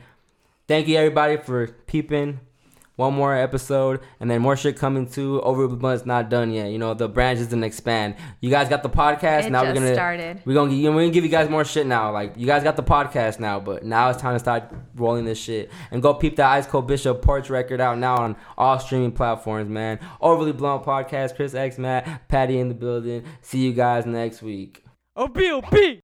[0.68, 2.40] thank you everybody for peeping.
[2.96, 5.42] One more episode, and then more shit coming too.
[5.42, 6.68] Overly Blunt's not done yet.
[6.70, 8.16] You know the branch is gonna expand.
[8.40, 9.64] You guys got the podcast It now.
[9.64, 10.42] just we're gonna started.
[10.46, 12.12] we're gonna we're gonna give you guys more shit now.
[12.12, 15.40] Like you guys got the podcast now, but now it's time to start rolling this
[15.40, 19.12] shit and go peep that Ice Cold Bishop Porch record out now on all streaming
[19.12, 20.00] platforms, man.
[20.22, 23.24] Overly Blunt podcast, Chris X, Matt, Patty in the building.
[23.42, 24.86] See you guys next week.
[25.16, 26.03] Oh, B.O.B.